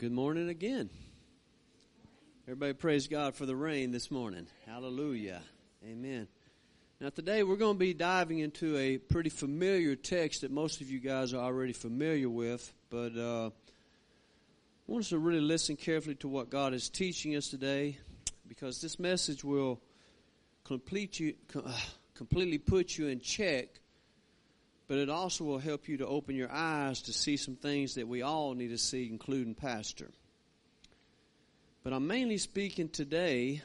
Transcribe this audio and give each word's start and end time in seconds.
good 0.00 0.12
morning 0.12 0.48
again. 0.48 0.88
Everybody 2.46 2.72
praise 2.72 3.06
God 3.06 3.34
for 3.34 3.44
the 3.44 3.54
rain 3.54 3.90
this 3.90 4.10
morning. 4.10 4.46
Hallelujah. 4.64 5.42
Amen. 5.86 6.26
Now 7.02 7.10
today 7.10 7.42
we're 7.42 7.56
going 7.56 7.74
to 7.74 7.78
be 7.78 7.92
diving 7.92 8.38
into 8.38 8.78
a 8.78 8.96
pretty 8.96 9.28
familiar 9.28 9.96
text 9.96 10.40
that 10.40 10.50
most 10.50 10.80
of 10.80 10.90
you 10.90 11.00
guys 11.00 11.34
are 11.34 11.44
already 11.44 11.74
familiar 11.74 12.30
with, 12.30 12.72
but 12.88 13.14
uh, 13.14 13.48
I 13.48 13.50
want 14.86 15.04
us 15.04 15.10
to 15.10 15.18
really 15.18 15.42
listen 15.42 15.76
carefully 15.76 16.14
to 16.14 16.28
what 16.28 16.48
God 16.48 16.72
is 16.72 16.88
teaching 16.88 17.36
us 17.36 17.48
today 17.48 17.98
because 18.48 18.80
this 18.80 18.98
message 18.98 19.44
will 19.44 19.82
complete 20.64 21.20
you, 21.20 21.34
uh, 21.54 21.78
completely 22.14 22.56
put 22.56 22.96
you 22.96 23.08
in 23.08 23.20
check 23.20 23.79
but 24.90 24.98
it 24.98 25.08
also 25.08 25.44
will 25.44 25.60
help 25.60 25.86
you 25.88 25.98
to 25.98 26.06
open 26.08 26.34
your 26.34 26.50
eyes 26.50 27.02
to 27.02 27.12
see 27.12 27.36
some 27.36 27.54
things 27.54 27.94
that 27.94 28.08
we 28.08 28.22
all 28.22 28.54
need 28.54 28.70
to 28.70 28.76
see, 28.76 29.08
including 29.08 29.54
Pastor. 29.54 30.10
But 31.84 31.92
I'm 31.92 32.08
mainly 32.08 32.38
speaking 32.38 32.88
today 32.88 33.62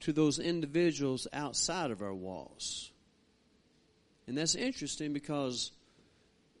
to 0.00 0.14
those 0.14 0.38
individuals 0.38 1.28
outside 1.34 1.90
of 1.90 2.00
our 2.00 2.14
walls. 2.14 2.90
And 4.26 4.38
that's 4.38 4.54
interesting 4.54 5.12
because 5.12 5.70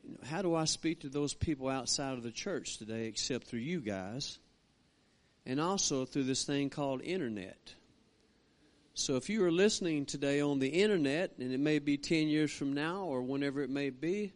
you 0.04 0.10
know, 0.10 0.18
how 0.28 0.42
do 0.42 0.54
I 0.54 0.66
speak 0.66 1.00
to 1.00 1.08
those 1.08 1.32
people 1.32 1.70
outside 1.70 2.18
of 2.18 2.22
the 2.22 2.30
church 2.30 2.76
today 2.76 3.06
except 3.06 3.46
through 3.46 3.60
you 3.60 3.80
guys? 3.80 4.38
And 5.46 5.58
also 5.58 6.04
through 6.04 6.24
this 6.24 6.44
thing 6.44 6.68
called 6.68 7.00
internet. 7.00 7.72
So 8.94 9.16
if 9.16 9.30
you 9.30 9.44
are 9.44 9.52
listening 9.52 10.04
today 10.04 10.40
on 10.40 10.58
the 10.58 10.68
internet, 10.68 11.32
and 11.38 11.52
it 11.52 11.60
may 11.60 11.78
be 11.78 11.96
10 11.96 12.28
years 12.28 12.52
from 12.52 12.72
now 12.72 13.04
or 13.04 13.22
whenever 13.22 13.62
it 13.62 13.70
may 13.70 13.90
be, 13.90 14.32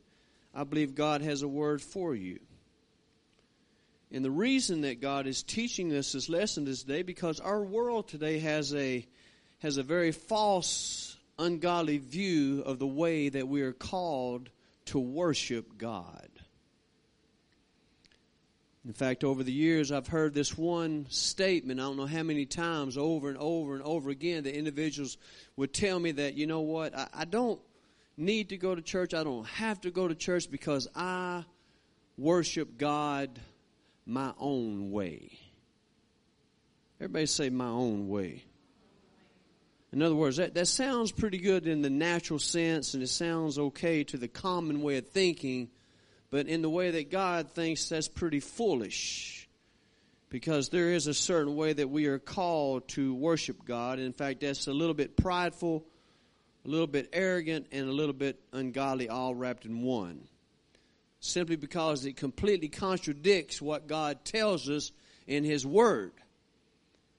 I 0.55 0.65
believe 0.65 0.95
God 0.95 1.21
has 1.23 1.43
a 1.43 1.49
word 1.49 1.83
for 1.83 2.15
you. 2.15 2.39
And 4.13 4.25
the 4.25 4.31
reason 4.31 4.83
that 4.83 5.01
God 5.01 5.27
is 5.27 5.43
teaching 5.43 5.93
us 5.93 6.13
this 6.13 6.29
lesson 6.29 6.67
today 6.67 7.03
because 7.03 7.41
our 7.41 7.63
world 7.63 8.07
today 8.07 8.39
has 8.39 8.73
a 8.73 9.07
has 9.59 9.77
a 9.79 9.83
very 9.83 10.13
false, 10.13 11.17
ungodly 11.39 11.99
view 11.99 12.63
of 12.67 12.79
the 12.79 12.87
way 12.87 13.31
that 13.31 13.49
we 13.49 13.63
are 13.63 13.73
called 13.73 14.51
to 14.87 14.99
worship 14.99 15.79
God. 15.79 16.29
In 18.87 18.93
fact, 18.93 19.25
over 19.25 19.43
the 19.43 19.53
years, 19.53 19.91
I've 19.91 20.07
heard 20.07 20.35
this 20.35 20.59
one 20.59 21.07
statement, 21.09 21.81
I 21.81 21.85
don't 21.85 21.97
know 21.97 22.07
how 22.07 22.23
many 22.23 22.45
times, 22.45 22.99
over 22.99 23.31
and 23.31 23.39
over 23.39 23.75
and 23.75 23.83
over 23.83 24.11
again, 24.11 24.45
that 24.45 24.55
individuals 24.55 25.17
would 25.57 25.73
tell 25.73 25.99
me 25.99 26.13
that, 26.13 26.35
you 26.35 26.47
know 26.47 26.61
what, 26.61 26.95
I, 26.95 27.09
I 27.15 27.25
don't 27.25 27.59
need 28.19 28.51
to 28.51 28.59
go 28.59 28.75
to 28.75 28.83
church, 28.83 29.15
I 29.15 29.25
don't 29.25 29.47
have 29.47 29.81
to 29.83 29.91
go 29.91 30.07
to 30.07 30.15
church 30.15 30.51
because 30.51 30.87
I 30.95 31.45
worship 32.19 32.77
God 32.77 33.41
my 34.05 34.35
own 34.39 34.91
way. 34.91 35.39
Everybody 37.01 37.27
say 37.27 37.49
my 37.49 37.69
own 37.69 38.09
way. 38.09 38.45
In 39.93 40.03
other 40.03 40.15
words, 40.15 40.37
that, 40.37 40.55
that 40.55 40.67
sounds 40.67 41.11
pretty 41.11 41.39
good 41.39 41.67
in 41.67 41.81
the 41.81 41.91
natural 41.91 42.39
sense 42.39 42.95
and 42.95 43.03
it 43.03 43.09
sounds 43.09 43.59
okay 43.59 44.05
to 44.05 44.19
the 44.19 44.29
common 44.29 44.83
way 44.83 44.99
of 44.99 45.09
thinking 45.09 45.71
but 46.35 46.49
in 46.49 46.63
the 46.63 46.69
way 46.69 46.91
that 46.91 47.13
God 47.13 47.53
thinks, 47.53 47.89
that's 47.91 48.09
pretty 48.09 48.41
foolish. 48.41 49.49
Because 50.31 50.69
there 50.69 50.91
is 50.91 51.07
a 51.07 51.15
certain 51.15 51.55
way 51.55 51.73
that 51.73 51.89
we 51.89 52.07
are 52.07 52.19
called 52.19 52.89
to 52.89 53.15
worship 53.15 53.65
God. 53.65 54.01
In 54.01 54.13
fact, 54.13 54.41
that's 54.41 54.67
a 54.67 54.73
little 54.73 54.95
bit 54.95 55.17
prideful, 55.17 55.87
a 56.65 56.69
little 56.69 56.89
bit 56.89 57.11
arrogant, 57.13 57.69
and 57.71 57.89
a 57.89 57.93
little 57.93 58.15
bit 58.15 58.41
ungodly, 58.53 59.09
all 59.09 59.33
wrapped 59.33 59.65
in 59.65 59.83
one. 59.83 60.27
Simply 61.21 61.55
because 61.55 62.05
it 62.05 62.17
completely 62.17 62.69
contradicts 62.69 63.63
what 63.63 63.87
God 63.87 64.25
tells 64.25 64.69
us 64.69 64.91
in 65.29 65.45
His 65.45 65.65
Word. 65.65 66.15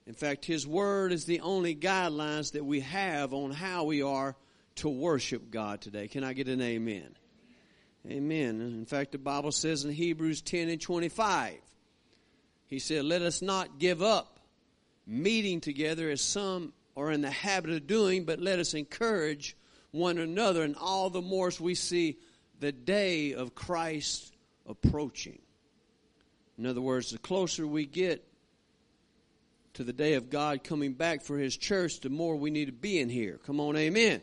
In 0.06 0.14
fact, 0.14 0.44
His 0.44 0.68
Word 0.68 1.14
is 1.14 1.24
the 1.24 1.40
only 1.40 1.74
guidelines 1.74 2.52
that 2.52 2.66
we 2.66 2.82
have 2.82 3.34
on 3.34 3.52
how 3.52 3.86
we 3.86 4.02
are 4.02 4.36
to 4.76 4.90
worship 4.90 5.52
God 5.52 5.80
today. 5.80 6.09
Can 6.09 6.26
I 6.26 6.34
get 6.34 6.50
an 6.50 6.59
amen? 6.59 7.16
Amen. 8.10 8.62
In 8.62 8.86
fact, 8.86 9.14
the 9.14 9.18
Bible 9.18 9.52
says 9.52 9.84
in 9.84 9.92
Hebrews 9.92 10.42
10 10.42 10.70
and 10.70 10.80
25, 10.80 11.56
He 12.68 12.80
said, 12.80 13.04
Let 13.04 13.24
us 13.24 13.42
not 13.42 13.80
give 13.80 14.04
up 14.04 14.40
meeting 15.08 15.60
together 15.60 16.10
as 16.10 16.22
some 16.22 16.74
are 16.96 17.12
in 17.12 17.22
the 17.22 17.32
habit 17.32 17.72
of 17.72 17.88
doing, 17.88 18.26
but 18.26 18.40
let 18.40 18.60
us 18.60 18.74
encourage 18.74 19.58
one 19.92 20.18
another, 20.18 20.64
and 20.64 20.76
all 20.76 21.10
the 21.10 21.22
more 21.22 21.48
as 21.48 21.60
we 21.60 21.74
see 21.74 22.18
the 22.60 22.72
day 22.72 23.34
of 23.34 23.56
Christ 23.56 24.36
approaching. 24.68 25.40
In 26.58 26.66
other 26.66 26.82
words, 26.82 27.12
the 27.12 27.18
closer 27.18 27.66
we 27.66 27.86
get 27.86 28.26
to 29.74 29.84
the 29.84 29.94
day 29.94 30.14
of 30.14 30.30
God 30.30 30.64
coming 30.64 30.94
back 30.94 31.24
for 31.24 31.38
His 31.38 31.58
church, 31.58 32.00
the 32.02 32.10
more 32.10 32.36
we 32.36 32.52
need 32.52 32.66
to 32.66 32.72
be 32.72 33.00
in 33.00 33.10
here. 33.10 33.40
Come 33.46 33.60
on, 33.60 33.76
amen. 33.76 34.22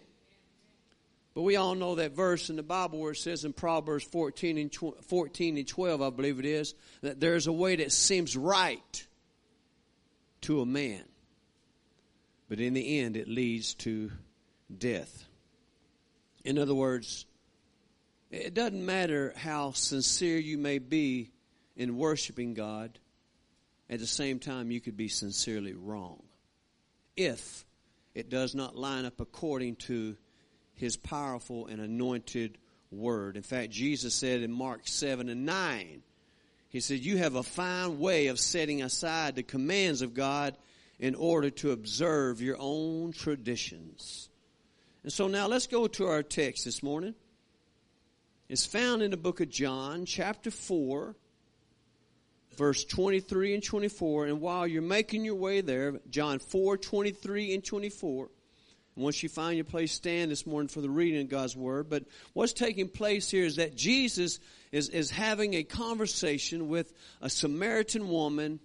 But 1.34 1.43
we 1.43 1.56
all 1.56 1.75
know 1.75 1.94
that 1.94 2.12
verse 2.12 2.50
in 2.50 2.56
the 2.56 2.62
Bible 2.62 2.98
where 2.98 3.12
it 3.12 3.16
says 3.16 3.44
in 3.44 3.53
Proverbs 3.53 4.04
14 4.04 4.59
and, 4.59 4.75
14 4.75 5.56
and 5.56 5.66
12, 5.66 6.03
I 6.03 6.10
believe 6.10 6.38
it 6.38 6.44
is, 6.44 6.75
that 7.00 7.20
there's 7.20 7.47
a 7.47 7.53
way 7.53 7.76
that 7.76 7.93
seems 7.93 8.37
right 8.37 9.06
to 10.42 10.60
a 10.60 10.66
man. 10.66 11.04
But 12.48 12.60
in 12.60 12.75
the 12.75 13.00
end, 13.00 13.16
it 13.16 13.28
leads 13.28 13.75
to 13.76 14.10
death. 14.76 15.25
In 16.44 16.59
other 16.59 16.75
words, 16.75 17.25
it 18.31 18.53
doesn't 18.53 18.84
matter 18.84 19.32
how 19.37 19.72
sincere 19.72 20.38
you 20.38 20.59
may 20.59 20.78
be 20.78 21.31
in 21.76 21.97
worshiping 21.97 22.53
God, 22.53 22.98
at 23.88 23.98
the 23.98 24.06
same 24.06 24.38
time, 24.38 24.71
you 24.71 24.81
could 24.81 24.97
be 24.97 25.09
sincerely 25.09 25.75
wrong. 25.75 26.22
If 27.16 27.65
it 28.15 28.31
does 28.31 28.54
not 28.54 28.76
line 28.76 29.04
up 29.04 29.21
according 29.21 29.76
to 29.76 30.16
his 30.75 30.97
powerful 30.97 31.66
and 31.66 31.81
anointed 31.81 32.59
word. 32.91 33.37
In 33.37 33.43
fact, 33.43 33.71
Jesus 33.71 34.15
said 34.15 34.43
in 34.43 34.53
Mark 34.53 34.83
7 34.84 35.28
and 35.28 35.47
9, 35.47 36.03
he 36.69 36.81
said, 36.81 37.00
You 37.00 37.19
have 37.19 37.34
a 37.34 37.43
fine 37.43 37.99
way 37.99 38.28
of 38.28 38.38
setting 38.38 38.83
aside 38.83 39.34
the 39.34 39.43
commands 39.43 40.03
of 40.03 40.15
God 40.15 40.56
in 40.99 41.15
order 41.15 41.50
to 41.50 41.72
observe 41.72 42.41
your 42.41 42.56
own 42.59 43.12
traditions. 43.12 44.28
And 45.03 45.12
so 45.12 45.27
now 45.27 45.49
let's 45.49 45.66
go 45.66 45.87
to 45.88 46.06
our 46.06 46.22
text 46.22 46.65
this 46.65 46.83
morning. 46.83 47.15
It's 48.49 48.66
found 48.66 49.03
in 49.03 49.10
the 49.10 49.16
book 49.16 49.41
of 49.41 49.49
John, 49.49 50.04
chapter 50.06 50.50
4, 50.50 51.16
verse 52.56 52.84
23 52.84 53.54
and 53.54 53.62
24. 53.62 54.27
And 54.27 54.41
while 54.41 54.66
you're 54.66 54.83
making 54.83 55.25
your 55.25 55.34
way 55.34 55.60
there, 55.60 56.00
John 56.10 56.39
4, 56.39 56.77
23 56.77 57.54
and 57.54 57.65
24, 57.65 58.28
once 58.94 59.22
you 59.22 59.28
find 59.28 59.56
your 59.56 59.64
place, 59.64 59.92
stand 59.92 60.30
this 60.30 60.47
morning 60.47 60.69
for 60.69 60.82
the 60.82 60.91
reading 60.91 61.22
of 61.22 61.28
God's 61.28 61.56
Word. 61.56 61.88
But 61.88 62.04
what's 62.34 62.53
taking 62.53 62.88
place 62.88 63.30
here 63.30 63.44
is 63.44 63.56
that 63.56 63.75
Jesus 63.75 64.38
is, 64.70 64.91
is 64.91 65.10
having 65.10 65.54
a 65.54 65.62
conversation 65.62 66.69
with 66.69 66.92
a 67.22 67.30
Samaritan 67.30 68.08
woman 68.08 68.60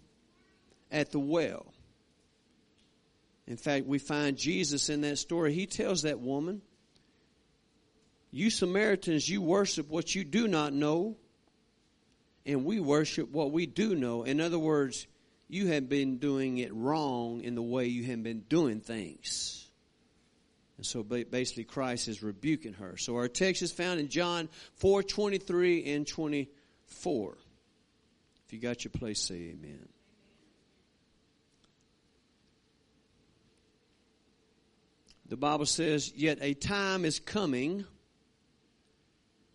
at 0.91 1.11
the 1.11 1.19
well. 1.19 1.73
In 3.47 3.55
fact, 3.55 3.85
we 3.85 3.99
find 3.99 4.37
Jesus 4.37 4.89
in 4.89 5.01
that 5.01 5.17
story. 5.17 5.53
He 5.53 5.65
tells 5.65 6.01
that 6.01 6.19
woman, 6.19 6.61
You 8.29 8.49
Samaritans, 8.49 9.29
you 9.29 9.41
worship 9.41 9.87
what 9.87 10.13
you 10.13 10.25
do 10.25 10.49
not 10.49 10.73
know, 10.73 11.15
and 12.45 12.65
we 12.65 12.81
worship 12.81 13.29
what 13.29 13.53
we 13.53 13.65
do 13.65 13.95
know. 13.95 14.23
In 14.23 14.41
other 14.41 14.59
words, 14.59 15.07
you 15.47 15.67
have 15.67 15.87
been 15.87 16.17
doing 16.17 16.57
it 16.57 16.73
wrong 16.73 17.41
in 17.41 17.55
the 17.55 17.61
way 17.61 17.87
you 17.87 18.03
have 18.05 18.21
been 18.21 18.41
doing 18.41 18.81
things. 18.81 19.66
And 20.77 20.85
so 20.85 21.03
basically 21.03 21.63
Christ 21.63 22.07
is 22.07 22.21
rebuking 22.21 22.73
her. 22.73 22.97
So 22.97 23.15
our 23.15 23.27
text 23.27 23.61
is 23.61 23.71
found 23.71 23.99
in 23.99 24.09
John 24.09 24.47
4, 24.75 25.01
23 25.03 25.85
and 25.93 26.07
24. 26.07 27.37
If 28.45 28.53
you 28.53 28.59
got 28.59 28.83
your 28.83 28.91
place, 28.91 29.19
say 29.19 29.35
amen. 29.35 29.89
The 35.27 35.35
Bible 35.35 35.65
says, 35.65 36.13
Yet 36.15 36.37
a 36.41 36.53
time 36.53 37.03
is 37.03 37.19
coming 37.19 37.85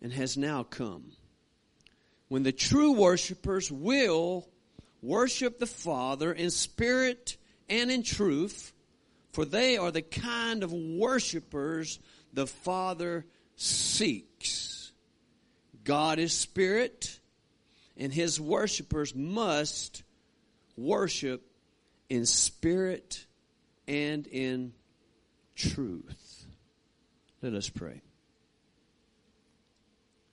and 0.01 0.11
has 0.11 0.37
now 0.37 0.63
come 0.63 1.13
when 2.27 2.43
the 2.43 2.51
true 2.51 2.91
worshipers 2.91 3.71
will 3.71 4.47
worship 5.01 5.57
the 5.57 5.65
Father 5.65 6.33
in 6.33 6.51
spirit 6.51 7.37
and 7.69 7.89
in 7.89 8.03
truth 8.03 8.72
for 9.33 9.43
they 9.43 9.77
are 9.77 9.91
the 9.91 10.01
kind 10.01 10.63
of 10.63 10.71
worshipers 10.71 11.99
the 12.31 12.47
Father 12.47 13.25
seeks. 13.55 14.91
God 15.83 16.19
is 16.19 16.31
spirit, 16.33 17.19
and 17.97 18.13
his 18.13 18.39
worshipers 18.39 19.13
must 19.13 20.03
worship 20.77 21.45
in 22.09 22.25
spirit 22.25 23.25
and 23.87 24.25
in 24.27 24.73
truth. 25.55 26.45
Let 27.41 27.53
us 27.53 27.69
pray. 27.69 28.01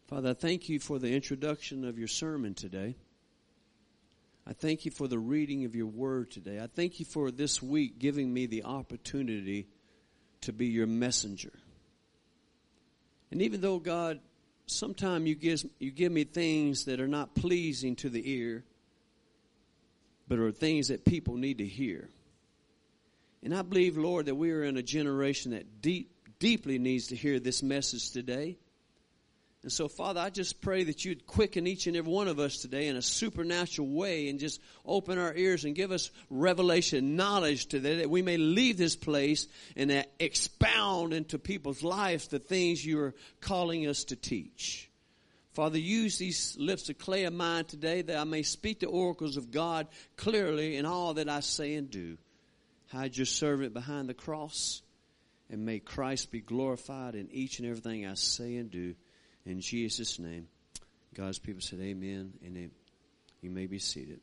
Father, 0.09 0.31
I 0.31 0.35
thank 0.35 0.69
you 0.69 0.79
for 0.79 0.99
the 0.99 1.15
introduction 1.15 1.85
of 1.85 1.99
your 1.99 2.09
sermon 2.09 2.55
today. 2.55 2.97
I 4.51 4.53
thank 4.53 4.85
you 4.85 4.91
for 4.91 5.07
the 5.07 5.19
reading 5.19 5.65
of 5.65 5.77
your 5.77 5.87
word 5.87 6.33
today. 6.33 6.59
I 6.59 6.67
thank 6.67 6.99
you 6.99 7.07
for 7.07 7.31
this 7.31 7.63
week 7.63 8.01
giving 8.01 8.35
me 8.35 8.47
the 8.47 8.65
opportunity 8.65 9.69
to 10.41 10.53
be 10.53 10.67
your 10.67 10.89
messenger. 10.89 11.53
And 13.31 13.43
even 13.43 13.61
though, 13.61 13.79
God, 13.79 14.19
sometimes 14.67 15.29
you 15.29 15.37
give, 15.37 15.65
you 15.79 15.93
give 15.93 16.11
me 16.11 16.25
things 16.25 16.87
that 16.87 16.99
are 16.99 17.07
not 17.07 17.37
pleasing 17.37 17.95
to 17.97 18.09
the 18.09 18.29
ear, 18.29 18.65
but 20.27 20.41
are 20.41 20.51
things 20.51 20.89
that 20.89 21.05
people 21.05 21.37
need 21.37 21.59
to 21.59 21.67
hear. 21.67 22.09
And 23.45 23.55
I 23.55 23.63
believe, 23.63 23.97
Lord, 23.97 24.27
that 24.27 24.35
we 24.35 24.51
are 24.51 24.65
in 24.65 24.77
a 24.77 24.83
generation 24.83 25.53
that 25.53 25.81
deep, 25.81 26.11
deeply 26.41 26.81
needs 26.81 27.07
to 27.09 27.17
hear 27.17 27.39
this 27.39 27.63
message 27.63 28.11
today. 28.11 28.59
And 29.63 29.71
so, 29.71 29.89
Father, 29.89 30.21
I 30.21 30.31
just 30.31 30.63
pray 30.63 30.85
that 30.85 31.05
you'd 31.05 31.27
quicken 31.27 31.67
each 31.67 31.87
and 31.87 31.95
every 31.95 32.11
one 32.11 32.29
of 32.29 32.39
us 32.39 32.59
today 32.59 32.89
in 32.89 32.97
a 32.97 33.03
supernatural 33.03 33.89
way 33.89 34.31
and 34.31 34.41
just 34.41 34.59
open 34.87 35.19
our 35.19 35.35
ears 35.35 35.67
and 35.67 35.75
give 35.75 35.93
us 35.93 36.11
revelation, 36.31 37.15
knowledge 37.15 37.67
today 37.67 37.97
that 37.97 38.09
we 38.09 38.23
may 38.23 38.39
leave 38.39 38.79
this 38.79 38.97
place 38.97 39.49
and 39.77 40.07
expound 40.19 41.13
into 41.13 41.39
people's 41.39 41.83
lives 41.83 42.29
the 42.29 42.39
things 42.39 42.85
you're 42.85 43.15
calling 43.43 43.87
us 43.87 44.05
to 44.05 44.17
teach. 44.17 44.91
Father, 45.53 45.79
use 45.79 46.17
these 46.17 46.57
lips 46.59 46.89
of 46.89 46.97
clay 46.97 47.25
of 47.25 47.35
mine 47.35 47.67
today 47.67 48.01
that 48.01 48.17
I 48.17 48.25
may 48.25 48.43
speak 48.43 48.81
the 48.81 48.87
oracles 48.87 49.37
of 49.37 49.51
God 49.51 49.89
clearly 50.17 50.77
in 50.77 50.87
all 50.87 51.15
that 51.15 51.29
I 51.29 51.41
say 51.41 51.75
and 51.75 51.91
do. 51.91 52.17
Hide 52.89 53.15
your 53.15 53.27
servant 53.27 53.75
behind 53.75 54.09
the 54.09 54.15
cross 54.15 54.81
and 55.51 55.67
may 55.67 55.81
Christ 55.81 56.31
be 56.31 56.41
glorified 56.41 57.15
in 57.15 57.31
each 57.31 57.59
and 57.59 57.69
everything 57.69 58.07
I 58.07 58.15
say 58.15 58.57
and 58.57 58.71
do. 58.71 58.95
In 59.47 59.61
Jesus' 59.61 60.19
name, 60.19 60.49
God's 61.15 61.39
people 61.39 61.63
said 61.63 61.81
amen 61.81 62.35
and 62.45 62.71
you 63.41 63.51
may 63.51 63.67
be 63.67 63.79
seated. 63.79 64.21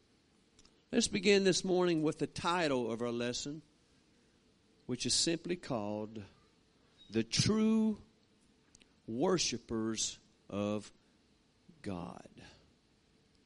Let's 0.92 1.08
begin 1.08 1.44
this 1.44 1.66
morning 1.66 2.02
with 2.02 2.20
the 2.20 2.28
title 2.28 2.92
of 2.92 3.02
our 3.02 3.12
lesson, 3.12 3.62
which 4.86 5.06
is 5.06 5.14
simply 5.14 5.56
called 5.56 6.22
The 7.10 7.24
True 7.24 7.98
Worshippers 9.08 10.18
of 10.50 10.90
God. 11.82 12.28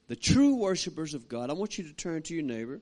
The 0.08 0.16
true 0.16 0.56
worshippers 0.56 1.14
of 1.14 1.30
God. 1.30 1.50
I 1.50 1.54
want 1.54 1.78
you 1.78 1.86
to 1.86 1.94
turn 1.94 2.22
to 2.24 2.34
your 2.34 2.44
neighbor 2.44 2.82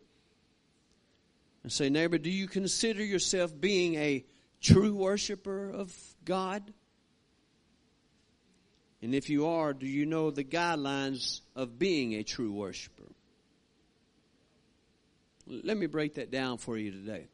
and 1.61 1.71
say, 1.71 1.89
Neighbor, 1.89 2.17
do 2.17 2.29
you 2.29 2.47
consider 2.47 3.03
yourself 3.03 3.51
being 3.59 3.95
a 3.95 4.25
true 4.61 4.95
worshiper 4.95 5.69
of 5.69 5.95
God? 6.25 6.73
And 9.01 9.15
if 9.15 9.29
you 9.29 9.47
are, 9.47 9.73
do 9.73 9.87
you 9.87 10.05
know 10.05 10.29
the 10.29 10.43
guidelines 10.43 11.41
of 11.55 11.79
being 11.79 12.13
a 12.13 12.23
true 12.23 12.51
worshiper? 12.51 13.03
Let 15.47 15.77
me 15.77 15.87
break 15.87 16.15
that 16.15 16.31
down 16.31 16.57
for 16.57 16.77
you 16.77 16.91
today. 16.91 17.27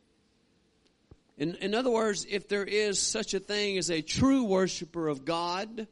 In, 1.37 1.55
in 1.55 1.75
other 1.75 1.89
words, 1.89 2.25
if 2.29 2.47
there 2.47 2.63
is 2.63 2.99
such 2.99 3.33
a 3.33 3.39
thing 3.39 3.77
as 3.77 3.91
a 3.91 4.01
true 4.01 4.43
worshiper 4.43 5.07
of 5.07 5.25
God, 5.25 5.87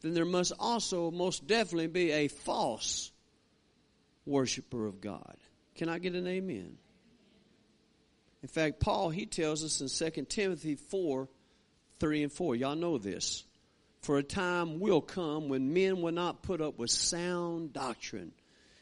then 0.00 0.14
there 0.14 0.24
must 0.24 0.52
also 0.58 1.10
most 1.10 1.46
definitely 1.46 1.88
be 1.88 2.12
a 2.12 2.28
false 2.28 3.10
worshiper 4.24 4.86
of 4.86 5.00
God. 5.00 5.36
Can 5.74 5.88
I 5.88 5.98
get 5.98 6.14
an 6.14 6.26
amen? 6.26 6.78
In 8.42 8.48
fact, 8.48 8.80
Paul, 8.80 9.10
he 9.10 9.26
tells 9.26 9.64
us 9.64 9.80
in 9.80 10.12
2 10.12 10.24
Timothy 10.26 10.76
4, 10.76 11.28
3 11.98 12.22
and 12.22 12.32
4. 12.32 12.56
Y'all 12.56 12.76
know 12.76 12.96
this. 12.96 13.44
For 14.00 14.18
a 14.18 14.22
time 14.22 14.80
will 14.80 15.00
come 15.00 15.48
when 15.48 15.72
men 15.72 16.00
will 16.00 16.12
not 16.12 16.42
put 16.42 16.60
up 16.60 16.78
with 16.78 16.90
sound 16.90 17.72
doctrine. 17.72 18.32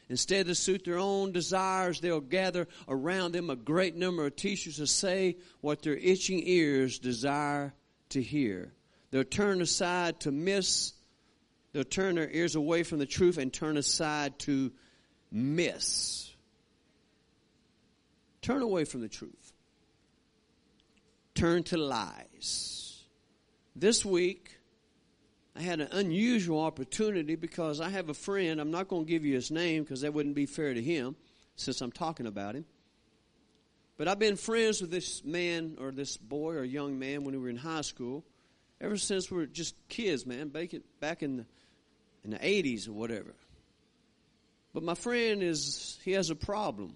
Instead, 0.09 0.45
to 0.45 0.55
suit 0.55 0.85
their 0.85 0.99
own 0.99 1.33
desires, 1.33 1.99
they'll 1.99 2.21
gather 2.21 2.67
around 2.87 3.33
them 3.33 3.49
a 3.49 3.55
great 3.55 3.95
number 3.95 4.25
of 4.25 4.35
teachers 4.35 4.77
to 4.77 4.87
say 4.87 5.35
what 5.59 5.81
their 5.81 5.97
itching 5.97 6.41
ears 6.45 6.99
desire 6.99 7.73
to 8.09 8.21
hear. 8.21 8.71
They'll 9.11 9.25
turn 9.25 9.61
aside 9.61 10.21
to 10.21 10.31
miss, 10.31 10.93
they'll 11.73 11.83
turn 11.83 12.15
their 12.15 12.29
ears 12.29 12.55
away 12.55 12.83
from 12.83 12.99
the 12.99 13.05
truth 13.05 13.37
and 13.37 13.51
turn 13.51 13.75
aside 13.75 14.39
to 14.39 14.71
miss. 15.29 16.31
Turn 18.41 18.61
away 18.61 18.85
from 18.85 19.01
the 19.01 19.09
truth. 19.09 19.51
Turn 21.35 21.63
to 21.63 21.77
lies. 21.77 23.03
This 23.75 24.05
week, 24.05 24.56
I 25.57 25.61
had 25.61 25.79
an 25.79 25.89
unusual 25.91 26.61
opportunity 26.61 27.35
because 27.35 27.81
I 27.81 27.89
have 27.89 28.09
a 28.09 28.13
friend. 28.13 28.61
I'm 28.61 28.69
not 28.69 28.87
going 28.87 29.05
to 29.05 29.09
give 29.09 29.25
you 29.25 29.33
his 29.33 29.49
name 29.49 29.83
because 29.83 30.01
that 30.01 30.13
wouldn't 30.13 30.35
be 30.35 30.45
fair 30.45 30.73
to 30.73 30.81
him 30.81 31.15
since 31.55 31.81
I'm 31.81 31.91
talking 31.91 32.27
about 32.27 32.53
him. 32.53 32.65
But 33.97 34.07
I've 34.07 34.19
been 34.19 34.35
friends 34.35 34.81
with 34.81 34.91
this 34.91 35.23
man 35.23 35.77
or 35.81 35.91
this 35.91 36.15
boy 36.15 36.53
or 36.53 36.63
young 36.63 36.99
man 36.99 37.23
when 37.23 37.33
we 37.33 37.41
were 37.41 37.49
in 37.49 37.57
high 37.57 37.81
school 37.81 38.23
ever 38.79 38.97
since 38.97 39.31
we 39.31 39.37
were 39.37 39.47
just 39.47 39.75
kids, 39.87 40.27
man, 40.27 40.49
back, 40.49 40.69
back 40.99 41.23
in 41.23 41.37
the, 41.37 41.45
in 42.23 42.29
the 42.29 42.37
80s 42.37 42.87
or 42.87 42.91
whatever. 42.91 43.33
But 44.75 44.83
my 44.83 44.93
friend 44.93 45.41
is, 45.41 45.97
he 46.05 46.11
has 46.11 46.29
a 46.29 46.35
problem. 46.35 46.95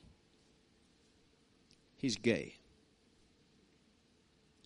He's 1.97 2.17
gay. 2.17 2.53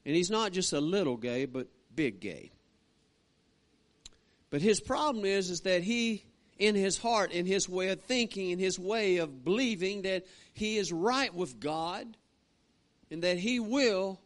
And 0.06 0.14
he's 0.14 0.30
not 0.30 0.52
just 0.52 0.74
a 0.74 0.82
little 0.82 1.16
gay, 1.16 1.46
but 1.46 1.68
big 1.96 2.20
gay. 2.20 2.52
But 4.56 4.62
his 4.62 4.80
problem 4.80 5.26
is, 5.26 5.50
is 5.50 5.60
that 5.64 5.84
he, 5.84 6.24
in 6.58 6.76
his 6.76 6.98
heart, 6.98 7.34
in 7.34 7.46
his 7.46 7.68
way 7.68 7.90
of 7.90 8.00
thinking, 8.00 8.52
in 8.52 8.58
his 8.58 8.80
way 8.80 9.18
of 9.18 9.44
believing 9.44 10.04
that 10.04 10.26
he 10.54 10.78
is 10.78 10.94
right 10.94 11.34
with 11.36 11.60
God 11.60 12.16
and 13.12 13.22
that 13.24 13.38
he 13.38 13.60
will 13.60 14.22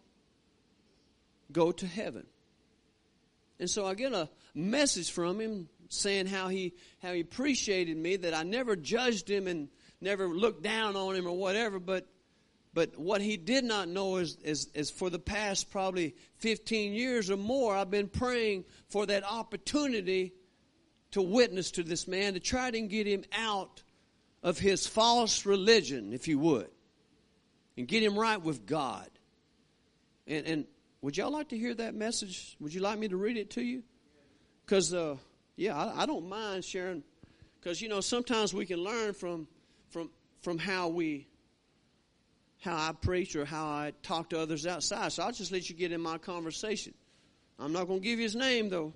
go 1.52 1.72
to 1.72 1.88
heaven. 1.88 2.28
And 3.60 3.68
so 3.68 3.88
I 3.88 3.96
get 3.96 4.14
a 4.14 4.30
message 4.54 5.10
from 5.10 5.42
him 5.42 5.68
saying 5.88 6.28
how 6.28 6.50
he 6.50 6.76
how 7.02 7.12
he 7.12 7.22
appreciated 7.22 7.98
me 7.98 8.18
that 8.18 8.36
I 8.36 8.44
never 8.44 8.76
judged 8.76 9.28
him 9.28 9.48
and 9.48 9.68
never 10.00 10.28
looked 10.28 10.62
down 10.62 10.96
on 10.96 11.16
him 11.16 11.26
or 11.26 11.36
whatever, 11.36 11.80
but 11.80 12.06
but 12.80 12.98
what 12.98 13.20
he 13.20 13.36
did 13.36 13.66
not 13.66 13.90
know 13.90 14.16
is, 14.16 14.38
is, 14.42 14.70
is, 14.74 14.90
for 14.90 15.10
the 15.10 15.20
past 15.20 15.70
probably 15.70 16.16
15 16.38 16.94
years 16.94 17.30
or 17.30 17.36
more, 17.36 17.76
I've 17.76 17.92
been 17.92 18.08
praying 18.08 18.64
for 18.88 19.06
that 19.08 19.26
opportunity 19.26 20.32
to 21.12 21.22
witness 21.22 21.72
to 21.72 21.84
this 21.84 22.08
man, 22.08 22.36
to 22.36 22.40
try 22.40 22.72
to 22.72 22.80
get 22.80 23.06
him 23.06 23.26
out 23.38 23.84
of 24.44 24.60
his 24.60 24.88
false 24.88 25.46
religion, 25.46 26.14
if 26.14 26.30
you 26.30 26.40
would, 26.40 26.70
and 27.78 27.86
get 27.86 28.02
him 28.02 28.18
right 28.18 28.42
with 28.42 28.66
God. 28.66 29.10
And, 30.26 30.46
and 30.46 30.66
would 31.02 31.18
y'all 31.18 31.32
like 31.32 31.50
to 31.50 31.58
hear 31.58 31.74
that 31.74 31.96
message? 31.96 32.56
Would 32.62 32.74
you 32.74 32.80
like 32.80 32.98
me 32.98 33.10
to 33.10 33.18
read 33.18 33.36
it 33.36 33.50
to 33.50 33.62
you? 33.62 33.84
Because, 34.66 34.94
uh, 34.94 35.18
yeah, 35.58 35.76
I, 35.76 36.04
I 36.04 36.06
don't 36.06 36.30
mind 36.30 36.64
sharing. 36.64 37.04
Because, 37.60 37.82
you 37.82 37.90
know, 37.90 38.00
sometimes 38.00 38.54
we 38.54 38.66
can 38.66 38.80
learn 38.80 39.14
from, 39.14 39.50
from, 39.90 40.10
from 40.42 40.58
how 40.58 40.88
we 40.88 41.28
how 42.60 42.76
I 42.76 42.92
preach 42.94 43.36
or 43.36 43.46
how 43.46 43.66
I 43.66 43.94
talk 44.04 44.30
to 44.30 44.40
others 44.40 44.68
outside. 44.68 45.12
So 45.12 45.24
I'll 45.24 45.32
just 45.32 45.52
let 45.52 45.70
you 45.70 45.76
get 45.76 45.92
in 45.92 46.02
my 46.02 46.18
conversation. 46.18 46.94
I'm 47.58 47.74
not 47.74 47.88
going 47.88 48.00
to 48.00 48.04
give 48.04 48.20
you 48.20 48.24
his 48.24 48.36
name, 48.36 48.70
though. 48.70 48.94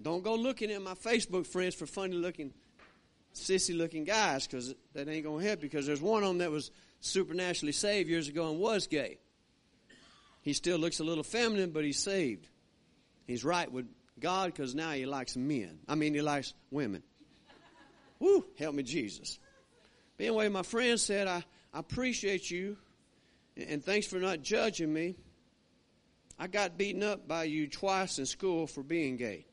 Don't 0.00 0.22
go 0.22 0.34
looking 0.34 0.70
at 0.70 0.82
my 0.82 0.94
Facebook 0.94 1.46
friends 1.46 1.74
for 1.74 1.86
funny 1.86 2.16
looking, 2.16 2.52
sissy 3.34 3.76
looking 3.76 4.04
guys 4.04 4.46
because 4.46 4.74
that 4.92 5.08
ain't 5.08 5.24
going 5.24 5.40
to 5.40 5.48
help 5.48 5.60
because 5.60 5.86
there's 5.86 6.00
one 6.00 6.22
of 6.22 6.28
them 6.28 6.38
that 6.38 6.50
was 6.50 6.70
supernaturally 7.00 7.72
saved 7.72 8.08
years 8.08 8.28
ago 8.28 8.50
and 8.50 8.58
was 8.58 8.86
gay. 8.86 9.18
He 10.42 10.52
still 10.52 10.78
looks 10.78 11.00
a 11.00 11.04
little 11.04 11.24
feminine, 11.24 11.70
but 11.70 11.84
he's 11.84 11.98
saved. 11.98 12.46
He's 13.26 13.44
right 13.44 13.70
with 13.70 13.86
God 14.20 14.52
because 14.52 14.74
now 14.74 14.92
he 14.92 15.06
likes 15.06 15.36
men. 15.36 15.78
I 15.88 15.94
mean, 15.94 16.14
he 16.14 16.22
likes 16.22 16.54
women. 16.70 17.02
Woo, 18.18 18.44
help 18.58 18.74
me, 18.74 18.82
Jesus. 18.82 19.38
But 20.16 20.26
anyway, 20.26 20.48
my 20.48 20.62
friend 20.62 20.98
said, 20.98 21.26
I, 21.26 21.44
I 21.76 21.80
appreciate 21.80 22.50
you, 22.50 22.78
and 23.54 23.84
thanks 23.84 24.06
for 24.06 24.16
not 24.16 24.40
judging 24.40 24.90
me. 24.90 25.14
I 26.38 26.46
got 26.46 26.78
beaten 26.78 27.02
up 27.02 27.28
by 27.28 27.44
you 27.44 27.66
twice 27.66 28.18
in 28.18 28.24
school 28.24 28.66
for 28.66 28.82
being 28.82 29.18
gay. 29.18 29.44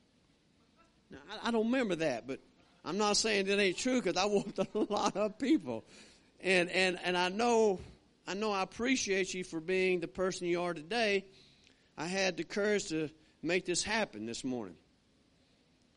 Now, 1.11 1.17
I, 1.43 1.51
don't 1.51 1.65
remember 1.65 1.95
that, 1.95 2.25
but 2.25 2.39
I'm 2.85 2.97
not 2.97 3.17
saying 3.17 3.47
that 3.47 3.59
ain't 3.59 3.77
true 3.77 4.01
because 4.01 4.15
I 4.15 4.23
whooped 4.33 4.57
a 4.57 4.67
lot 4.73 5.17
of 5.17 5.37
people, 5.37 5.83
and 6.39 6.69
and 6.69 6.97
and 7.03 7.17
I 7.17 7.27
know 7.27 7.81
I 8.25 8.35
know 8.35 8.53
I 8.53 8.63
appreciate 8.63 9.33
you 9.33 9.43
for 9.43 9.59
being 9.59 9.99
the 9.99 10.07
person 10.07 10.47
you 10.47 10.61
are 10.61 10.73
today. 10.73 11.25
I 11.97 12.05
had 12.05 12.37
the 12.37 12.45
courage 12.45 12.85
to 12.87 13.09
make 13.41 13.65
this 13.65 13.83
happen 13.83 14.25
this 14.25 14.45
morning. 14.45 14.77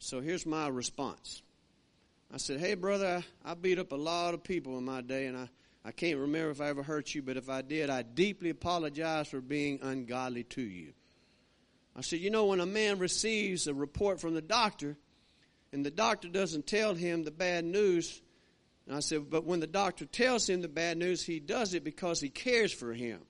So 0.00 0.20
here's 0.20 0.44
my 0.44 0.66
response. 0.66 1.42
I 2.34 2.38
said, 2.38 2.58
"Hey, 2.58 2.74
brother, 2.74 3.22
I 3.44 3.54
beat 3.54 3.78
up 3.78 3.92
a 3.92 3.96
lot 3.96 4.34
of 4.34 4.42
people 4.42 4.76
in 4.76 4.84
my 4.84 5.02
day, 5.02 5.26
and 5.26 5.36
I." 5.38 5.48
I 5.86 5.92
can't 5.92 6.18
remember 6.18 6.50
if 6.50 6.60
I 6.60 6.66
ever 6.68 6.82
hurt 6.82 7.14
you, 7.14 7.22
but 7.22 7.36
if 7.36 7.48
I 7.48 7.62
did, 7.62 7.90
I 7.90 8.02
deeply 8.02 8.50
apologize 8.50 9.28
for 9.28 9.40
being 9.40 9.78
ungodly 9.82 10.42
to 10.42 10.60
you. 10.60 10.94
I 11.94 12.00
said, 12.00 12.18
You 12.18 12.30
know, 12.30 12.46
when 12.46 12.58
a 12.58 12.66
man 12.66 12.98
receives 12.98 13.68
a 13.68 13.74
report 13.74 14.20
from 14.20 14.34
the 14.34 14.42
doctor 14.42 14.96
and 15.72 15.86
the 15.86 15.92
doctor 15.92 16.26
doesn't 16.26 16.66
tell 16.66 16.94
him 16.94 17.22
the 17.22 17.30
bad 17.30 17.64
news, 17.64 18.20
And 18.88 18.96
I 18.96 19.00
said, 19.00 19.30
but 19.30 19.44
when 19.44 19.60
the 19.60 19.68
doctor 19.68 20.06
tells 20.06 20.48
him 20.48 20.60
the 20.60 20.68
bad 20.68 20.98
news, 20.98 21.22
he 21.22 21.38
does 21.38 21.72
it 21.72 21.84
because 21.84 22.20
he 22.20 22.30
cares 22.30 22.72
for 22.72 22.92
him. 22.92 23.20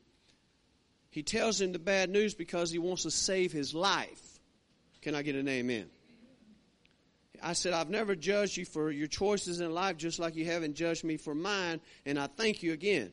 He 1.11 1.23
tells 1.23 1.61
him 1.61 1.73
the 1.73 1.79
bad 1.79 2.09
news 2.09 2.35
because 2.35 2.71
he 2.71 2.79
wants 2.79 3.03
to 3.03 3.11
save 3.11 3.53
his 3.53 3.75
life. 3.75 4.41
Can 5.03 5.15
I 5.15 5.21
get 5.21 5.35
an 5.35 5.49
amen? 5.49 5.91
I 7.43 7.53
said, 7.53 7.73
I've 7.73 7.91
never 7.91 8.15
judged 8.15 8.57
you 8.57 8.65
for 8.65 8.91
your 8.91 9.07
choices 9.07 9.61
in 9.61 9.73
life 9.73 9.97
just 9.97 10.19
like 10.19 10.37
you 10.37 10.45
haven't 10.45 10.75
judged 10.75 11.05
me 11.05 11.17
for 11.17 11.35
mine, 11.35 11.81
and 12.05 12.19
I 12.19 12.27
thank 12.27 12.63
you 12.63 12.73
again. 12.73 13.13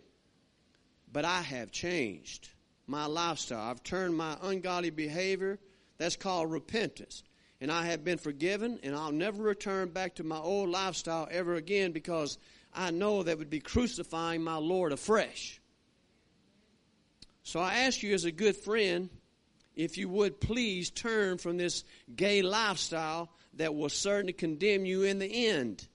But 1.12 1.26
I 1.26 1.42
have 1.42 1.72
changed 1.72 2.50
my 2.88 3.06
lifestyle. 3.06 3.70
I've 3.70 3.84
turned 3.84 4.16
my 4.16 4.38
ungodly 4.42 4.90
behavior. 4.90 5.60
That's 5.98 6.16
called 6.16 6.52
repentance. 6.52 7.24
And 7.62 7.72
I 7.72 7.86
have 7.86 8.04
been 8.04 8.18
forgiven, 8.18 8.80
and 8.84 8.96
I'll 8.96 9.12
never 9.12 9.42
return 9.42 9.90
back 9.90 10.16
to 10.16 10.24
my 10.24 10.38
old 10.38 10.70
lifestyle 10.70 11.28
ever 11.32 11.56
again 11.56 11.92
because 11.92 12.38
I 12.74 12.92
know 12.92 13.24
that 13.24 13.38
would 13.38 13.50
be 13.50 13.60
crucifying 13.60 14.44
my 14.44 14.58
Lord 14.58 14.92
afresh. 14.92 15.62
So 17.44 17.60
I 17.60 17.80
ask 17.80 18.02
you, 18.04 18.14
as 18.14 18.26
a 18.26 18.32
good 18.32 18.56
friend, 18.56 19.10
if 19.76 19.98
you 19.98 20.10
would 20.10 20.40
please 20.40 20.90
turn 20.90 21.38
from 21.38 21.58
this 21.58 21.84
gay 22.16 22.42
lifestyle 22.42 23.30
that 23.58 23.76
will 23.76 23.90
certainly 23.90 24.34
condemn 24.34 24.86
you 24.86 25.04
in 25.04 25.20
the 25.20 25.48
end. 25.48 25.88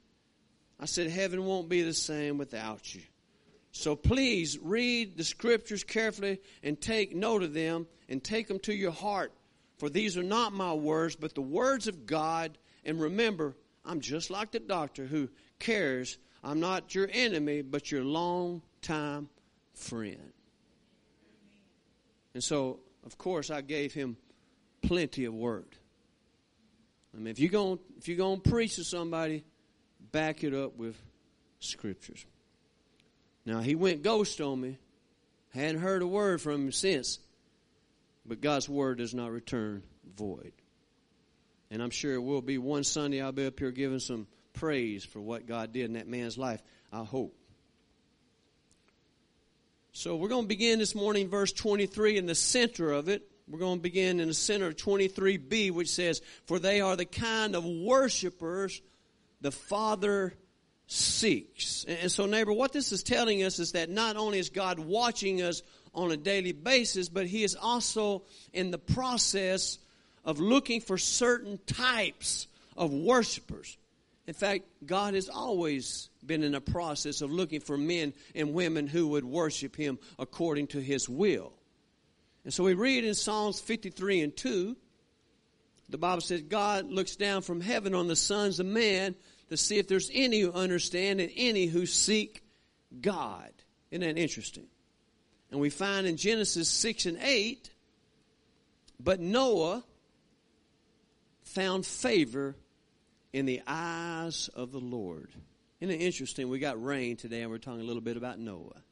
I 0.80 0.86
said, 0.86 1.10
Heaven 1.10 1.44
won't 1.44 1.68
be 1.68 1.82
the 1.82 1.94
same 1.94 2.38
without 2.38 2.94
you. 2.94 3.02
So 3.72 3.96
please 3.96 4.58
read 4.60 5.16
the 5.16 5.24
scriptures 5.24 5.84
carefully 5.84 6.40
and 6.62 6.80
take 6.80 7.14
note 7.14 7.42
of 7.42 7.54
them 7.54 7.86
and 8.08 8.22
take 8.22 8.48
them 8.48 8.58
to 8.60 8.74
your 8.74 8.92
heart. 8.92 9.32
For 9.78 9.88
these 9.88 10.16
are 10.16 10.22
not 10.22 10.52
my 10.52 10.72
words, 10.72 11.16
but 11.16 11.34
the 11.34 11.42
words 11.42 11.86
of 11.86 12.06
God. 12.06 12.58
And 12.84 13.00
remember, 13.00 13.56
I'm 13.84 14.00
just 14.00 14.30
like 14.30 14.50
the 14.50 14.60
doctor 14.60 15.06
who 15.06 15.28
cares. 15.58 16.18
I'm 16.42 16.60
not 16.60 16.94
your 16.94 17.08
enemy, 17.12 17.62
but 17.62 17.90
your 17.90 18.04
long 18.04 18.62
time 18.82 19.28
friend. 19.74 20.32
And 22.34 22.42
so, 22.42 22.80
of 23.04 23.18
course, 23.18 23.50
I 23.50 23.60
gave 23.60 23.94
him 23.94 24.16
plenty 24.82 25.24
of 25.24 25.34
word. 25.34 25.77
I 27.18 27.20
mean, 27.20 27.32
if 27.32 27.40
you're 27.40 27.50
going 27.50 27.80
if 27.98 28.06
you're 28.06 28.16
going 28.16 28.40
to 28.40 28.48
preach 28.48 28.76
to 28.76 28.84
somebody, 28.84 29.42
back 30.12 30.44
it 30.44 30.54
up 30.54 30.76
with 30.76 30.96
scriptures. 31.58 32.24
Now 33.44 33.58
he 33.58 33.74
went 33.74 34.04
ghost 34.04 34.40
on 34.40 34.60
me. 34.60 34.78
Hadn't 35.52 35.80
heard 35.80 36.02
a 36.02 36.06
word 36.06 36.40
from 36.40 36.66
him 36.66 36.72
since. 36.72 37.18
But 38.24 38.40
God's 38.40 38.68
word 38.68 38.98
does 38.98 39.14
not 39.14 39.32
return 39.32 39.82
void. 40.16 40.52
And 41.72 41.82
I'm 41.82 41.90
sure 41.90 42.14
it 42.14 42.22
will 42.22 42.42
be 42.42 42.56
one 42.56 42.84
Sunday 42.84 43.20
I'll 43.20 43.32
be 43.32 43.46
up 43.46 43.58
here 43.58 43.72
giving 43.72 43.98
some 43.98 44.28
praise 44.52 45.04
for 45.04 45.20
what 45.20 45.46
God 45.46 45.72
did 45.72 45.86
in 45.86 45.94
that 45.94 46.06
man's 46.06 46.38
life. 46.38 46.62
I 46.92 47.02
hope. 47.02 47.34
So 49.92 50.14
we're 50.14 50.28
going 50.28 50.44
to 50.44 50.48
begin 50.48 50.78
this 50.78 50.94
morning, 50.94 51.28
verse 51.28 51.52
23, 51.52 52.16
in 52.16 52.26
the 52.26 52.36
center 52.36 52.92
of 52.92 53.08
it. 53.08 53.28
We're 53.48 53.58
going 53.58 53.78
to 53.78 53.82
begin 53.82 54.20
in 54.20 54.28
the 54.28 54.34
center 54.34 54.66
of 54.66 54.76
23b, 54.76 55.72
which 55.72 55.88
says, 55.88 56.20
For 56.46 56.58
they 56.58 56.80
are 56.80 56.96
the 56.96 57.06
kind 57.06 57.56
of 57.56 57.64
worshipers 57.64 58.82
the 59.40 59.52
Father 59.52 60.34
seeks. 60.86 61.84
And 61.88 62.10
so, 62.10 62.26
neighbor, 62.26 62.52
what 62.52 62.72
this 62.72 62.92
is 62.92 63.02
telling 63.02 63.42
us 63.42 63.58
is 63.58 63.72
that 63.72 63.88
not 63.88 64.16
only 64.16 64.38
is 64.38 64.50
God 64.50 64.78
watching 64.78 65.40
us 65.40 65.62
on 65.94 66.10
a 66.10 66.16
daily 66.16 66.52
basis, 66.52 67.08
but 67.08 67.26
He 67.26 67.42
is 67.42 67.54
also 67.54 68.24
in 68.52 68.70
the 68.70 68.78
process 68.78 69.78
of 70.24 70.40
looking 70.40 70.80
for 70.80 70.98
certain 70.98 71.58
types 71.66 72.48
of 72.76 72.92
worshipers. 72.92 73.78
In 74.26 74.34
fact, 74.34 74.64
God 74.84 75.14
has 75.14 75.30
always 75.30 76.10
been 76.24 76.42
in 76.42 76.54
a 76.54 76.60
process 76.60 77.22
of 77.22 77.32
looking 77.32 77.60
for 77.60 77.78
men 77.78 78.12
and 78.34 78.52
women 78.52 78.86
who 78.86 79.08
would 79.08 79.24
worship 79.24 79.74
Him 79.74 79.98
according 80.18 80.66
to 80.68 80.80
His 80.80 81.08
will. 81.08 81.54
And 82.44 82.52
so 82.52 82.64
we 82.64 82.74
read 82.74 83.04
in 83.04 83.14
Psalms 83.14 83.60
53 83.60 84.20
and 84.22 84.36
2, 84.36 84.76
the 85.88 85.98
Bible 85.98 86.20
says, 86.20 86.42
God 86.42 86.86
looks 86.86 87.16
down 87.16 87.42
from 87.42 87.60
heaven 87.60 87.94
on 87.94 88.08
the 88.08 88.16
sons 88.16 88.60
of 88.60 88.66
man 88.66 89.14
to 89.48 89.56
see 89.56 89.78
if 89.78 89.88
there's 89.88 90.10
any 90.12 90.40
who 90.40 90.52
understand 90.52 91.20
and 91.20 91.30
any 91.36 91.66
who 91.66 91.86
seek 91.86 92.42
God. 93.00 93.50
Isn't 93.90 94.06
that 94.06 94.20
interesting? 94.20 94.66
And 95.50 95.60
we 95.60 95.70
find 95.70 96.06
in 96.06 96.16
Genesis 96.16 96.68
6 96.68 97.06
and 97.06 97.18
8, 97.22 97.70
but 99.00 99.20
Noah 99.20 99.82
found 101.42 101.86
favor 101.86 102.54
in 103.32 103.46
the 103.46 103.62
eyes 103.66 104.48
of 104.54 104.72
the 104.72 104.80
Lord. 104.80 105.30
Isn't 105.80 105.94
it 105.94 106.02
interesting? 106.02 106.48
We 106.48 106.58
got 106.58 106.82
rain 106.82 107.16
today 107.16 107.42
and 107.42 107.50
we're 107.50 107.58
talking 107.58 107.80
a 107.80 107.84
little 107.84 108.02
bit 108.02 108.16
about 108.16 108.38
Noah. 108.38 108.82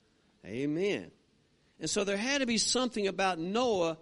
Amen. 0.47 1.11
And 1.80 1.90
so 1.90 2.04
there 2.04 2.16
had 2.16 2.40
to 2.40 2.47
be 2.47 2.59
something 2.59 3.06
about 3.06 3.38
Noah 3.38 3.99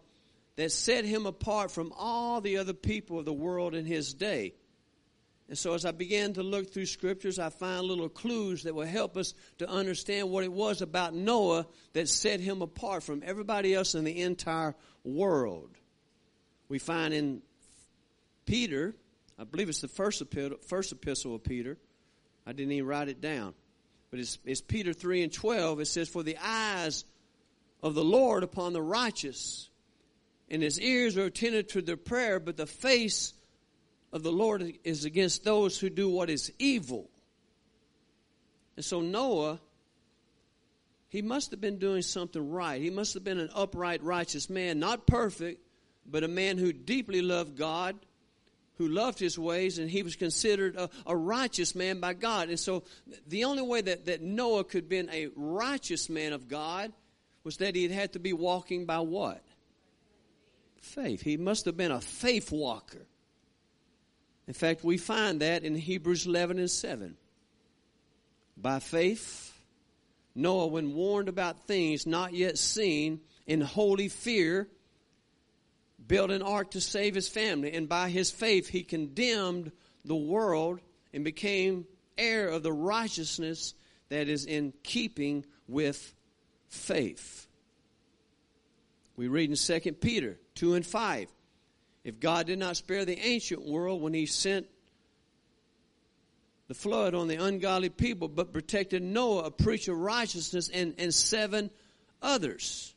that 0.56 0.70
set 0.70 1.04
him 1.04 1.26
apart 1.26 1.70
from 1.70 1.92
all 1.96 2.40
the 2.40 2.58
other 2.58 2.72
people 2.72 3.18
of 3.18 3.24
the 3.24 3.32
world 3.32 3.74
in 3.74 3.84
his 3.84 4.14
day. 4.14 4.54
And 5.48 5.58
so 5.58 5.74
as 5.74 5.84
I 5.84 5.90
began 5.90 6.32
to 6.34 6.42
look 6.42 6.72
through 6.72 6.86
scriptures, 6.86 7.38
I 7.38 7.50
find 7.50 7.84
little 7.84 8.08
clues 8.08 8.62
that 8.62 8.74
will 8.74 8.86
help 8.86 9.16
us 9.16 9.34
to 9.58 9.68
understand 9.68 10.30
what 10.30 10.44
it 10.44 10.52
was 10.52 10.80
about 10.80 11.14
Noah 11.14 11.66
that 11.92 12.08
set 12.08 12.40
him 12.40 12.62
apart 12.62 13.02
from 13.02 13.22
everybody 13.24 13.74
else 13.74 13.94
in 13.94 14.04
the 14.04 14.22
entire 14.22 14.74
world. 15.02 15.70
We 16.68 16.78
find 16.78 17.12
in 17.12 17.42
Peter, 18.46 18.94
I 19.38 19.44
believe 19.44 19.68
it's 19.68 19.82
the 19.82 19.88
first 19.88 20.22
epistle, 20.22 20.58
first 20.66 20.92
epistle 20.92 21.34
of 21.34 21.44
Peter. 21.44 21.76
I 22.46 22.52
didn't 22.52 22.72
even 22.72 22.86
write 22.86 23.08
it 23.08 23.20
down. 23.20 23.54
But 24.10 24.20
it's, 24.20 24.38
it's 24.44 24.60
Peter 24.62 24.92
3 24.92 25.24
and 25.24 25.32
12. 25.32 25.80
It 25.80 25.86
says, 25.86 26.08
For 26.08 26.22
the 26.22 26.38
eyes 26.42 27.04
of 27.84 27.94
the 27.94 28.02
Lord 28.02 28.42
upon 28.42 28.72
the 28.72 28.80
righteous, 28.80 29.68
and 30.48 30.62
his 30.62 30.80
ears 30.80 31.18
are 31.18 31.26
attentive 31.26 31.68
to 31.68 31.82
their 31.82 31.98
prayer, 31.98 32.40
but 32.40 32.56
the 32.56 32.66
face 32.66 33.34
of 34.10 34.22
the 34.22 34.32
Lord 34.32 34.78
is 34.84 35.04
against 35.04 35.44
those 35.44 35.78
who 35.78 35.90
do 35.90 36.08
what 36.08 36.30
is 36.30 36.50
evil. 36.58 37.10
And 38.76 38.84
so 38.84 39.02
Noah, 39.02 39.60
he 41.08 41.20
must 41.20 41.50
have 41.50 41.60
been 41.60 41.78
doing 41.78 42.00
something 42.00 42.50
right. 42.50 42.80
He 42.80 42.88
must 42.88 43.12
have 43.14 43.22
been 43.22 43.38
an 43.38 43.50
upright, 43.54 44.02
righteous 44.02 44.48
man, 44.48 44.78
not 44.78 45.06
perfect, 45.06 45.60
but 46.06 46.24
a 46.24 46.28
man 46.28 46.56
who 46.56 46.72
deeply 46.72 47.20
loved 47.20 47.54
God, 47.54 47.96
who 48.78 48.88
loved 48.88 49.18
his 49.18 49.38
ways, 49.38 49.78
and 49.78 49.90
he 49.90 50.02
was 50.02 50.16
considered 50.16 50.74
a, 50.76 50.88
a 51.04 51.14
righteous 51.14 51.74
man 51.74 52.00
by 52.00 52.14
God. 52.14 52.48
And 52.48 52.58
so 52.58 52.84
the 53.26 53.44
only 53.44 53.62
way 53.62 53.82
that, 53.82 54.06
that 54.06 54.22
Noah 54.22 54.64
could 54.64 54.84
have 54.84 54.88
been 54.88 55.10
a 55.10 55.28
righteous 55.36 56.08
man 56.08 56.32
of 56.32 56.48
God 56.48 56.90
was 57.44 57.58
that 57.58 57.74
he 57.74 57.88
had 57.88 58.14
to 58.14 58.18
be 58.18 58.32
walking 58.32 58.86
by 58.86 58.98
what? 58.98 59.42
Faith. 60.80 61.20
He 61.20 61.36
must 61.36 61.66
have 61.66 61.76
been 61.76 61.92
a 61.92 62.00
faith 62.00 62.50
walker. 62.50 63.06
In 64.46 64.54
fact, 64.54 64.84
we 64.84 64.98
find 64.98 65.40
that 65.40 65.62
in 65.62 65.74
Hebrews 65.74 66.26
11 66.26 66.58
and 66.58 66.70
7. 66.70 67.16
By 68.56 68.78
faith, 68.78 69.52
Noah, 70.34 70.66
when 70.66 70.94
warned 70.94 71.28
about 71.28 71.66
things 71.66 72.06
not 72.06 72.34
yet 72.34 72.58
seen, 72.58 73.20
in 73.46 73.60
holy 73.60 74.08
fear, 74.08 74.68
built 76.06 76.30
an 76.30 76.42
ark 76.42 76.72
to 76.72 76.80
save 76.80 77.14
his 77.14 77.28
family. 77.28 77.72
And 77.72 77.88
by 77.88 78.08
his 78.08 78.30
faith, 78.30 78.68
he 78.68 78.82
condemned 78.82 79.72
the 80.04 80.16
world 80.16 80.80
and 81.12 81.24
became 81.24 81.86
heir 82.16 82.48
of 82.48 82.62
the 82.62 82.72
righteousness 82.72 83.74
that 84.08 84.28
is 84.28 84.44
in 84.44 84.72
keeping 84.82 85.44
with 85.66 86.13
faith. 86.74 87.46
We 89.16 89.28
read 89.28 89.50
in 89.50 89.56
2 89.56 89.92
Peter 89.92 90.38
2 90.56 90.74
and 90.74 90.84
5. 90.86 91.28
If 92.04 92.20
God 92.20 92.46
did 92.46 92.58
not 92.58 92.76
spare 92.76 93.04
the 93.04 93.18
ancient 93.18 93.66
world 93.66 94.02
when 94.02 94.12
he 94.12 94.26
sent 94.26 94.66
the 96.68 96.74
flood 96.74 97.14
on 97.14 97.28
the 97.28 97.36
ungodly 97.36 97.88
people, 97.88 98.28
but 98.28 98.52
protected 98.52 99.02
Noah, 99.02 99.44
a 99.44 99.50
preacher 99.50 99.92
of 99.92 99.98
righteousness, 99.98 100.70
and, 100.72 100.94
and 100.98 101.12
seven 101.12 101.70
others. 102.22 102.94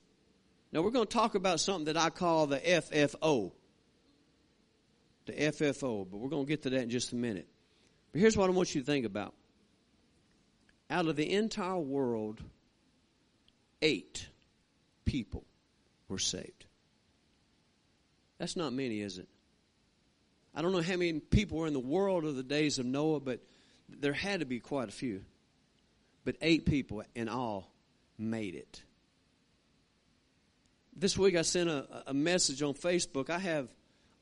Now 0.71 0.81
we're 0.81 0.91
going 0.91 1.07
to 1.07 1.13
talk 1.13 1.35
about 1.35 1.59
something 1.59 1.85
that 1.85 1.97
I 1.97 2.09
call 2.09 2.47
the 2.47 2.59
FFO. 2.59 3.51
The 5.25 5.33
FFO, 5.33 6.07
but 6.09 6.17
we're 6.17 6.29
going 6.29 6.45
to 6.45 6.49
get 6.49 6.63
to 6.63 6.69
that 6.71 6.83
in 6.83 6.89
just 6.89 7.11
a 7.11 7.15
minute. 7.15 7.47
But 8.11 8.21
here's 8.21 8.37
what 8.37 8.49
I 8.49 8.53
want 8.53 8.73
you 8.73 8.81
to 8.81 8.87
think 8.87 9.05
about. 9.05 9.33
Out 10.89 11.07
of 11.07 11.17
the 11.17 11.33
entire 11.33 11.77
world, 11.77 12.41
eight 13.81 14.27
people 15.05 15.43
were 16.07 16.19
saved. 16.19 16.65
That's 18.37 18.55
not 18.55 18.73
many, 18.73 19.01
is 19.01 19.17
it? 19.17 19.27
I 20.53 20.61
don't 20.61 20.71
know 20.71 20.81
how 20.81 20.95
many 20.97 21.19
people 21.19 21.59
were 21.59 21.67
in 21.67 21.73
the 21.73 21.79
world 21.79 22.25
of 22.25 22.35
the 22.35 22.43
days 22.43 22.79
of 22.79 22.85
Noah, 22.85 23.19
but 23.19 23.41
there 23.89 24.13
had 24.13 24.39
to 24.39 24.45
be 24.45 24.59
quite 24.59 24.89
a 24.89 24.91
few. 24.91 25.23
But 26.23 26.35
eight 26.41 26.65
people 26.65 27.03
in 27.15 27.29
all 27.29 27.71
made 28.17 28.55
it. 28.55 28.81
This 30.95 31.17
week 31.17 31.35
I 31.35 31.43
sent 31.43 31.69
a, 31.69 32.03
a 32.07 32.13
message 32.13 32.61
on 32.63 32.73
Facebook. 32.73 33.29
I 33.29 33.37
have, 33.37 33.69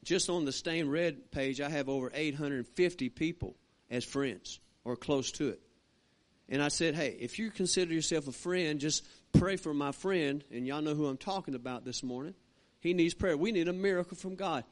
just 0.03 0.29
on 0.29 0.45
the 0.45 0.51
Stained 0.51 0.91
Red 0.91 1.31
page, 1.31 1.61
I 1.61 1.69
have 1.69 1.87
over 1.87 2.11
850 2.13 3.09
people 3.09 3.55
as 3.89 4.03
friends 4.03 4.59
or 4.83 4.95
close 4.95 5.31
to 5.33 5.49
it. 5.49 5.61
And 6.47 6.61
I 6.61 6.67
said, 6.67 6.95
hey, 6.95 7.17
if 7.19 7.39
you 7.39 7.49
consider 7.49 7.93
yourself 7.93 8.27
a 8.27 8.31
friend, 8.31 8.79
just 8.79 9.05
pray 9.39 9.55
for 9.57 9.73
my 9.73 9.91
friend. 9.91 10.43
And 10.51 10.65
y'all 10.65 10.81
know 10.81 10.95
who 10.95 11.07
I'm 11.07 11.17
talking 11.17 11.55
about 11.55 11.85
this 11.85 12.03
morning. 12.03 12.33
He 12.79 12.93
needs 12.93 13.13
prayer. 13.13 13.37
We 13.37 13.51
need 13.51 13.67
a 13.67 13.73
miracle 13.73 14.17
from 14.17 14.35
God. 14.35 14.63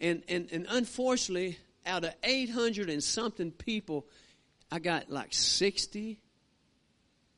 And, 0.00 0.22
and, 0.28 0.48
and 0.50 0.66
unfortunately, 0.68 1.58
out 1.86 2.04
of 2.04 2.14
800 2.24 2.88
and 2.90 3.02
something 3.02 3.50
people, 3.52 4.06
I 4.70 4.78
got 4.78 5.10
like 5.10 5.32
60, 5.32 6.18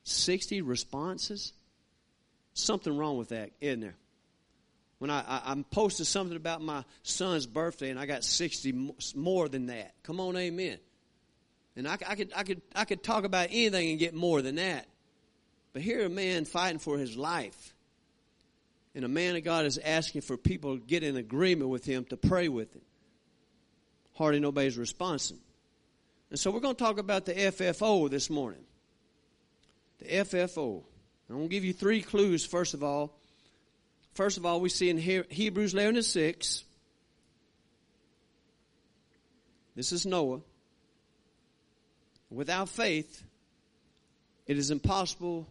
60 0.03 0.61
responses. 0.61 1.53
Something 2.53 2.97
wrong 2.97 3.17
with 3.17 3.29
that, 3.29 3.51
isn't 3.59 3.81
there? 3.81 3.95
When 4.99 5.09
I, 5.09 5.19
I, 5.19 5.51
I 5.51 5.65
posted 5.71 6.07
something 6.07 6.37
about 6.37 6.61
my 6.61 6.83
son's 7.03 7.45
birthday 7.45 7.89
and 7.89 7.99
I 7.99 8.05
got 8.05 8.23
60 8.23 8.93
more 9.15 9.49
than 9.49 9.67
that. 9.67 9.93
Come 10.03 10.19
on, 10.19 10.37
amen. 10.37 10.77
And 11.75 11.87
I, 11.87 11.97
I, 12.07 12.15
could, 12.15 12.31
I, 12.35 12.43
could, 12.43 12.61
I 12.73 12.85
could 12.85 13.03
talk 13.03 13.25
about 13.25 13.49
anything 13.51 13.91
and 13.91 13.99
get 13.99 14.13
more 14.13 14.41
than 14.41 14.55
that. 14.55 14.87
But 15.75 15.81
here 15.81 16.05
a 16.05 16.09
man 16.09 16.45
fighting 16.45 16.79
for 16.79 16.97
his 16.97 17.17
life. 17.17 17.73
And 18.95 19.03
a 19.03 19.09
man 19.09 19.35
of 19.35 19.43
God 19.43 19.65
is 19.65 19.77
asking 19.77 20.21
for 20.21 20.37
people 20.37 20.77
to 20.77 20.81
get 20.81 21.03
in 21.03 21.17
agreement 21.17 21.69
with 21.69 21.83
him 21.83 22.05
to 22.05 22.15
pray 22.15 22.47
with 22.47 22.73
him. 22.73 22.81
Hardly 24.13 24.39
nobody's 24.39 24.77
responding. 24.77 25.37
And 26.29 26.39
so 26.39 26.49
we're 26.49 26.61
going 26.61 26.77
to 26.77 26.81
talk 26.81 26.97
about 26.97 27.25
the 27.25 27.33
FFO 27.33 28.09
this 28.09 28.29
morning. 28.29 28.63
The 29.99 30.05
FFO. 30.05 30.81
I'm 31.29 31.35
going 31.35 31.49
to 31.49 31.53
give 31.53 31.65
you 31.65 31.73
three 31.73 32.01
clues, 32.01 32.45
first 32.45 32.73
of 32.73 32.81
all. 32.81 33.19
First 34.13 34.37
of 34.37 34.45
all, 34.45 34.61
we 34.61 34.69
see 34.69 34.89
in 34.89 34.97
Hebrews 34.97 35.73
11 35.73 35.97
and 35.97 36.05
6. 36.05 36.63
This 39.75 39.91
is 39.91 40.05
Noah. 40.05 40.39
Without 42.29 42.69
faith, 42.69 43.21
it 44.47 44.57
is 44.57 44.71
impossible 44.71 45.49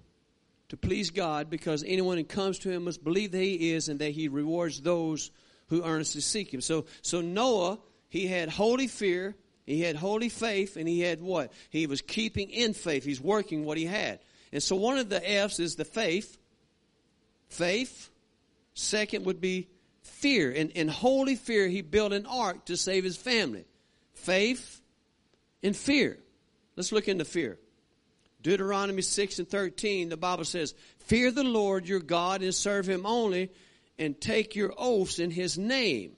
to 0.75 0.89
please 0.89 1.11
God 1.11 1.51
because 1.51 1.85
anyone 1.87 2.19
who 2.19 2.25
comes 2.25 2.59
to 2.61 2.71
him 2.71 2.85
must 2.85 3.05
believe 3.05 3.31
that 3.31 3.39
he 3.39 3.73
is 3.73 3.89
and 3.89 4.01
that 4.01 4.11
he 4.11 4.27
rewards 4.27 4.81
those 4.81 5.31
who 5.69 5.85
earnestly 5.85 6.21
seek 6.21 6.53
him. 6.53 6.61
So, 6.61 6.87
so 7.01 7.21
Noah, 7.21 7.79
he 8.09 8.27
had 8.27 8.49
holy 8.49 8.89
fear, 8.89 9.37
he 9.67 9.83
had 9.83 9.95
holy 9.95 10.29
faith, 10.29 10.77
and 10.77 10.89
he 10.89 11.01
had 11.01 11.23
what? 11.23 11.53
He 11.71 11.87
was 11.87 12.03
keeping 12.03 12.51
in 12.51 12.75
faith. 12.75 13.05
He's 13.05 13.21
working 13.21 13.65
what 13.65 13.79
he 13.79 13.87
had. 13.87 14.19
And 14.53 14.63
so 14.63 14.75
one 14.75 14.99
of 14.99 15.09
the 15.09 15.33
F's 15.33 15.61
is 15.61 15.77
the 15.77 15.85
faith. 15.85 16.37
Faith. 17.49 18.11
Second 18.75 19.27
would 19.27 19.41
be 19.41 19.69
fear. 20.03 20.53
And 20.55 20.71
in 20.71 20.89
holy 20.89 21.37
fear, 21.37 21.69
he 21.69 21.83
built 21.83 22.13
an 22.13 22.27
ark 22.27 22.65
to 22.67 22.77
save 22.77 23.05
his 23.05 23.17
family. 23.17 23.65
Faith 24.13 24.81
and 25.63 25.77
fear. 25.77 26.19
Let's 26.75 26.91
look 26.91 27.07
into 27.07 27.25
fear. 27.25 27.59
Deuteronomy 28.45 29.01
6 29.01 29.39
and 29.39 29.49
13, 29.49 30.11
the 30.11 30.19
Bible 30.19 30.45
says, 30.45 30.75
Fear 31.07 31.31
the 31.31 31.43
Lord 31.43 31.89
your 31.89 31.99
God 31.99 32.43
and 32.43 32.55
serve 32.55 32.87
him 32.87 33.07
only, 33.07 33.51
and 33.99 34.21
take 34.21 34.55
your 34.55 34.75
oaths 34.77 35.19
in 35.19 35.31
his 35.31 35.57
name. 35.57 36.13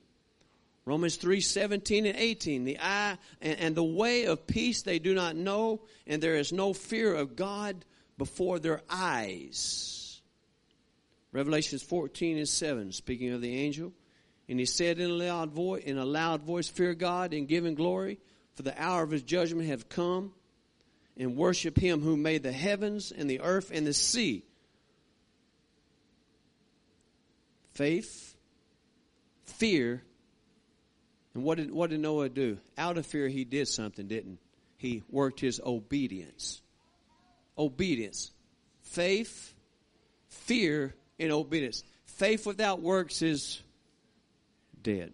Romans 0.85 1.17
3 1.17 1.41
17 1.41 2.05
and 2.05 2.19
18. 2.19 2.65
The 2.65 2.79
eye 2.81 3.17
and, 3.41 3.59
and 3.61 3.75
the 3.77 3.85
way 3.85 4.25
of 4.25 4.47
peace 4.47 4.83
they 4.83 4.99
do 4.99 5.15
not 5.15 5.37
know, 5.37 5.83
and 6.05 6.21
there 6.21 6.35
is 6.35 6.53
no 6.53 6.73
fear 6.73 7.15
of 7.15 7.37
God 7.37 7.85
before 8.19 8.59
their 8.59 8.83
eyes. 8.91 10.21
Revelations 11.31 11.83
14 11.83 12.39
and 12.39 12.49
7, 12.49 12.91
speaking 12.91 13.33
of 13.33 13.41
the 13.41 13.57
angel. 13.57 13.93
And 14.49 14.59
he 14.59 14.67
said 14.67 14.99
in 14.99 15.11
a 15.11 15.15
loud 15.15 15.53
voice, 15.53 15.85
in 15.85 15.97
a 15.97 16.05
loud 16.05 16.43
voice, 16.43 16.67
Fear 16.69 16.95
God 16.95 17.35
and 17.35 17.47
give 17.47 17.65
him 17.65 17.77
glory, 17.77 18.19
for 18.55 18.63
the 18.63 18.81
hour 18.83 19.05
of 19.05 19.13
his 19.13 19.23
judgment 19.23 19.69
have 19.69 19.89
come 19.89 20.33
and 21.17 21.37
worship 21.37 21.79
him 21.79 22.03
who 22.03 22.17
made 22.17 22.43
the 22.43 22.53
heavens 22.53 23.13
and 23.13 23.29
the 23.29 23.41
earth 23.41 23.71
and 23.73 23.87
the 23.87 23.95
sea. 23.95 24.45
Faith, 27.73 28.35
fear, 29.45 30.03
and 31.35 31.45
what 31.45 31.59
did, 31.59 31.71
what 31.71 31.91
did 31.91 32.01
Noah 32.01 32.31
do? 32.31 32.57
Out 32.79 32.97
of 32.97 33.05
fear, 33.05 33.29
he 33.29 33.45
did 33.45 33.69
something, 33.69 34.07
didn't 34.07 34.39
he? 34.79 35.03
worked 35.11 35.39
his 35.39 35.61
obedience. 35.65 36.63
Obedience. 37.59 38.31
Faith, 38.81 39.53
fear, 40.29 40.95
and 41.19 41.33
obedience. 41.33 41.85
Faith 42.07 42.47
without 42.47 42.81
works 42.81 43.21
is 43.21 43.63
dead. 44.83 45.13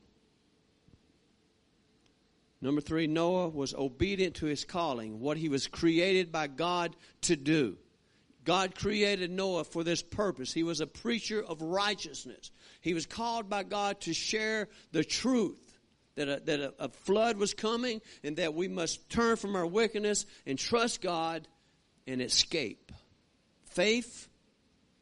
Number 2.63 2.81
three, 2.81 3.09
Noah 3.09 3.49
was 3.49 3.75
obedient 3.75 4.37
to 4.37 4.47
his 4.47 4.65
calling, 4.65 5.19
what 5.19 5.37
he 5.37 5.49
was 5.49 5.67
created 5.67 6.31
by 6.31 6.47
God 6.47 6.95
to 7.23 7.35
do. 7.35 7.77
God 8.45 8.77
created 8.77 9.31
Noah 9.31 9.65
for 9.65 9.83
this 9.83 10.01
purpose. 10.01 10.53
He 10.53 10.63
was 10.63 10.81
a 10.81 10.87
preacher 10.87 11.43
of 11.43 11.61
righteousness. 11.61 12.53
He 12.81 12.95
was 12.95 13.05
called 13.05 13.51
by 13.51 13.65
God 13.65 14.01
to 14.03 14.15
share 14.15 14.69
the 14.93 15.03
truth 15.03 15.59
that 16.15 16.29
a, 16.29 16.41
that 16.45 16.61
a, 16.61 16.75
a 16.79 16.89
flood 16.89 17.37
was 17.37 17.53
coming 17.53 18.01
and 18.23 18.37
that 18.37 18.55
we 18.55 18.69
must 18.69 19.11
turn 19.11 19.37
from 19.37 19.57
our 19.57 19.67
wickedness 19.67 20.25
and 20.47 20.57
trust 20.57 21.01
God 21.01 21.49
and 22.07 22.23
escape. 22.23 22.93
Faith, 23.65 24.29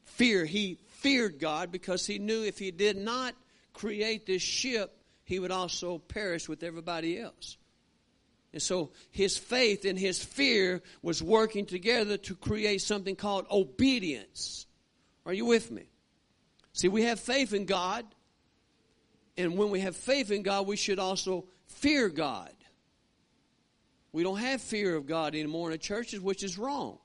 fear. 0.05 0.46
He 0.46 0.79
feared 0.99 1.38
God 1.38 1.73
because 1.73 2.07
he 2.07 2.18
knew 2.18 2.42
if 2.42 2.59
he 2.59 2.70
did 2.70 2.96
not 2.96 3.35
create 3.75 4.27
this 4.27 4.42
ship, 4.42 4.96
he 5.31 5.38
would 5.38 5.53
also 5.53 5.99
perish 5.99 6.49
with 6.49 6.64
everybody 6.64 7.16
else. 7.16 7.57
And 8.53 8.61
so 8.61 8.90
his 9.12 9.38
faith 9.38 9.85
and 9.85 9.97
his 9.97 10.21
fear 10.21 10.83
was 11.03 11.23
working 11.23 11.66
together 11.66 12.16
to 12.16 12.35
create 12.35 12.83
something 12.83 13.14
called 13.14 13.47
obedience. 13.49 14.66
Are 15.25 15.33
you 15.33 15.45
with 15.45 15.71
me? 15.71 15.85
See, 16.73 16.88
we 16.88 17.05
have 17.05 17.21
faith 17.21 17.55
in 17.55 17.64
God. 17.64 18.05
And 19.37 19.57
when 19.57 19.71
we 19.71 19.79
have 19.81 19.95
faith 19.95 20.33
in 20.33 20.43
God, 20.43 20.66
we 20.66 20.75
should 20.75 20.99
also 20.99 21.47
fear 21.69 22.09
God. 22.09 22.51
We 24.11 24.25
don't 24.25 24.38
have 24.38 24.61
fear 24.61 24.97
of 24.97 25.07
God 25.07 25.37
anymore 25.37 25.69
in 25.69 25.73
the 25.73 25.79
churches, 25.79 26.21
which 26.21 26.43
is 26.43 26.59
wrong. 26.59 26.99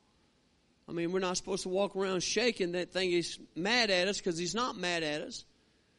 I 0.90 0.94
mean, 0.94 1.12
we're 1.12 1.20
not 1.20 1.38
supposed 1.38 1.62
to 1.62 1.70
walk 1.70 1.96
around 1.96 2.24
shaking 2.24 2.72
that 2.72 2.92
thing 2.92 3.12
he's 3.12 3.38
mad 3.56 3.92
at 3.92 4.08
us 4.08 4.18
because 4.18 4.40
he's 4.40 4.56
not 4.56 4.76
mad 4.76 5.04
at 5.04 5.22
us. 5.22 5.46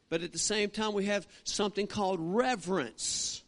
But 0.08 0.22
at 0.22 0.32
the 0.32 0.38
same 0.38 0.70
time, 0.70 0.92
we 0.92 1.06
have 1.06 1.26
something 1.44 1.86
called 1.86 2.20
reverence. 2.20 3.42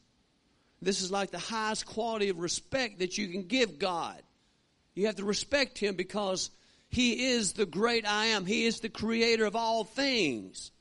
This 0.82 1.02
is 1.02 1.10
like 1.10 1.30
the 1.30 1.38
highest 1.38 1.86
quality 1.86 2.28
of 2.28 2.38
respect 2.38 3.00
that 3.00 3.18
you 3.18 3.28
can 3.28 3.44
give 3.44 3.78
God. 3.78 4.20
You 4.94 5.06
have 5.06 5.16
to 5.16 5.24
respect 5.24 5.78
Him 5.78 5.94
because 5.94 6.50
He 6.88 7.28
is 7.32 7.52
the 7.52 7.66
great 7.66 8.06
I 8.06 8.26
am. 8.26 8.46
He 8.46 8.66
is 8.66 8.80
the 8.80 8.88
creator 8.88 9.44
of 9.44 9.56
all 9.56 9.84
things. 9.84 10.72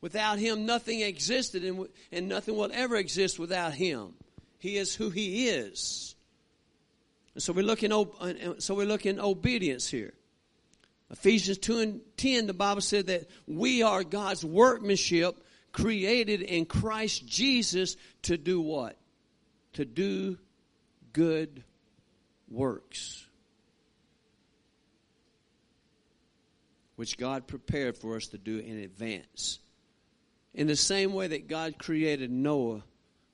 Without 0.00 0.38
Him, 0.38 0.66
nothing 0.66 1.00
existed 1.00 1.64
and, 1.64 1.88
and 2.12 2.28
nothing 2.28 2.56
will 2.56 2.70
ever 2.72 2.96
exist 2.96 3.38
without 3.38 3.74
Him. 3.74 4.14
He 4.58 4.76
is 4.76 4.94
who 4.94 5.10
He 5.10 5.48
is. 5.48 6.14
And 7.34 7.42
so 7.42 7.52
we 7.52 7.62
look 7.62 7.82
in, 7.82 8.60
so 8.60 8.74
we 8.74 8.84
look 8.84 9.06
in 9.06 9.20
obedience 9.20 9.88
here. 9.88 10.14
Ephesians 11.10 11.58
2 11.58 11.78
and 11.78 12.00
10, 12.16 12.46
the 12.46 12.54
Bible 12.54 12.80
said 12.80 13.06
that 13.06 13.28
we 13.46 13.82
are 13.82 14.04
God's 14.04 14.44
workmanship 14.44 15.42
created 15.72 16.42
in 16.42 16.66
Christ 16.66 17.26
Jesus 17.26 17.96
to 18.22 18.36
do 18.36 18.60
what? 18.60 18.96
To 19.74 19.84
do 19.84 20.38
good 21.12 21.64
works. 22.50 23.24
Which 26.96 27.16
God 27.16 27.46
prepared 27.46 27.96
for 27.96 28.16
us 28.16 28.26
to 28.28 28.38
do 28.38 28.58
in 28.58 28.78
advance. 28.78 29.60
In 30.52 30.66
the 30.66 30.76
same 30.76 31.14
way 31.14 31.28
that 31.28 31.48
God 31.48 31.78
created 31.78 32.30
Noah 32.30 32.82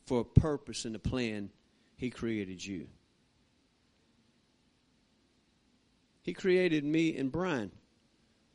for 0.06 0.20
a 0.20 0.24
purpose 0.24 0.84
and 0.84 0.94
a 0.94 1.00
plan, 1.00 1.50
He 1.96 2.10
created 2.10 2.64
you. 2.64 2.88
He 6.24 6.32
created 6.32 6.84
me 6.84 7.16
and 7.16 7.30
Brian. 7.30 7.70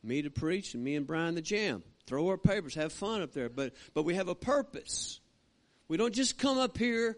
Me 0.02 0.22
to 0.22 0.30
preach 0.30 0.74
and 0.74 0.82
me 0.82 0.96
and 0.96 1.06
Brian 1.06 1.34
the 1.34 1.40
jam. 1.40 1.82
Throw 2.06 2.28
our 2.28 2.36
papers, 2.36 2.74
have 2.74 2.92
fun 2.92 3.22
up 3.22 3.32
there. 3.32 3.48
But, 3.48 3.74
but 3.94 4.02
we 4.02 4.16
have 4.16 4.28
a 4.28 4.34
purpose. 4.34 5.20
We 5.88 5.96
don't 5.96 6.14
just 6.14 6.36
come 6.36 6.58
up 6.58 6.76
here 6.76 7.16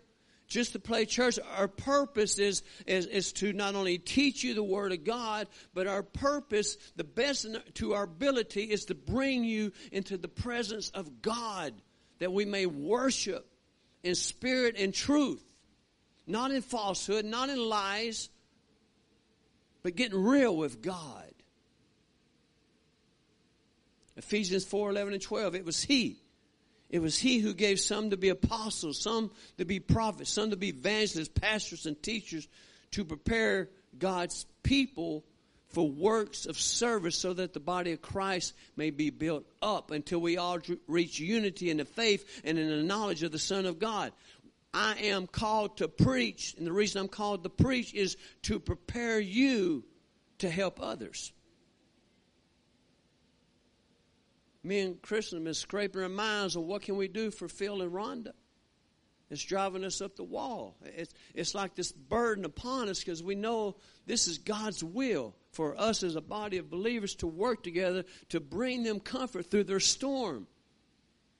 just 0.49 0.73
to 0.73 0.79
play 0.79 1.07
church. 1.07 1.39
Our 1.57 1.69
purpose 1.69 2.39
is, 2.39 2.63
is, 2.87 3.07
is 3.07 3.33
to 3.35 3.55
not 3.55 3.75
only 3.75 3.97
teach 3.97 4.45
you 4.45 4.53
the 4.53 4.63
Word 4.63 4.93
of 4.93 5.05
God, 5.05 5.49
but 5.73 5.87
our 5.87 6.03
purpose, 6.03 6.77
the 6.97 7.05
best 7.05 7.47
to 7.75 7.95
our 7.95 8.05
ability, 8.05 8.65
is 8.65 8.85
to 8.87 8.95
bring 8.95 9.45
you 9.45 9.73
into 9.91 10.19
the 10.19 10.29
presence 10.29 10.91
of 10.91 11.23
God 11.23 11.73
that 12.19 12.33
we 12.33 12.45
may 12.45 12.67
worship 12.67 13.49
in 14.03 14.15
spirit 14.15 14.77
and 14.79 14.93
truth. 14.93 15.43
Not 16.27 16.51
in 16.51 16.61
falsehood, 16.61 17.25
not 17.25 17.49
in 17.49 17.59
lies, 17.59 18.29
but 19.83 19.97
getting 19.97 20.23
real 20.23 20.57
with 20.57 20.83
God. 20.83 21.33
Ephesians 24.17 24.65
4 24.65 24.91
11 24.91 25.15
and 25.15 25.23
12, 25.23 25.55
it 25.55 25.65
was 25.65 25.83
He. 25.83 26.19
It 26.91 27.01
was 27.01 27.19
He 27.19 27.39
who 27.39 27.55
gave 27.55 27.81
some 27.81 28.11
to 28.11 28.17
be 28.17 28.29
apostles, 28.29 29.01
some 29.01 29.31
to 29.59 29.65
be 29.65 29.81
prophets, 29.81 30.31
some 30.31 30.51
to 30.51 30.57
be 30.57 30.69
evangelists, 30.69 31.29
pastors, 31.29 31.87
and 31.87 32.01
teachers 32.03 32.47
to 32.93 33.05
prepare 33.05 33.71
God's 33.99 34.47
people 34.63 35.25
for 35.73 35.89
works 35.89 36.45
of 36.45 36.59
service 36.59 37.17
so 37.17 37.33
that 37.33 37.55
the 37.55 37.61
body 37.61 37.93
of 37.93 38.03
Christ 38.03 38.55
may 38.77 38.91
be 38.91 39.09
built 39.09 39.45
up 39.63 39.91
until 39.91 40.21
we 40.21 40.37
all 40.37 40.59
reach 40.87 41.19
unity 41.19 41.71
in 41.71 41.79
the 41.79 41.87
faith 41.87 42.43
and 42.45 42.59
in 42.59 42.69
the 42.69 42.83
knowledge 42.83 43.23
of 43.23 43.33
the 43.33 43.39
Son 43.39 43.65
of 43.65 43.79
God. 43.79 44.13
I 44.75 44.95
am 44.95 45.27
called 45.27 45.79
to 45.79 45.89
preach, 45.89 46.55
and 46.57 46.67
the 46.67 46.73
reason 46.73 47.01
I'm 47.01 47.09
called 47.09 47.43
to 47.45 47.51
preach 47.51 47.93
is 47.93 48.17
to 48.43 48.59
prepare 48.59 49.21
you 49.21 49.85
to 50.39 50.49
help 50.49 50.81
others. 50.83 51.33
Me 54.65 54.81
and 54.81 55.03
Kristen 55.03 55.39
have 55.39 55.45
been 55.45 55.55
scraping 55.55 56.03
our 56.03 56.09
minds 56.09 56.57
on 56.57 56.67
what 56.67 56.83
can 56.83 56.97
we 56.97 57.09
do 57.09 57.31
for 57.31 57.49
Phil 57.49 57.83
and 57.83 57.93
Rhonda. 57.93 58.33
It's 59.29 59.43
driving 59.43 59.83
us 59.83 60.03
up 60.03 60.15
the 60.15 60.25
wall. 60.25 60.77
It's, 60.85 61.13
it's 61.35 61.55
like 61.55 61.75
this 61.75 61.91
burden 61.91 62.45
upon 62.45 62.91
us 62.91 63.01
because 63.01 63.23
we 63.23 63.35
know 63.35 63.77
this 64.07 64.29
is 64.29 64.37
God's 64.39 64.85
will 64.85 65.35
for 65.53 65.79
us 65.81 66.03
as 66.03 66.17
a 66.17 66.21
body 66.21 66.59
of 66.59 66.71
believers 66.71 67.15
to 67.17 67.27
work 67.27 67.63
together 67.63 68.05
to 68.29 68.41
bring 68.41 68.83
them 68.83 69.01
comfort 69.01 69.51
through 69.51 69.65
their 69.65 69.81
storm. 69.81 70.47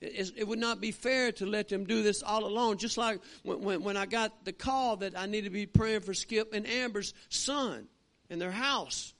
It, 0.03 0.47
would 0.47 0.59
not 0.59 0.81
be 0.81 0.91
fair 0.91 1.31
to 1.33 1.45
let 1.45 1.69
them 1.69 1.85
do 1.85 2.03
this 2.03 2.23
all 2.23 2.43
alone. 2.43 2.77
Just 2.77 2.97
like 2.97 3.21
when, 3.43 3.61
when, 3.61 3.83
when 3.83 3.97
I 3.97 4.05
got 4.05 4.43
the 4.43 4.51
call 4.51 4.97
that 4.97 5.17
I 5.17 5.27
need 5.27 5.45
to 5.45 5.49
be 5.49 5.65
praying 5.65 6.01
for 6.01 6.13
Skip 6.13 6.53
and 6.53 6.67
Amber's 6.67 7.13
son 7.29 7.87
in 8.29 8.37
their 8.37 8.51
house. 8.51 9.13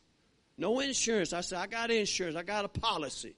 No 0.58 0.82
insurance. 0.82 1.32
I 1.32 1.41
said, 1.41 1.60
I 1.60 1.67
got 1.67 1.89
insurance. 1.89 2.36
I 2.36 2.43
got 2.43 2.65
a 2.65 2.67
policy. 2.67 3.36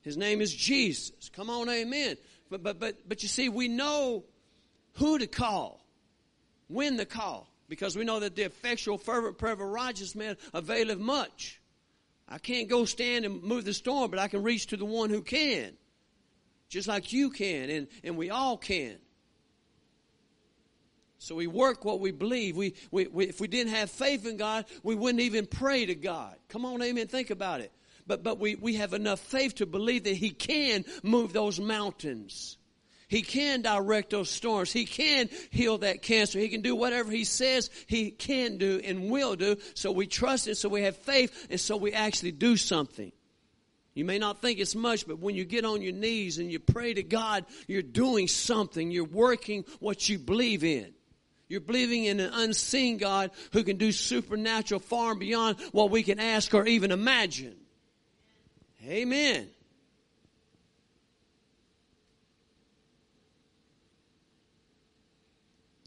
His 0.00 0.16
name 0.16 0.40
is 0.40 0.52
Jesus. 0.52 1.28
Come 1.28 1.50
on, 1.50 1.68
amen. 1.68 2.16
But, 2.50 2.62
but, 2.62 2.80
but, 2.80 3.06
but 3.06 3.22
you 3.22 3.28
see, 3.28 3.50
we 3.50 3.68
know 3.68 4.24
who 4.94 5.18
to 5.18 5.26
call, 5.26 5.84
when 6.68 6.96
to 6.96 7.04
call, 7.04 7.48
because 7.68 7.96
we 7.96 8.04
know 8.04 8.20
that 8.20 8.34
the 8.34 8.42
effectual, 8.42 8.96
fervent 8.96 9.36
prayer 9.36 9.52
of 9.52 9.60
a 9.60 9.66
righteous 9.66 10.14
man 10.14 10.36
availeth 10.54 10.98
much. 10.98 11.60
I 12.28 12.38
can't 12.38 12.68
go 12.68 12.86
stand 12.86 13.26
and 13.26 13.42
move 13.42 13.66
the 13.66 13.74
storm, 13.74 14.10
but 14.10 14.18
I 14.18 14.28
can 14.28 14.42
reach 14.42 14.68
to 14.68 14.76
the 14.78 14.86
one 14.86 15.10
who 15.10 15.20
can. 15.20 15.76
Just 16.72 16.88
like 16.88 17.12
you 17.12 17.28
can, 17.28 17.68
and, 17.68 17.86
and 18.02 18.16
we 18.16 18.30
all 18.30 18.56
can. 18.56 18.96
So 21.18 21.34
we 21.34 21.46
work 21.46 21.84
what 21.84 22.00
we 22.00 22.12
believe. 22.12 22.56
We, 22.56 22.72
we, 22.90 23.08
we, 23.08 23.26
if 23.26 23.42
we 23.42 23.46
didn't 23.46 23.74
have 23.74 23.90
faith 23.90 24.24
in 24.24 24.38
God, 24.38 24.64
we 24.82 24.94
wouldn't 24.94 25.20
even 25.20 25.44
pray 25.44 25.84
to 25.84 25.94
God. 25.94 26.34
Come 26.48 26.64
on, 26.64 26.80
amen. 26.82 27.08
Think 27.08 27.28
about 27.28 27.60
it. 27.60 27.72
But, 28.06 28.22
but 28.22 28.38
we, 28.38 28.54
we 28.54 28.76
have 28.76 28.94
enough 28.94 29.20
faith 29.20 29.56
to 29.56 29.66
believe 29.66 30.04
that 30.04 30.16
He 30.16 30.30
can 30.30 30.86
move 31.02 31.34
those 31.34 31.60
mountains. 31.60 32.56
He 33.06 33.20
can 33.20 33.60
direct 33.60 34.08
those 34.08 34.30
storms. 34.30 34.72
He 34.72 34.86
can 34.86 35.28
heal 35.50 35.76
that 35.76 36.00
cancer. 36.00 36.38
He 36.38 36.48
can 36.48 36.62
do 36.62 36.74
whatever 36.74 37.10
He 37.10 37.24
says 37.24 37.68
He 37.86 38.10
can 38.12 38.56
do 38.56 38.80
and 38.82 39.10
will 39.10 39.36
do. 39.36 39.58
So 39.74 39.92
we 39.92 40.06
trust 40.06 40.48
it, 40.48 40.56
so 40.56 40.70
we 40.70 40.84
have 40.84 40.96
faith, 40.96 41.48
and 41.50 41.60
so 41.60 41.76
we 41.76 41.92
actually 41.92 42.32
do 42.32 42.56
something. 42.56 43.12
You 43.94 44.04
may 44.04 44.18
not 44.18 44.40
think 44.40 44.58
it's 44.58 44.74
much, 44.74 45.06
but 45.06 45.18
when 45.18 45.34
you 45.34 45.44
get 45.44 45.64
on 45.64 45.82
your 45.82 45.92
knees 45.92 46.38
and 46.38 46.50
you 46.50 46.58
pray 46.58 46.94
to 46.94 47.02
God, 47.02 47.44
you're 47.66 47.82
doing 47.82 48.26
something. 48.26 48.90
You're 48.90 49.04
working 49.04 49.64
what 49.80 50.08
you 50.08 50.18
believe 50.18 50.64
in. 50.64 50.94
You're 51.48 51.60
believing 51.60 52.04
in 52.04 52.18
an 52.18 52.32
unseen 52.32 52.96
God 52.96 53.30
who 53.52 53.62
can 53.62 53.76
do 53.76 53.92
supernatural 53.92 54.80
far 54.80 55.10
and 55.10 55.20
beyond 55.20 55.60
what 55.72 55.90
we 55.90 56.02
can 56.02 56.18
ask 56.18 56.54
or 56.54 56.64
even 56.64 56.90
imagine. 56.90 57.56
Amen. 58.86 59.50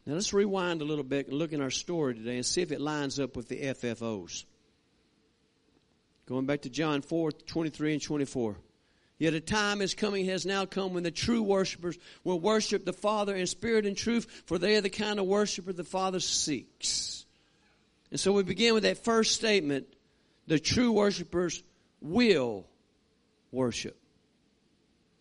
Now 0.05 0.13
let's 0.13 0.33
rewind 0.33 0.81
a 0.81 0.85
little 0.85 1.03
bit 1.03 1.27
and 1.27 1.37
look 1.37 1.51
in 1.51 1.61
our 1.61 1.71
story 1.71 2.13
today 2.13 2.35
and 2.35 2.45
see 2.45 2.61
if 2.61 2.71
it 2.71 2.79
lines 2.79 3.19
up 3.19 3.35
with 3.35 3.47
the 3.47 3.59
FFOs. 3.59 4.45
Going 6.27 6.45
back 6.45 6.61
to 6.61 6.69
John 6.69 7.01
4, 7.01 7.31
23 7.31 7.93
and 7.93 8.01
24. 8.01 8.57
Yet 9.17 9.33
a 9.33 9.39
time 9.39 9.81
is 9.81 9.93
coming, 9.93 10.25
has 10.25 10.45
now 10.45 10.65
come 10.65 10.93
when 10.93 11.03
the 11.03 11.11
true 11.11 11.41
worshipers 11.41 11.97
will 12.23 12.39
worship 12.39 12.83
the 12.83 12.93
Father 12.93 13.35
in 13.35 13.47
spirit 13.47 13.85
and 13.85 13.95
truth, 13.95 14.43
for 14.45 14.57
they 14.57 14.75
are 14.75 14.81
the 14.81 14.89
kind 14.89 15.19
of 15.19 15.25
worshiper 15.25 15.71
the 15.71 15.83
Father 15.83 16.19
seeks. 16.19 17.25
And 18.11 18.19
so 18.19 18.33
we 18.33 18.43
begin 18.43 18.73
with 18.73 18.83
that 18.83 19.03
first 19.03 19.33
statement, 19.35 19.87
the 20.47 20.59
true 20.59 20.91
worshipers 20.91 21.63
will 22.01 22.65
worship. 23.51 23.97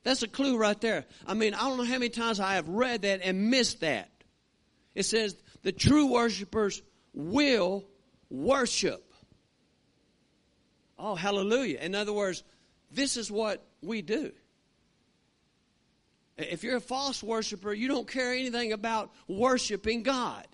That's 0.03 0.23
a 0.23 0.29
clue 0.29 0.57
right 0.57 0.79
there. 0.81 1.05
I 1.27 1.35
mean, 1.35 1.55
I 1.55 1.61
don't 1.61 1.79
know 1.79 1.85
how 1.85 1.93
many 1.93 2.11
times 2.11 2.40
I 2.40 2.55
have 2.55 2.69
read 2.69 3.03
that 3.03 3.21
and 3.23 3.51
missed 3.51 3.81
that. 3.81 4.11
It 4.95 5.05
says 5.05 5.37
the 5.62 5.73
true 5.73 6.07
worshipers 6.07 6.83
will 7.14 7.85
worship. 8.29 9.04
Oh, 11.05 11.14
hallelujah. 11.14 11.81
In 11.81 11.95
other 11.95 12.14
words, 12.14 12.43
this 12.90 13.19
is 13.19 13.31
what 13.31 13.62
we 13.83 14.01
do. 14.01 14.33
If 16.38 16.64
you're 16.64 16.79
a 16.79 16.81
false 16.81 17.23
worshiper, 17.23 17.75
you 17.75 17.88
don't 17.88 18.09
care 18.09 18.33
anything 18.33 18.73
about 18.73 19.12
worshiping 19.29 20.03
God. 20.03 20.47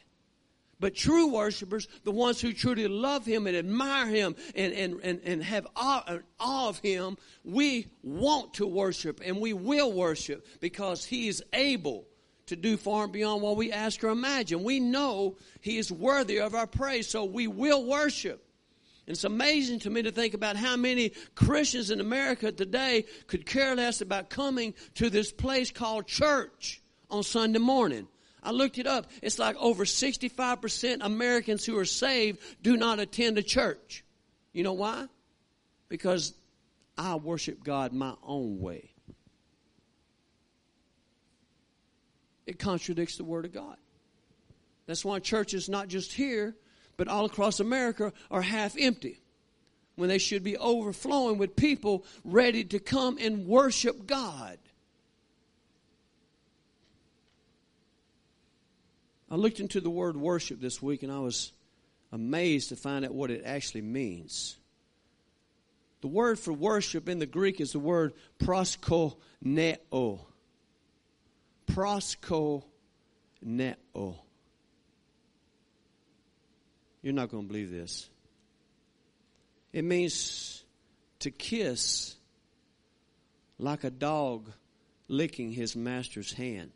But 0.81 0.97
true 0.97 1.29
worshipers, 1.29 1.87
the 2.03 2.11
ones 2.11 2.41
who 2.41 2.53
truly 2.53 2.89
love 2.89 3.25
Him 3.25 3.47
and 3.47 3.57
admire 3.57 4.09
Him 4.09 4.35
and, 4.57 4.73
and, 4.73 5.01
and, 5.05 5.21
and 5.23 5.45
have 5.45 5.69
awe, 5.77 6.19
awe 6.41 6.69
of 6.69 6.81
Him, 6.81 7.17
we 7.45 7.87
want 8.03 8.55
to 8.55 8.67
worship 8.67 9.21
and 9.25 9.41
we 9.41 9.53
will 9.53 9.93
worship 9.93 10.45
because 10.59 11.05
He 11.05 11.29
is 11.29 11.45
able 11.53 12.09
to 12.47 12.57
do 12.57 12.77
far 12.77 13.05
and 13.05 13.13
beyond 13.13 13.41
what 13.41 13.57
we 13.57 13.71
ask 13.71 14.03
or 14.03 14.09
imagine. 14.09 14.65
We 14.65 14.81
know 14.81 15.37
He 15.61 15.79
is 15.79 15.93
worthy 15.93 16.41
of 16.41 16.57
our 16.57 16.67
praise, 16.67 17.07
so 17.07 17.25
we 17.25 17.47
will 17.47 17.85
worship. 17.85 18.50
It's 19.11 19.25
amazing 19.25 19.81
to 19.81 19.91
me 19.91 20.03
to 20.03 20.13
think 20.13 20.35
about 20.35 20.57
how 20.57 20.77
many 20.77 21.13
Christians 21.35 21.91
in 21.91 22.01
America 22.01 22.53
today 22.53 23.07
could 23.27 23.45
care 23.45 23.75
less 23.75 24.01
about 24.01 24.31
coming 24.31 24.75
to 24.95 25.11
this 25.11 25.33
place 25.33 25.71
called 25.71 26.07
church 26.07 26.81
on 27.11 27.25
Sunday 27.25 27.59
morning. 27.59 28.07
I 28.43 28.53
looked 28.53 28.79
it 28.79 28.87
up. 28.87 29.11
It's 29.21 29.39
like 29.39 29.57
over 29.57 29.85
65% 29.85 30.99
Americans 31.01 31.65
who 31.67 31.77
are 31.77 31.85
saved 31.85 32.41
do 32.63 32.77
not 32.77 33.01
attend 33.01 33.37
a 33.37 33.43
church. 33.43 34.05
You 34.53 34.63
know 34.63 34.73
why? 34.75 35.07
Because 35.89 36.33
I 36.97 37.17
worship 37.17 37.65
God 37.65 37.93
my 37.93 38.15
own 38.23 38.61
way. 38.61 38.91
It 42.47 42.59
contradicts 42.59 43.17
the 43.17 43.25
Word 43.25 43.45
of 43.45 43.53
God. 43.53 43.77
That's 44.87 45.05
why 45.05 45.19
church 45.19 45.55
is 45.55 45.69
not 45.69 45.89
just 45.89 46.13
here, 46.13 46.57
but 47.01 47.09
all 47.09 47.25
across 47.25 47.61
America, 47.61 48.13
are 48.31 48.43
half 48.43 48.77
empty 48.79 49.23
when 49.97 50.11
they 50.11 50.19
should 50.19 50.45
be 50.45 50.59
overflowing 50.59 51.39
with 51.39 51.57
people 51.57 52.05
ready 52.27 52.63
to 52.63 52.79
come 52.79 53.17
and 53.19 53.47
worship 53.47 54.07
God. 54.07 54.59
I 59.31 59.37
looked 59.37 59.61
into 59.61 59.81
the 59.81 59.89
word 59.89 60.15
worship 60.15 60.61
this 60.61 60.83
week 60.83 61.03
and 61.03 61.11
I 61.11 61.21
was 61.21 61.53
amazed 62.13 62.69
to 62.69 62.77
find 62.77 63.07
out 63.07 63.15
what 63.15 63.31
it 63.31 63.45
actually 63.47 63.81
means. 63.81 64.59
The 66.03 66.09
word 66.09 66.39
for 66.39 66.53
worship 66.53 67.09
in 67.09 67.19
the 67.19 67.25
Greek 67.25 67.63
is 67.63 67.73
the 67.73 67.79
word 67.79 68.13
proskuneo. 68.39 69.15
Proskuneo. 71.67 72.63
You're 77.03 77.15
not 77.15 77.31
going 77.31 77.45
to 77.45 77.49
believe 77.49 77.71
this. 77.71 78.09
It 79.73 79.85
means 79.85 80.65
to 81.21 81.31
kiss 81.31 82.17
like 83.59 83.85
a 83.85 83.91
dog 83.91 84.51
licking 85.09 85.53
his 85.53 85.77
master's 85.77 86.33
hand. 86.33 86.71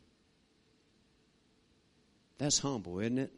That's 2.37 2.59
humble, 2.59 2.99
isn't 2.99 3.17
it? 3.17 3.33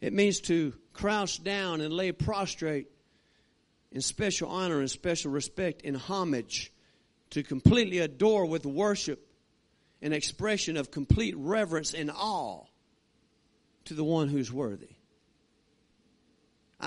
It 0.00 0.12
means 0.12 0.40
to 0.42 0.74
crouch 0.92 1.42
down 1.42 1.80
and 1.80 1.92
lay 1.92 2.12
prostrate 2.12 2.88
in 3.90 4.00
special 4.00 4.48
honor 4.48 4.80
and 4.80 4.90
special 4.90 5.30
respect 5.30 5.82
in 5.82 5.94
homage, 5.94 6.72
to 7.30 7.42
completely 7.42 7.98
adore 7.98 8.46
with 8.46 8.66
worship 8.66 9.26
an 10.02 10.12
expression 10.12 10.76
of 10.76 10.90
complete 10.90 11.34
reverence 11.36 11.94
and 11.94 12.10
awe 12.10 12.64
to 13.86 13.94
the 13.94 14.04
one 14.04 14.28
who's 14.28 14.52
worthy. 14.52 14.93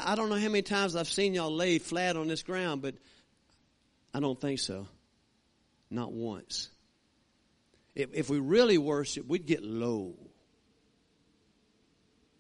I 0.05 0.15
don't 0.15 0.29
know 0.29 0.35
how 0.35 0.49
many 0.49 0.61
times 0.61 0.95
I've 0.95 1.07
seen 1.07 1.33
y'all 1.33 1.51
lay 1.51 1.79
flat 1.79 2.15
on 2.15 2.27
this 2.27 2.43
ground, 2.43 2.81
but 2.81 2.95
I 4.13 4.19
don't 4.19 4.39
think 4.39 4.59
so. 4.59 4.87
Not 5.89 6.11
once. 6.11 6.69
If, 7.95 8.13
if 8.13 8.29
we 8.29 8.39
really 8.39 8.77
worship, 8.77 9.27
we'd 9.27 9.45
get 9.45 9.63
low 9.63 10.15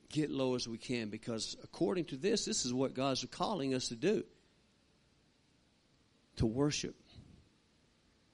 get 0.09 0.31
low 0.31 0.55
as 0.55 0.67
we 0.67 0.77
can 0.77 1.09
because 1.09 1.57
according 1.63 2.05
to 2.05 2.17
this, 2.17 2.45
this 2.45 2.65
is 2.65 2.73
what 2.73 2.93
God's 2.93 3.25
calling 3.31 3.73
us 3.73 3.89
to 3.89 3.95
do. 3.95 4.23
To 6.37 6.45
worship. 6.45 6.95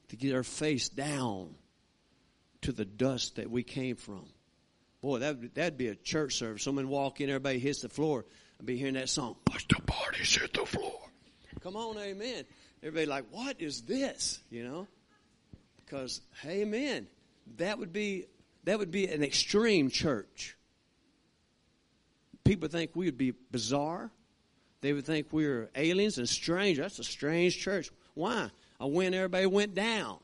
To 0.09 0.15
get 0.15 0.35
our 0.35 0.43
face 0.43 0.89
down 0.89 1.55
to 2.61 2.71
the 2.71 2.85
dust 2.85 3.37
that 3.37 3.49
we 3.49 3.63
came 3.63 3.95
from. 3.95 4.25
Boy, 5.01 5.19
that 5.19 5.55
that'd 5.55 5.77
be 5.77 5.87
a 5.87 5.95
church 5.95 6.35
service. 6.35 6.63
Someone 6.63 6.87
walk 6.87 7.19
in, 7.19 7.29
everybody 7.29 7.59
hits 7.59 7.81
the 7.81 7.89
floor. 7.89 8.25
I'd 8.63 8.67
be 8.67 8.77
hearing 8.77 8.93
that 8.93 9.09
song. 9.09 9.35
Watch 9.49 9.67
the 9.67 9.81
parties 9.81 10.37
hit 10.37 10.53
the 10.53 10.65
floor. 10.65 11.01
Come 11.59 11.75
on, 11.75 11.97
amen. 11.97 12.45
Everybody 12.81 13.05
like, 13.07 13.25
what 13.29 13.59
is 13.59 13.81
this? 13.81 14.39
You 14.49 14.63
know? 14.63 14.87
Because, 15.83 16.21
hey, 16.41 16.61
amen. 16.61 17.07
That 17.57 17.77
would 17.77 17.91
be 17.91 18.27
that 18.63 18.79
would 18.79 18.89
be 18.89 19.09
an 19.09 19.21
extreme 19.21 19.89
church. 19.89 20.55
People 22.45 22.69
think 22.69 22.91
we 22.95 23.03
would 23.03 23.17
be 23.17 23.33
bizarre. 23.51 24.09
They 24.79 24.93
would 24.93 25.05
think 25.05 25.27
we 25.33 25.45
are 25.45 25.69
aliens 25.75 26.17
and 26.17 26.29
strange. 26.29 26.77
That's 26.77 26.99
a 26.99 27.03
strange 27.03 27.59
church. 27.59 27.91
Why? 28.13 28.49
I 28.79 28.85
went, 28.85 29.13
everybody 29.13 29.45
went 29.45 29.75
down. 29.75 30.19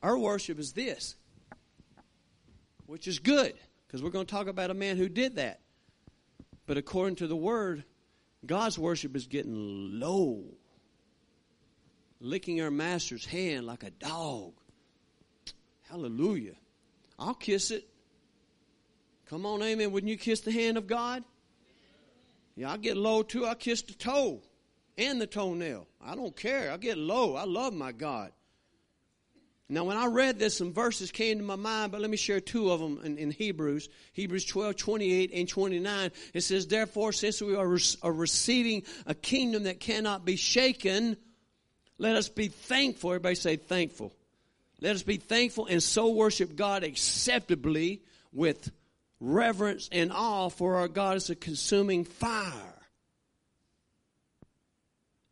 Our 0.00 0.16
worship 0.16 0.60
is 0.60 0.72
this, 0.74 1.16
which 2.86 3.08
is 3.08 3.18
good, 3.18 3.54
because 3.90 4.04
we're 4.04 4.10
going 4.10 4.24
to 4.24 4.32
talk 4.32 4.46
about 4.46 4.70
a 4.70 4.74
man 4.74 4.96
who 4.96 5.08
did 5.08 5.34
that. 5.34 5.58
But 6.64 6.76
according 6.76 7.16
to 7.16 7.26
the 7.26 7.34
word, 7.34 7.82
God's 8.46 8.78
worship 8.78 9.16
is 9.16 9.26
getting 9.26 9.98
low, 9.98 10.44
licking 12.20 12.62
our 12.62 12.70
master's 12.70 13.24
hand 13.24 13.66
like 13.66 13.82
a 13.82 13.90
dog. 13.90 14.52
Hallelujah. 15.88 16.54
I'll 17.18 17.34
kiss 17.34 17.72
it. 17.72 17.88
Come 19.28 19.44
on, 19.44 19.60
amen. 19.60 19.90
Wouldn't 19.90 20.08
you 20.08 20.16
kiss 20.16 20.38
the 20.38 20.52
hand 20.52 20.76
of 20.76 20.86
God? 20.86 21.24
Yeah, 22.54 22.70
I 22.70 22.76
get 22.76 22.96
low 22.96 23.24
too. 23.24 23.44
I 23.44 23.54
kiss 23.56 23.82
the 23.82 23.94
toe 23.94 24.40
and 24.98 25.20
the 25.20 25.26
toenail. 25.26 25.88
I 26.00 26.14
don't 26.14 26.36
care. 26.36 26.70
I 26.70 26.76
get 26.76 26.96
low. 26.96 27.34
I 27.34 27.42
love 27.42 27.74
my 27.74 27.90
God. 27.90 28.30
Now, 29.72 29.84
when 29.84 29.96
I 29.96 30.06
read 30.06 30.40
this, 30.40 30.56
some 30.56 30.72
verses 30.72 31.12
came 31.12 31.38
to 31.38 31.44
my 31.44 31.54
mind, 31.54 31.92
but 31.92 32.00
let 32.00 32.10
me 32.10 32.16
share 32.16 32.40
two 32.40 32.72
of 32.72 32.80
them 32.80 33.00
in, 33.04 33.18
in 33.18 33.30
Hebrews. 33.30 33.88
Hebrews 34.14 34.44
12, 34.46 34.74
28 34.74 35.30
and 35.32 35.48
29. 35.48 36.10
It 36.34 36.40
says, 36.40 36.66
Therefore, 36.66 37.12
since 37.12 37.40
we 37.40 37.54
are, 37.54 37.68
re- 37.68 37.80
are 38.02 38.12
receiving 38.12 38.82
a 39.06 39.14
kingdom 39.14 39.62
that 39.64 39.78
cannot 39.78 40.24
be 40.24 40.34
shaken, 40.34 41.16
let 41.98 42.16
us 42.16 42.28
be 42.28 42.48
thankful. 42.48 43.10
Everybody 43.10 43.36
say 43.36 43.54
thankful. 43.54 44.12
Let 44.80 44.96
us 44.96 45.04
be 45.04 45.18
thankful 45.18 45.66
and 45.66 45.80
so 45.80 46.10
worship 46.10 46.56
God 46.56 46.82
acceptably 46.82 48.02
with 48.32 48.72
reverence 49.20 49.88
and 49.92 50.10
awe, 50.10 50.48
for 50.48 50.76
our 50.76 50.88
God 50.88 51.16
is 51.16 51.30
a 51.30 51.36
consuming 51.36 52.04
fire. 52.04 52.74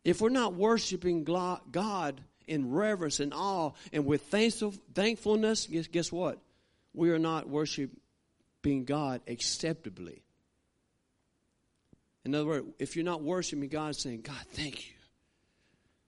If 0.05 0.21
we're 0.21 0.29
not 0.29 0.53
worshiping 0.53 1.25
God 1.25 2.21
in 2.49 2.71
reverence 2.71 3.19
and 3.19 3.33
awe 3.33 3.71
and 3.93 4.05
with 4.05 4.23
thankfulness, 4.23 5.67
guess, 5.67 5.87
guess 5.87 6.11
what? 6.11 6.39
We 6.93 7.11
are 7.11 7.19
not 7.19 7.47
worshiping 7.47 8.83
God 8.85 9.21
acceptably. 9.27 10.23
In 12.25 12.35
other 12.35 12.45
words, 12.45 12.67
if 12.77 12.95
you're 12.95 13.05
not 13.05 13.23
worshiping 13.23 13.69
God, 13.69 13.95
saying, 13.95 14.21
God, 14.21 14.43
thank 14.51 14.87
you. 14.89 14.95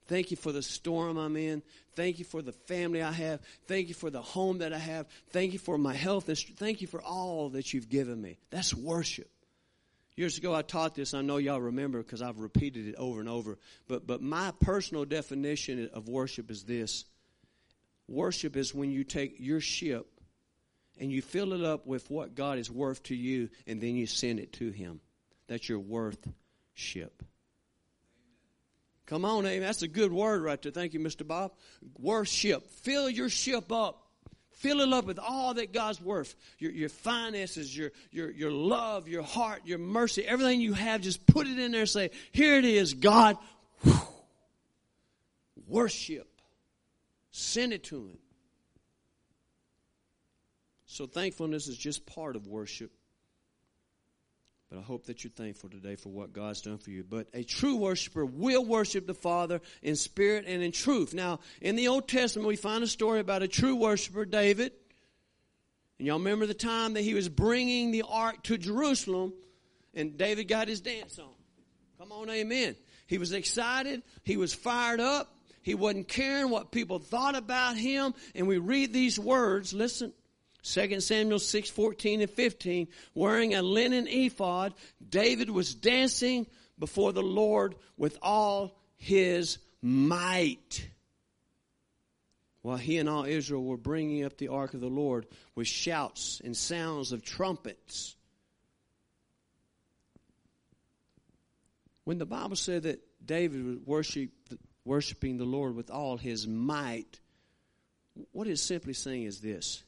Thank 0.08 0.30
you 0.30 0.36
for 0.36 0.52
the 0.52 0.62
storm 0.62 1.16
I'm 1.16 1.36
in. 1.36 1.62
Thank 1.94 2.18
you 2.18 2.24
for 2.24 2.42
the 2.42 2.52
family 2.52 3.02
I 3.02 3.12
have. 3.12 3.40
Thank 3.66 3.88
you 3.88 3.94
for 3.94 4.10
the 4.10 4.20
home 4.20 4.58
that 4.58 4.72
I 4.72 4.78
have. 4.78 5.06
Thank 5.30 5.54
you 5.54 5.58
for 5.58 5.78
my 5.78 5.94
health. 5.94 6.28
Thank 6.58 6.82
you 6.82 6.86
for 6.86 7.00
all 7.00 7.48
that 7.50 7.72
you've 7.72 7.88
given 7.88 8.20
me. 8.20 8.36
That's 8.50 8.74
worship. 8.74 9.30
Years 10.14 10.36
ago, 10.36 10.54
I 10.54 10.62
taught 10.62 10.94
this. 10.94 11.14
I 11.14 11.22
know 11.22 11.38
y'all 11.38 11.60
remember 11.60 12.02
because 12.02 12.20
I've 12.20 12.38
repeated 12.38 12.86
it 12.86 12.96
over 12.96 13.20
and 13.20 13.28
over. 13.28 13.58
But, 13.88 14.06
but 14.06 14.20
my 14.20 14.52
personal 14.60 15.04
definition 15.04 15.88
of 15.94 16.08
worship 16.08 16.50
is 16.50 16.64
this 16.64 17.04
worship 18.08 18.56
is 18.56 18.74
when 18.74 18.90
you 18.90 19.04
take 19.04 19.36
your 19.38 19.60
ship 19.60 20.06
and 20.98 21.10
you 21.10 21.22
fill 21.22 21.54
it 21.54 21.64
up 21.64 21.86
with 21.86 22.10
what 22.10 22.34
God 22.34 22.58
is 22.58 22.70
worth 22.70 23.02
to 23.04 23.14
you, 23.14 23.48
and 23.66 23.80
then 23.80 23.96
you 23.96 24.06
send 24.06 24.38
it 24.38 24.52
to 24.54 24.70
Him. 24.70 25.00
That's 25.48 25.66
your 25.66 25.78
worth 25.78 26.28
ship. 26.74 27.22
Come 29.06 29.24
on, 29.24 29.46
amen. 29.46 29.62
That's 29.62 29.82
a 29.82 29.88
good 29.88 30.12
word 30.12 30.42
right 30.42 30.60
there. 30.60 30.72
Thank 30.72 30.94
you, 30.94 31.00
Mr. 31.00 31.26
Bob. 31.26 31.52
Worship. 31.98 32.70
Fill 32.82 33.08
your 33.08 33.28
ship 33.28 33.72
up 33.72 34.01
Fill 34.54 34.80
it 34.80 34.92
up 34.92 35.06
with 35.06 35.18
all 35.18 35.54
that 35.54 35.72
God's 35.72 36.00
worth. 36.00 36.34
Your, 36.58 36.70
your 36.72 36.88
finances, 36.88 37.76
your, 37.76 37.90
your, 38.10 38.30
your 38.30 38.50
love, 38.50 39.08
your 39.08 39.22
heart, 39.22 39.62
your 39.64 39.78
mercy, 39.78 40.24
everything 40.24 40.60
you 40.60 40.72
have, 40.72 41.00
just 41.00 41.26
put 41.26 41.46
it 41.46 41.58
in 41.58 41.72
there 41.72 41.80
and 41.80 41.88
say, 41.88 42.10
here 42.30 42.56
it 42.56 42.64
is, 42.64 42.94
God. 42.94 43.36
Worship. 45.66 46.28
Send 47.30 47.72
it 47.72 47.84
to 47.84 47.96
Him. 47.96 48.18
So 50.86 51.06
thankfulness 51.06 51.68
is 51.68 51.78
just 51.78 52.04
part 52.04 52.36
of 52.36 52.46
worship. 52.46 52.92
But 54.72 54.78
I 54.78 54.82
hope 54.84 55.04
that 55.04 55.22
you're 55.22 55.30
thankful 55.30 55.68
today 55.68 55.96
for 55.96 56.08
what 56.08 56.32
God's 56.32 56.62
done 56.62 56.78
for 56.78 56.88
you. 56.88 57.04
But 57.04 57.26
a 57.34 57.42
true 57.42 57.76
worshiper 57.76 58.24
will 58.24 58.64
worship 58.64 59.06
the 59.06 59.12
Father 59.12 59.60
in 59.82 59.96
spirit 59.96 60.46
and 60.48 60.62
in 60.62 60.72
truth. 60.72 61.12
Now, 61.12 61.40
in 61.60 61.76
the 61.76 61.88
Old 61.88 62.08
Testament, 62.08 62.48
we 62.48 62.56
find 62.56 62.82
a 62.82 62.86
story 62.86 63.20
about 63.20 63.42
a 63.42 63.48
true 63.48 63.76
worshiper, 63.76 64.24
David. 64.24 64.72
And 65.98 66.06
y'all 66.06 66.16
remember 66.16 66.46
the 66.46 66.54
time 66.54 66.94
that 66.94 67.02
he 67.02 67.12
was 67.12 67.28
bringing 67.28 67.90
the 67.90 68.04
ark 68.08 68.44
to 68.44 68.56
Jerusalem, 68.56 69.34
and 69.92 70.16
David 70.16 70.44
got 70.48 70.68
his 70.68 70.80
dance 70.80 71.18
on. 71.18 71.34
Come 71.98 72.10
on, 72.10 72.30
amen. 72.30 72.74
He 73.06 73.18
was 73.18 73.32
excited. 73.34 74.02
He 74.22 74.38
was 74.38 74.54
fired 74.54 75.00
up. 75.00 75.36
He 75.60 75.74
wasn't 75.74 76.08
caring 76.08 76.48
what 76.48 76.72
people 76.72 76.98
thought 76.98 77.36
about 77.36 77.76
him. 77.76 78.14
And 78.34 78.48
we 78.48 78.56
read 78.56 78.94
these 78.94 79.18
words. 79.18 79.74
Listen. 79.74 80.14
2 80.62 81.00
Samuel 81.00 81.38
6, 81.38 81.70
14 81.70 82.20
and 82.20 82.30
15, 82.30 82.88
wearing 83.14 83.54
a 83.54 83.62
linen 83.62 84.06
ephod, 84.06 84.74
David 85.06 85.50
was 85.50 85.74
dancing 85.74 86.46
before 86.78 87.12
the 87.12 87.22
Lord 87.22 87.74
with 87.96 88.16
all 88.22 88.78
his 88.96 89.58
might. 89.80 90.88
While 92.62 92.76
he 92.76 92.98
and 92.98 93.08
all 93.08 93.24
Israel 93.24 93.64
were 93.64 93.76
bringing 93.76 94.24
up 94.24 94.38
the 94.38 94.48
ark 94.48 94.74
of 94.74 94.80
the 94.80 94.86
Lord 94.86 95.26
with 95.56 95.66
shouts 95.66 96.40
and 96.44 96.56
sounds 96.56 97.10
of 97.10 97.24
trumpets. 97.24 98.14
When 102.04 102.18
the 102.18 102.26
Bible 102.26 102.56
said 102.56 102.84
that 102.84 103.00
David 103.24 103.64
was 103.64 103.78
worship, 103.84 104.30
worshiping 104.84 105.38
the 105.38 105.44
Lord 105.44 105.74
with 105.74 105.90
all 105.90 106.16
his 106.16 106.46
might, 106.46 107.18
what 108.30 108.46
it's 108.46 108.62
simply 108.62 108.92
saying 108.92 109.24
is 109.24 109.40
this 109.40 109.82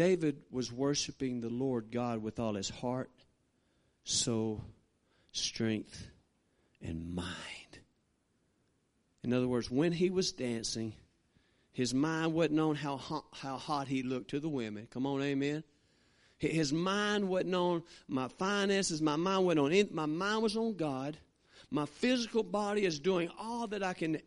David 0.00 0.38
was 0.50 0.72
worshiping 0.72 1.42
the 1.42 1.50
Lord 1.50 1.90
God 1.92 2.22
with 2.22 2.40
all 2.40 2.54
his 2.54 2.70
heart, 2.70 3.10
soul, 4.04 4.64
strength, 5.30 6.08
and 6.80 7.14
mind. 7.14 7.28
In 9.22 9.34
other 9.34 9.46
words, 9.46 9.70
when 9.70 9.92
he 9.92 10.08
was 10.08 10.32
dancing, 10.32 10.94
his 11.72 11.92
mind 11.92 12.32
wasn't 12.32 12.60
on 12.60 12.76
how 12.76 12.96
hot, 12.96 13.26
how 13.32 13.58
hot 13.58 13.88
he 13.88 14.02
looked 14.02 14.30
to 14.30 14.40
the 14.40 14.48
women. 14.48 14.88
Come 14.90 15.04
on, 15.04 15.20
amen. 15.20 15.64
His 16.38 16.72
mind 16.72 17.28
wasn't 17.28 17.54
on 17.54 17.82
my 18.08 18.28
finances. 18.28 19.02
My 19.02 19.16
mind 19.16 19.44
wasn't 19.44 19.60
on. 19.60 19.88
My 19.94 20.06
mind 20.06 20.42
was 20.42 20.56
on 20.56 20.76
God. 20.76 21.18
My 21.70 21.84
physical 21.84 22.42
body 22.42 22.86
is 22.86 22.98
doing 22.98 23.30
all 23.38 23.66
that 23.66 23.82
I 23.82 23.92
can 23.92 24.22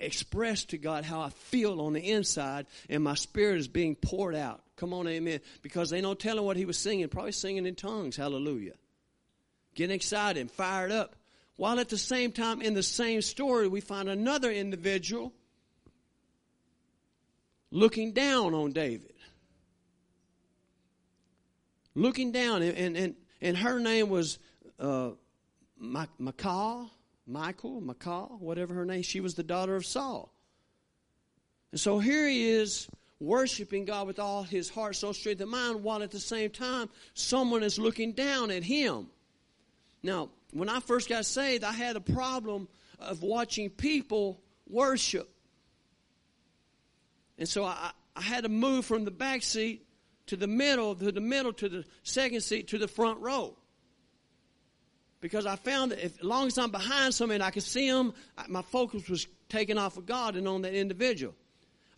express 0.00 0.64
to 0.66 0.78
God 0.78 1.04
how 1.04 1.20
I 1.20 1.30
feel 1.30 1.80
on 1.80 1.92
the 1.92 2.10
inside, 2.10 2.66
and 2.88 3.02
my 3.02 3.14
spirit 3.14 3.58
is 3.58 3.68
being 3.68 3.96
poured 3.96 4.34
out. 4.34 4.60
Come 4.76 4.92
on, 4.92 5.08
amen. 5.08 5.40
Because 5.62 5.90
they 5.90 6.00
don't 6.00 6.18
tell 6.18 6.38
him 6.38 6.44
what 6.44 6.56
he 6.56 6.64
was 6.64 6.78
singing, 6.78 7.08
probably 7.08 7.32
singing 7.32 7.66
in 7.66 7.74
tongues. 7.74 8.16
Hallelujah. 8.16 8.74
Getting 9.74 9.96
excited 9.96 10.40
and 10.40 10.50
fired 10.50 10.92
up. 10.92 11.16
While 11.56 11.80
at 11.80 11.88
the 11.88 11.98
same 11.98 12.30
time, 12.30 12.62
in 12.62 12.74
the 12.74 12.84
same 12.84 13.20
story, 13.20 13.66
we 13.66 13.80
find 13.80 14.08
another 14.08 14.52
individual 14.52 15.32
looking 17.72 18.12
down 18.12 18.54
on 18.54 18.70
David. 18.70 19.14
Looking 21.96 22.30
down, 22.30 22.62
and, 22.62 22.96
and, 22.96 23.16
and 23.40 23.56
her 23.56 23.80
name 23.80 24.08
was 24.08 24.38
uh, 24.78 25.10
Michal. 25.80 26.90
Michael, 27.28 27.82
Michal, 27.82 28.38
whatever 28.40 28.72
her 28.74 28.86
name, 28.86 29.02
she 29.02 29.20
was 29.20 29.34
the 29.34 29.42
daughter 29.42 29.76
of 29.76 29.84
Saul. 29.84 30.32
And 31.70 31.80
so 31.80 31.98
here 31.98 32.26
he 32.26 32.48
is 32.48 32.88
worshiping 33.20 33.84
God 33.84 34.06
with 34.06 34.18
all 34.18 34.42
his 34.42 34.70
heart, 34.70 34.96
soul, 34.96 35.12
strength, 35.12 35.42
and 35.42 35.50
mind, 35.50 35.84
while 35.84 36.02
at 36.02 36.10
the 36.10 36.18
same 36.18 36.48
time 36.50 36.88
someone 37.12 37.62
is 37.62 37.78
looking 37.78 38.12
down 38.12 38.50
at 38.50 38.62
him. 38.62 39.08
Now, 40.02 40.30
when 40.52 40.70
I 40.70 40.80
first 40.80 41.10
got 41.10 41.26
saved, 41.26 41.64
I 41.64 41.72
had 41.72 41.96
a 41.96 42.00
problem 42.00 42.66
of 42.98 43.22
watching 43.22 43.68
people 43.68 44.40
worship. 44.66 45.28
And 47.36 47.46
so 47.46 47.64
I, 47.64 47.90
I 48.16 48.22
had 48.22 48.44
to 48.44 48.48
move 48.48 48.86
from 48.86 49.04
the 49.04 49.10
back 49.10 49.42
seat 49.42 49.86
to 50.28 50.36
the 50.36 50.46
middle, 50.46 50.94
to 50.94 51.12
the 51.12 51.20
middle, 51.20 51.52
to 51.54 51.68
the 51.68 51.84
second 52.04 52.40
seat, 52.40 52.68
to 52.68 52.78
the 52.78 52.88
front 52.88 53.20
row 53.20 53.57
because 55.20 55.46
I 55.46 55.56
found 55.56 55.92
that 55.92 56.04
if, 56.04 56.18
as 56.18 56.24
long 56.24 56.46
as 56.46 56.58
I'm 56.58 56.70
behind 56.70 57.14
somebody 57.14 57.36
and 57.36 57.44
I 57.44 57.50
can 57.50 57.62
see 57.62 57.90
them, 57.90 58.14
my 58.48 58.62
focus 58.62 59.08
was 59.08 59.26
taken 59.48 59.78
off 59.78 59.96
of 59.96 60.06
God 60.06 60.36
and 60.36 60.46
on 60.46 60.62
that 60.62 60.74
individual. 60.74 61.34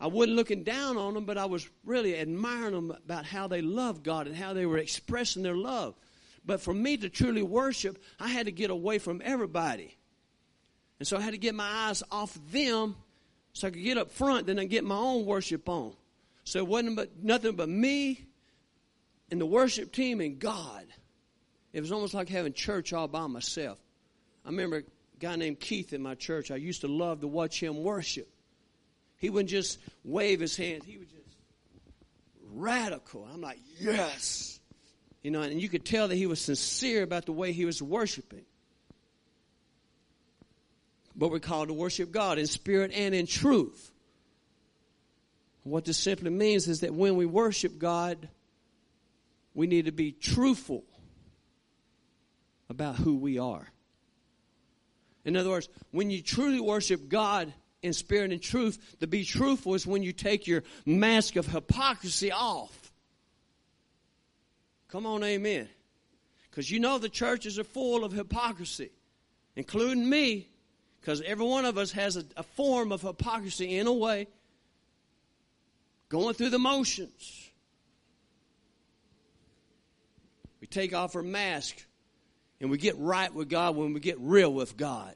I 0.00 0.06
wasn't 0.06 0.36
looking 0.36 0.62
down 0.62 0.96
on 0.96 1.12
them, 1.12 1.26
but 1.26 1.36
I 1.36 1.44
was 1.44 1.68
really 1.84 2.18
admiring 2.18 2.72
them 2.72 2.90
about 2.90 3.26
how 3.26 3.48
they 3.48 3.60
loved 3.60 4.02
God 4.02 4.26
and 4.26 4.34
how 4.34 4.54
they 4.54 4.64
were 4.64 4.78
expressing 4.78 5.42
their 5.42 5.56
love. 5.56 5.94
But 6.46 6.62
for 6.62 6.72
me 6.72 6.96
to 6.96 7.10
truly 7.10 7.42
worship, 7.42 8.02
I 8.18 8.28
had 8.28 8.46
to 8.46 8.52
get 8.52 8.70
away 8.70 8.98
from 8.98 9.20
everybody. 9.22 9.98
And 10.98 11.06
so 11.06 11.18
I 11.18 11.20
had 11.20 11.32
to 11.32 11.38
get 11.38 11.54
my 11.54 11.68
eyes 11.68 12.02
off 12.10 12.38
them 12.50 12.96
so 13.52 13.68
I 13.68 13.70
could 13.70 13.82
get 13.82 13.98
up 13.98 14.10
front, 14.10 14.46
then 14.46 14.58
I 14.58 14.64
get 14.64 14.84
my 14.84 14.96
own 14.96 15.26
worship 15.26 15.68
on. 15.68 15.92
So 16.44 16.60
it 16.60 16.66
wasn't 16.66 16.96
but 16.96 17.22
nothing 17.22 17.56
but 17.56 17.68
me 17.68 18.24
and 19.30 19.40
the 19.40 19.46
worship 19.46 19.92
team 19.92 20.20
and 20.20 20.38
God. 20.38 20.86
It 21.72 21.80
was 21.80 21.92
almost 21.92 22.14
like 22.14 22.28
having 22.28 22.52
church 22.52 22.92
all 22.92 23.08
by 23.08 23.26
myself. 23.26 23.78
I 24.44 24.48
remember 24.48 24.78
a 24.78 24.82
guy 25.18 25.36
named 25.36 25.60
Keith 25.60 25.92
in 25.92 26.02
my 26.02 26.14
church. 26.14 26.50
I 26.50 26.56
used 26.56 26.80
to 26.80 26.88
love 26.88 27.20
to 27.20 27.28
watch 27.28 27.62
him 27.62 27.82
worship. 27.82 28.28
He 29.18 29.30
wouldn't 29.30 29.50
just 29.50 29.78
wave 30.02 30.40
his 30.40 30.56
hands, 30.56 30.84
he 30.84 30.96
was 30.98 31.08
just 31.08 31.36
radical. 32.52 33.28
I'm 33.32 33.40
like, 33.40 33.58
yes. 33.78 34.58
You 35.22 35.30
know, 35.30 35.42
and 35.42 35.60
you 35.60 35.68
could 35.68 35.84
tell 35.84 36.08
that 36.08 36.16
he 36.16 36.26
was 36.26 36.40
sincere 36.40 37.02
about 37.02 37.26
the 37.26 37.32
way 37.32 37.52
he 37.52 37.66
was 37.66 37.82
worshiping. 37.82 38.44
But 41.14 41.30
we're 41.30 41.38
called 41.38 41.68
to 41.68 41.74
worship 41.74 42.10
God 42.10 42.38
in 42.38 42.46
spirit 42.46 42.92
and 42.94 43.14
in 43.14 43.26
truth. 43.26 43.90
What 45.64 45.84
this 45.84 45.98
simply 45.98 46.30
means 46.30 46.66
is 46.66 46.80
that 46.80 46.94
when 46.94 47.16
we 47.16 47.26
worship 47.26 47.78
God, 47.78 48.28
we 49.52 49.66
need 49.66 49.84
to 49.84 49.92
be 49.92 50.12
truthful 50.12 50.84
about 52.70 52.96
who 52.96 53.16
we 53.16 53.38
are. 53.38 53.68
In 55.26 55.36
other 55.36 55.50
words, 55.50 55.68
when 55.90 56.10
you 56.10 56.22
truly 56.22 56.60
worship 56.60 57.10
God, 57.10 57.52
in 57.82 57.92
spirit 57.92 58.32
and 58.32 58.42
truth. 58.42 58.96
To 59.00 59.06
be 59.06 59.24
truthful 59.24 59.74
is 59.74 59.86
when 59.86 60.02
you 60.02 60.12
take 60.12 60.46
your 60.46 60.62
mask 60.84 61.36
of 61.36 61.46
hypocrisy 61.46 62.32
off. 62.32 62.92
Come 64.88 65.06
on, 65.06 65.22
amen. 65.22 65.68
Because 66.50 66.70
you 66.70 66.80
know 66.80 66.98
the 66.98 67.08
churches 67.08 67.58
are 67.58 67.64
full 67.64 68.04
of 68.04 68.12
hypocrisy, 68.12 68.90
including 69.54 70.08
me, 70.08 70.48
because 71.00 71.22
every 71.22 71.44
one 71.44 71.64
of 71.64 71.78
us 71.78 71.92
has 71.92 72.16
a, 72.16 72.24
a 72.36 72.42
form 72.42 72.92
of 72.92 73.02
hypocrisy 73.02 73.78
in 73.78 73.86
a 73.86 73.92
way, 73.92 74.26
going 76.08 76.34
through 76.34 76.50
the 76.50 76.58
motions. 76.58 77.50
We 80.60 80.66
take 80.66 80.92
off 80.92 81.14
our 81.14 81.22
mask 81.22 81.86
and 82.60 82.70
we 82.70 82.78
get 82.78 82.98
right 82.98 83.32
with 83.32 83.48
God 83.48 83.76
when 83.76 83.92
we 83.92 84.00
get 84.00 84.18
real 84.20 84.52
with 84.52 84.76
God. 84.76 85.14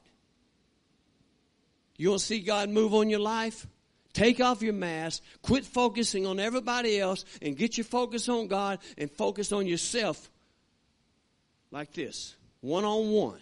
You 1.97 2.09
want 2.09 2.21
to 2.21 2.25
see 2.25 2.39
God 2.39 2.69
move 2.69 2.93
on 2.93 3.09
your 3.09 3.19
life? 3.19 3.67
Take 4.13 4.39
off 4.39 4.61
your 4.61 4.73
mask, 4.73 5.21
quit 5.41 5.65
focusing 5.65 6.25
on 6.25 6.39
everybody 6.39 6.99
else, 6.99 7.25
and 7.41 7.57
get 7.57 7.77
your 7.77 7.83
focus 7.83 8.29
on 8.29 8.47
God 8.47 8.79
and 8.97 9.11
focus 9.11 9.51
on 9.51 9.67
yourself 9.67 10.29
like 11.69 11.91
this 11.93 12.35
one 12.61 12.85
on 12.85 13.11
one, 13.11 13.39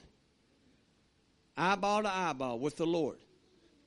eyeball 1.55 2.03
to 2.03 2.09
eyeball 2.09 2.59
with 2.59 2.75
the 2.75 2.87
Lord. 2.87 3.17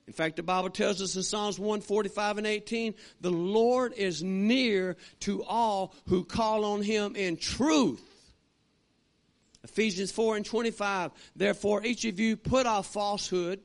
In 0.07 0.13
fact, 0.13 0.37
the 0.37 0.45
Bible 0.45 0.71
tells 0.71 1.03
us 1.03 1.17
in 1.17 1.25
Psalms 1.25 1.59
145 1.59 2.39
and 2.39 2.47
18, 2.47 2.95
the 3.21 3.31
Lord 3.31 3.93
is 3.95 4.23
near 4.23 4.97
to 5.21 5.43
all 5.43 5.93
who 6.07 6.25
call 6.25 6.65
on 6.65 6.83
him 6.83 7.17
in 7.17 7.37
truth. 7.37 8.01
Ephesians 9.67 10.13
4 10.13 10.37
and 10.37 10.47
25, 10.47 11.11
therefore 11.35 11.85
each 11.85 12.05
of 12.05 12.21
you 12.21 12.37
put 12.37 12.67
off 12.67 12.93
falsehood 12.93 13.59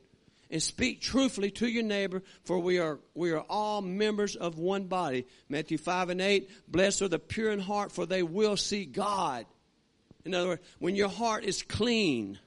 and 0.49 0.61
speak 0.61 0.99
truthfully 0.99 1.51
to 1.51 1.67
your 1.67 1.83
neighbor, 1.83 2.23
for 2.43 2.57
we 2.57 2.79
are, 2.79 2.99
we 3.13 3.29
are 3.31 3.45
all 3.47 3.83
members 3.83 4.35
of 4.35 4.57
one 4.57 4.85
body. 4.85 5.27
Matthew 5.47 5.77
5 5.77 6.09
and 6.09 6.19
8, 6.19 6.49
blessed 6.67 7.03
are 7.03 7.07
the 7.07 7.19
pure 7.19 7.51
in 7.51 7.59
heart, 7.59 7.91
for 7.91 8.07
they 8.07 8.23
will 8.23 8.57
see 8.57 8.83
God. 8.83 9.45
In 10.25 10.33
other 10.33 10.47
words, 10.47 10.61
when 10.79 10.95
your 10.95 11.07
heart 11.07 11.43
is 11.43 11.61
clean 11.61 12.39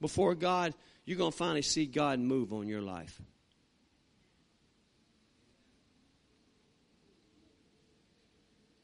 before 0.00 0.36
God, 0.36 0.72
you're 1.04 1.18
going 1.18 1.32
to 1.32 1.36
finally 1.36 1.62
see 1.62 1.86
God 1.86 2.20
move 2.20 2.52
on 2.52 2.68
your 2.68 2.80
life. 2.80 3.20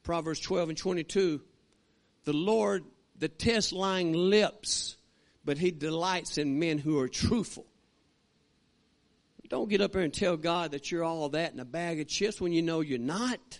Proverbs 0.03 0.41
12 0.41 0.69
and 0.69 0.77
22, 0.77 1.41
the 2.25 2.33
Lord 2.33 2.83
detests 3.21 3.71
lying 3.71 4.13
lips, 4.13 4.97
but 5.45 5.57
he 5.57 5.71
delights 5.71 6.37
in 6.37 6.59
men 6.59 6.77
who 6.77 6.99
are 6.99 7.07
truthful. 7.07 7.65
Don't 9.51 9.69
get 9.69 9.81
up 9.81 9.91
there 9.91 10.01
and 10.01 10.13
tell 10.13 10.37
God 10.37 10.71
that 10.71 10.91
you're 10.91 11.03
all 11.03 11.27
that 11.29 11.51
in 11.51 11.59
a 11.59 11.65
bag 11.65 11.99
of 11.99 12.07
chips 12.07 12.39
when 12.39 12.53
you 12.53 12.61
know 12.61 12.79
you're 12.79 12.97
not. 12.97 13.59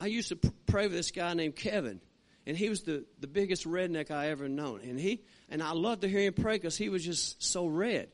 I 0.00 0.06
used 0.06 0.30
to 0.30 0.36
pray 0.66 0.86
with 0.86 0.94
this 0.94 1.12
guy 1.12 1.32
named 1.34 1.54
Kevin, 1.54 2.00
and 2.44 2.56
he 2.56 2.68
was 2.68 2.82
the, 2.82 3.04
the 3.20 3.28
biggest 3.28 3.68
redneck 3.68 4.10
I 4.10 4.30
ever 4.30 4.48
known. 4.48 4.80
And 4.82 4.98
he 4.98 5.22
and 5.48 5.62
I 5.62 5.74
loved 5.74 6.02
to 6.02 6.08
hear 6.08 6.22
him 6.22 6.34
pray 6.34 6.56
because 6.56 6.76
he 6.76 6.88
was 6.88 7.04
just 7.04 7.40
so 7.40 7.68
red. 7.68 8.08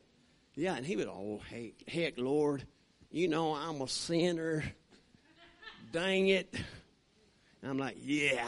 Yeah, 0.53 0.75
and 0.75 0.85
he 0.85 0.95
would, 0.95 1.07
oh 1.07 1.41
hey, 1.49 1.73
heck, 1.87 2.19
Lord, 2.19 2.63
you 3.09 3.27
know 3.27 3.55
I'm 3.55 3.81
a 3.81 3.87
sinner. 3.87 4.63
Dang 5.91 6.27
it. 6.27 6.53
And 7.61 7.71
I'm 7.71 7.77
like, 7.77 7.97
yeah, 8.01 8.47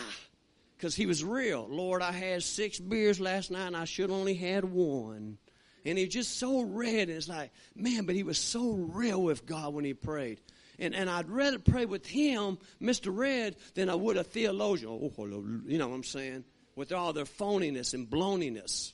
because 0.77 0.95
he 0.95 1.05
was 1.05 1.23
real. 1.23 1.67
Lord, 1.69 2.01
I 2.01 2.11
had 2.11 2.43
six 2.43 2.79
beers 2.79 3.19
last 3.19 3.51
night, 3.51 3.67
and 3.67 3.77
I 3.77 3.85
should 3.85 4.11
only 4.11 4.33
had 4.33 4.65
one. 4.65 5.37
And 5.85 5.97
he 5.97 6.05
was 6.05 6.13
just 6.13 6.39
so 6.39 6.61
red. 6.61 7.09
And 7.09 7.17
it's 7.17 7.27
like, 7.27 7.51
man, 7.75 8.05
but 8.05 8.15
he 8.15 8.23
was 8.23 8.37
so 8.37 8.71
real 8.71 9.21
with 9.21 9.45
God 9.45 9.73
when 9.73 9.85
he 9.85 9.93
prayed. 9.93 10.39
And, 10.79 10.95
and 10.95 11.09
I'd 11.09 11.29
rather 11.29 11.59
pray 11.59 11.85
with 11.85 12.05
him, 12.05 12.57
Mr. 12.81 13.15
Red, 13.15 13.55
than 13.75 13.89
I 13.89 13.95
would 13.95 14.17
a 14.17 14.23
theologian. 14.23 14.89
Oh, 14.91 15.23
you 15.65 15.77
know 15.77 15.87
what 15.87 15.95
I'm 15.95 16.03
saying? 16.03 16.45
With 16.75 16.91
all 16.91 17.13
their 17.13 17.25
phoniness 17.25 17.93
and 17.93 18.09
bloniness. 18.09 18.93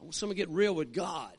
I 0.00 0.04
want 0.04 0.14
someone 0.14 0.36
to 0.36 0.42
get 0.42 0.50
real 0.50 0.74
with 0.74 0.92
God. 0.92 1.32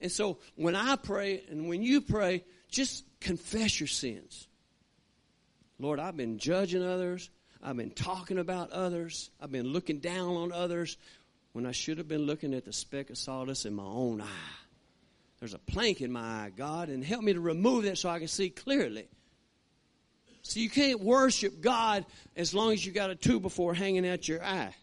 And 0.00 0.12
so 0.12 0.38
when 0.54 0.76
I 0.76 0.96
pray 0.96 1.42
and 1.50 1.68
when 1.68 1.82
you 1.82 2.00
pray, 2.00 2.44
just 2.70 3.04
confess 3.20 3.80
your 3.80 3.86
sins. 3.86 4.46
Lord, 5.78 6.00
I've 6.00 6.16
been 6.16 6.38
judging 6.38 6.82
others. 6.82 7.30
I've 7.62 7.76
been 7.76 7.90
talking 7.90 8.38
about 8.38 8.70
others. 8.70 9.30
I've 9.40 9.50
been 9.52 9.68
looking 9.68 9.98
down 9.98 10.36
on 10.36 10.52
others 10.52 10.96
when 11.52 11.66
I 11.66 11.72
should 11.72 11.98
have 11.98 12.08
been 12.08 12.22
looking 12.22 12.54
at 12.54 12.64
the 12.64 12.72
speck 12.72 13.10
of 13.10 13.18
sawdust 13.18 13.66
in 13.66 13.74
my 13.74 13.84
own 13.84 14.20
eye. 14.20 14.56
There's 15.40 15.54
a 15.54 15.58
plank 15.58 16.00
in 16.00 16.12
my 16.12 16.20
eye, 16.20 16.52
God, 16.56 16.88
and 16.88 17.04
help 17.04 17.22
me 17.22 17.32
to 17.32 17.40
remove 17.40 17.84
that 17.84 17.98
so 17.98 18.08
I 18.08 18.18
can 18.18 18.28
see 18.28 18.50
clearly. 18.50 19.08
So 20.42 20.60
you 20.60 20.70
can't 20.70 21.00
worship 21.00 21.60
God 21.60 22.06
as 22.36 22.54
long 22.54 22.72
as 22.72 22.84
you 22.84 22.92
got 22.92 23.10
a 23.10 23.14
two 23.14 23.38
before 23.38 23.74
hanging 23.74 24.08
out 24.08 24.26
your 24.26 24.42
eye. 24.42 24.74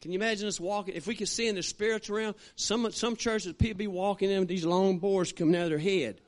Can 0.00 0.12
you 0.12 0.18
imagine 0.18 0.46
us 0.46 0.60
walking? 0.60 0.94
If 0.94 1.06
we 1.06 1.16
could 1.16 1.28
see 1.28 1.48
in 1.48 1.56
the 1.56 1.62
spiritual 1.62 2.16
realm, 2.16 2.34
some 2.54 2.90
some 2.92 3.16
churches 3.16 3.52
people 3.54 3.78
be 3.78 3.86
walking 3.88 4.30
in 4.30 4.40
with 4.40 4.48
these 4.48 4.64
long 4.64 4.98
boards 4.98 5.32
coming 5.32 5.56
out 5.56 5.64
of 5.64 5.70
their 5.70 5.78
head. 5.78 6.20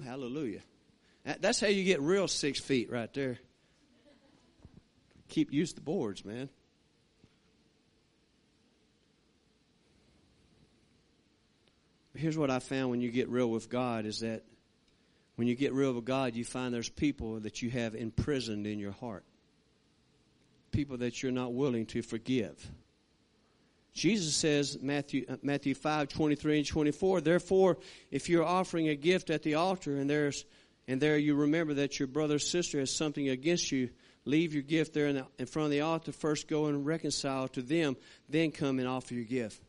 Hallelujah. 0.00 0.60
That's 1.40 1.60
how 1.60 1.66
you 1.66 1.84
get 1.84 2.00
real 2.00 2.28
six 2.28 2.60
feet 2.60 2.90
right 2.90 3.12
there 3.12 3.38
keep 5.28 5.52
use 5.52 5.72
the 5.72 5.80
boards, 5.80 6.24
man. 6.24 6.48
Here's 12.14 12.38
what 12.38 12.50
I 12.50 12.60
found 12.60 12.90
when 12.90 13.00
you 13.02 13.10
get 13.10 13.28
real 13.28 13.50
with 13.50 13.68
God 13.68 14.06
is 14.06 14.20
that 14.20 14.42
when 15.34 15.46
you 15.46 15.54
get 15.54 15.74
real 15.74 15.92
with 15.92 16.06
God, 16.06 16.34
you 16.34 16.44
find 16.44 16.72
there's 16.72 16.88
people 16.88 17.40
that 17.40 17.60
you 17.60 17.68
have 17.70 17.94
imprisoned 17.94 18.66
in 18.66 18.78
your 18.78 18.92
heart. 18.92 19.24
People 20.72 20.96
that 20.98 21.22
you're 21.22 21.32
not 21.32 21.52
willing 21.52 21.84
to 21.86 22.00
forgive. 22.00 22.70
Jesus 23.96 24.36
says, 24.36 24.78
Matthew, 24.80 25.24
uh, 25.26 25.36
Matthew 25.42 25.74
5, 25.74 26.08
23 26.08 26.58
and 26.58 26.66
24, 26.66 27.22
therefore, 27.22 27.78
if 28.10 28.28
you're 28.28 28.44
offering 28.44 28.88
a 28.88 28.94
gift 28.94 29.30
at 29.30 29.42
the 29.42 29.54
altar 29.54 29.96
and 29.96 30.08
there's, 30.08 30.44
and 30.86 31.00
there 31.00 31.16
you 31.16 31.34
remember 31.34 31.72
that 31.74 31.98
your 31.98 32.06
brother 32.06 32.34
or 32.34 32.38
sister 32.38 32.78
has 32.78 32.94
something 32.94 33.30
against 33.30 33.72
you, 33.72 33.88
leave 34.26 34.52
your 34.52 34.62
gift 34.62 34.92
there 34.92 35.06
in, 35.06 35.16
the, 35.16 35.26
in 35.38 35.46
front 35.46 35.64
of 35.64 35.70
the 35.70 35.80
altar. 35.80 36.12
First 36.12 36.46
go 36.46 36.66
and 36.66 36.84
reconcile 36.84 37.48
to 37.48 37.62
them, 37.62 37.96
then 38.28 38.50
come 38.50 38.78
and 38.78 38.86
offer 38.86 39.14
your 39.14 39.24
gift. 39.24 39.62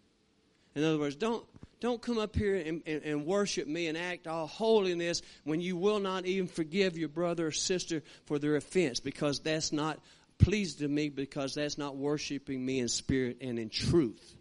In 0.76 0.84
other 0.84 1.00
words, 1.00 1.16
don't 1.16 1.46
don't 1.80 2.02
come 2.02 2.18
up 2.18 2.36
here 2.36 2.56
and, 2.56 2.82
and, 2.88 3.04
and, 3.04 3.26
worship 3.28 3.68
me 3.68 3.86
and 3.86 3.96
act 3.96 4.26
all 4.26 4.48
holiness 4.48 5.22
when 5.44 5.62
you 5.62 5.78
will 5.78 6.00
not 6.00 6.26
even 6.26 6.48
forgive 6.48 6.98
your 6.98 7.08
brother 7.08 7.46
or 7.46 7.52
sister 7.52 8.02
for 8.26 8.40
their 8.40 8.56
offense 8.56 9.00
because 9.00 9.40
that's 9.42 9.72
not 9.72 10.00
pleased 10.38 10.80
to 10.80 10.88
me 10.88 11.10
because 11.10 11.56
that's 11.56 11.78
not 11.78 11.96
worshiping 11.96 12.66
me 12.66 12.80
in 12.80 12.88
spirit 12.88 13.38
and 13.42 13.58
in 13.58 13.70
truth. 13.70 14.36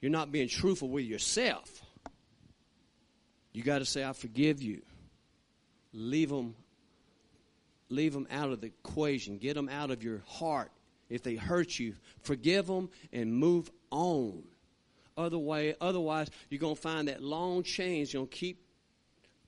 You're 0.00 0.10
not 0.10 0.30
being 0.30 0.48
truthful 0.48 0.88
with 0.88 1.04
yourself. 1.04 1.82
You 3.52 3.62
got 3.62 3.80
to 3.80 3.84
say, 3.84 4.04
I 4.04 4.12
forgive 4.12 4.62
you. 4.62 4.82
Leave 5.92 6.28
them 6.28 6.54
leave 7.90 8.12
them 8.12 8.26
out 8.30 8.50
of 8.50 8.60
the 8.60 8.68
equation. 8.68 9.38
Get 9.38 9.54
them 9.54 9.68
out 9.68 9.90
of 9.90 10.02
your 10.02 10.22
heart 10.26 10.70
If 11.08 11.22
they 11.22 11.36
hurt 11.36 11.78
you, 11.78 11.94
forgive 12.20 12.66
them 12.66 12.90
and 13.12 13.32
move 13.32 13.70
on. 13.90 14.42
Other 15.16 15.38
way, 15.38 15.74
otherwise, 15.80 16.28
you're 16.50 16.60
going 16.60 16.76
to 16.76 16.80
find 16.80 17.08
that 17.08 17.22
long 17.22 17.62
chain's 17.62 18.12
You're 18.12 18.20
going 18.20 18.30
to 18.30 18.36
keep 18.36 18.62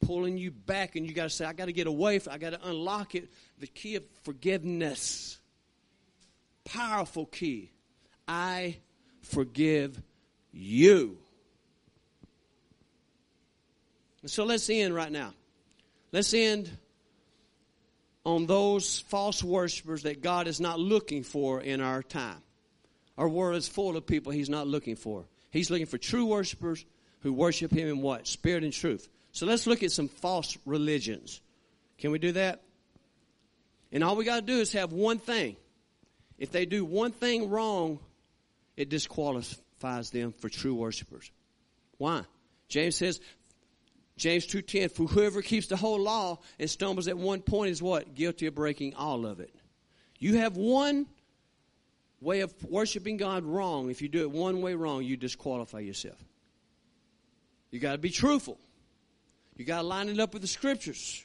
pulling 0.00 0.36
you 0.36 0.50
back, 0.50 0.96
and 0.96 1.06
you 1.06 1.12
got 1.12 1.24
to 1.24 1.30
say, 1.30 1.44
I 1.44 1.52
got 1.52 1.66
to 1.66 1.72
get 1.72 1.86
away 1.86 2.18
from 2.18 2.32
I 2.32 2.38
got 2.38 2.50
to 2.50 2.68
unlock 2.68 3.14
it. 3.14 3.30
The 3.58 3.66
key 3.66 3.96
of 3.96 4.04
forgiveness. 4.22 5.38
Powerful 6.64 7.26
key. 7.26 7.70
I 8.26 8.76
forgive 9.22 10.00
you. 10.52 11.18
So 14.26 14.44
let's 14.44 14.68
end 14.68 14.94
right 14.94 15.10
now. 15.10 15.32
Let's 16.12 16.34
end 16.34 16.70
on 18.24 18.46
those 18.46 19.00
false 19.00 19.42
worshippers 19.42 20.02
that 20.02 20.22
God 20.22 20.46
is 20.46 20.60
not 20.60 20.78
looking 20.78 21.22
for 21.22 21.60
in 21.60 21.80
our 21.80 22.02
time. 22.02 22.42
Our 23.16 23.28
world 23.28 23.56
is 23.56 23.68
full 23.68 23.96
of 23.96 24.06
people 24.06 24.32
He's 24.32 24.50
not 24.50 24.66
looking 24.66 24.96
for. 24.96 25.24
He's 25.50 25.70
looking 25.70 25.86
for 25.86 25.98
true 25.98 26.26
worshippers 26.26 26.84
who 27.20 27.32
worship 27.32 27.72
Him 27.72 27.88
in 27.88 28.02
what? 28.02 28.26
Spirit 28.26 28.64
and 28.64 28.72
truth. 28.72 29.08
So 29.32 29.46
let's 29.46 29.66
look 29.66 29.82
at 29.82 29.92
some 29.92 30.08
false 30.08 30.58
religions. 30.66 31.40
Can 31.98 32.10
we 32.10 32.18
do 32.18 32.32
that? 32.32 32.62
And 33.92 34.04
all 34.04 34.16
we 34.16 34.24
got 34.24 34.36
to 34.36 34.42
do 34.42 34.58
is 34.58 34.72
have 34.72 34.92
one 34.92 35.18
thing. 35.18 35.56
If 36.38 36.52
they 36.52 36.64
do 36.64 36.84
one 36.84 37.12
thing 37.12 37.50
wrong, 37.50 37.98
it 38.76 38.88
disqualifies 38.88 40.10
them 40.10 40.32
for 40.32 40.48
true 40.48 40.74
worshipers. 40.74 41.30
Why? 41.98 42.22
James 42.68 42.96
says, 42.96 43.20
James 44.16 44.46
2.10, 44.46 44.92
for 44.92 45.06
whoever 45.06 45.42
keeps 45.42 45.66
the 45.66 45.76
whole 45.76 46.00
law 46.00 46.38
and 46.58 46.68
stumbles 46.68 47.08
at 47.08 47.18
one 47.18 47.40
point 47.40 47.70
is 47.70 47.82
what? 47.82 48.14
Guilty 48.14 48.46
of 48.46 48.54
breaking 48.54 48.94
all 48.94 49.26
of 49.26 49.40
it. 49.40 49.54
You 50.18 50.36
have 50.38 50.56
one 50.56 51.06
way 52.20 52.40
of 52.40 52.54
worshiping 52.64 53.16
God 53.16 53.44
wrong. 53.44 53.90
If 53.90 54.02
you 54.02 54.08
do 54.08 54.20
it 54.20 54.30
one 54.30 54.60
way 54.62 54.74
wrong, 54.74 55.02
you 55.02 55.16
disqualify 55.16 55.80
yourself. 55.80 56.18
You 57.70 57.80
got 57.80 57.92
to 57.92 57.98
be 57.98 58.10
truthful. 58.10 58.58
You 59.60 59.66
got 59.66 59.82
to 59.82 59.86
line 59.86 60.08
it 60.08 60.18
up 60.18 60.32
with 60.32 60.40
the 60.40 60.48
scriptures. 60.48 61.22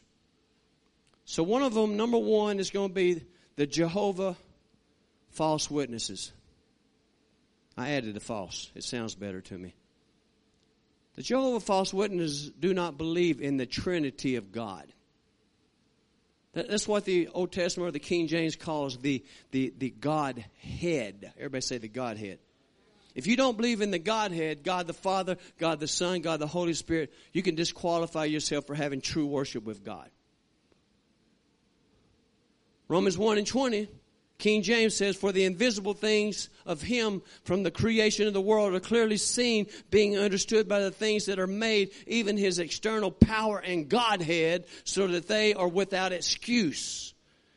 So 1.23 1.41
one 1.41 1.63
of 1.63 1.73
them, 1.73 1.95
number 1.95 2.17
one, 2.17 2.59
is 2.59 2.69
going 2.69 2.89
to 2.89 2.93
be 2.93 3.23
the 3.55 3.65
Jehovah 3.65 4.35
false 5.29 5.71
witnesses. 5.71 6.33
I 7.77 7.91
added 7.91 8.13
the 8.13 8.19
false. 8.19 8.71
It 8.75 8.83
sounds 8.83 9.15
better 9.15 9.39
to 9.39 9.57
me. 9.57 9.73
The 11.15 11.21
Jehovah 11.21 11.61
false 11.61 11.93
witnesses 11.93 12.49
do 12.49 12.73
not 12.73 12.97
believe 12.97 13.39
in 13.39 13.55
the 13.55 13.65
Trinity 13.65 14.35
of 14.35 14.51
God. 14.51 14.85
That's 16.51 16.89
what 16.89 17.05
the 17.05 17.29
Old 17.29 17.53
Testament 17.53 17.87
or 17.87 17.91
the 17.91 17.99
King 17.99 18.27
James 18.27 18.57
calls 18.57 18.97
the, 18.97 19.23
the, 19.51 19.73
the 19.77 19.91
Godhead. 19.91 21.31
Everybody 21.37 21.61
say 21.61 21.77
the 21.77 21.87
Godhead. 21.87 22.39
If 23.15 23.27
you 23.27 23.37
don't 23.37 23.55
believe 23.55 23.81
in 23.81 23.91
the 23.91 23.99
Godhead, 23.99 24.63
God 24.63 24.87
the 24.87 24.93
Father, 24.93 25.37
God 25.57 25.79
the 25.79 25.87
Son, 25.87 26.21
God 26.21 26.39
the 26.39 26.47
Holy 26.47 26.73
Spirit, 26.73 27.13
you 27.31 27.41
can 27.41 27.55
disqualify 27.55 28.25
yourself 28.25 28.67
for 28.67 28.75
having 28.75 29.01
true 29.01 29.25
worship 29.25 29.63
with 29.63 29.83
God. 29.83 30.09
Romans 32.87 33.17
1 33.17 33.37
and 33.37 33.47
20 33.47 33.87
King 34.37 34.63
James 34.63 34.95
says, 34.95 35.15
For 35.15 35.31
the 35.31 35.45
invisible 35.45 35.93
things 35.93 36.49
of 36.65 36.81
Him 36.81 37.21
from 37.43 37.63
the 37.63 37.71
creation 37.71 38.27
of 38.27 38.33
the 38.33 38.41
world 38.41 38.73
are 38.73 38.79
clearly 38.79 39.17
seen, 39.17 39.67
being 39.89 40.17
understood 40.17 40.67
by 40.67 40.81
the 40.81 40.91
things 40.91 41.25
that 41.25 41.39
are 41.39 41.47
made, 41.47 41.91
even 42.05 42.37
His 42.37 42.59
external 42.59 43.11
power 43.11 43.59
and 43.59 43.87
Godhead, 43.87 44.65
so 44.83 45.07
that 45.07 45.27
they 45.27 45.53
are 45.53 45.67
without 45.67 46.11
excuse. 46.11 47.13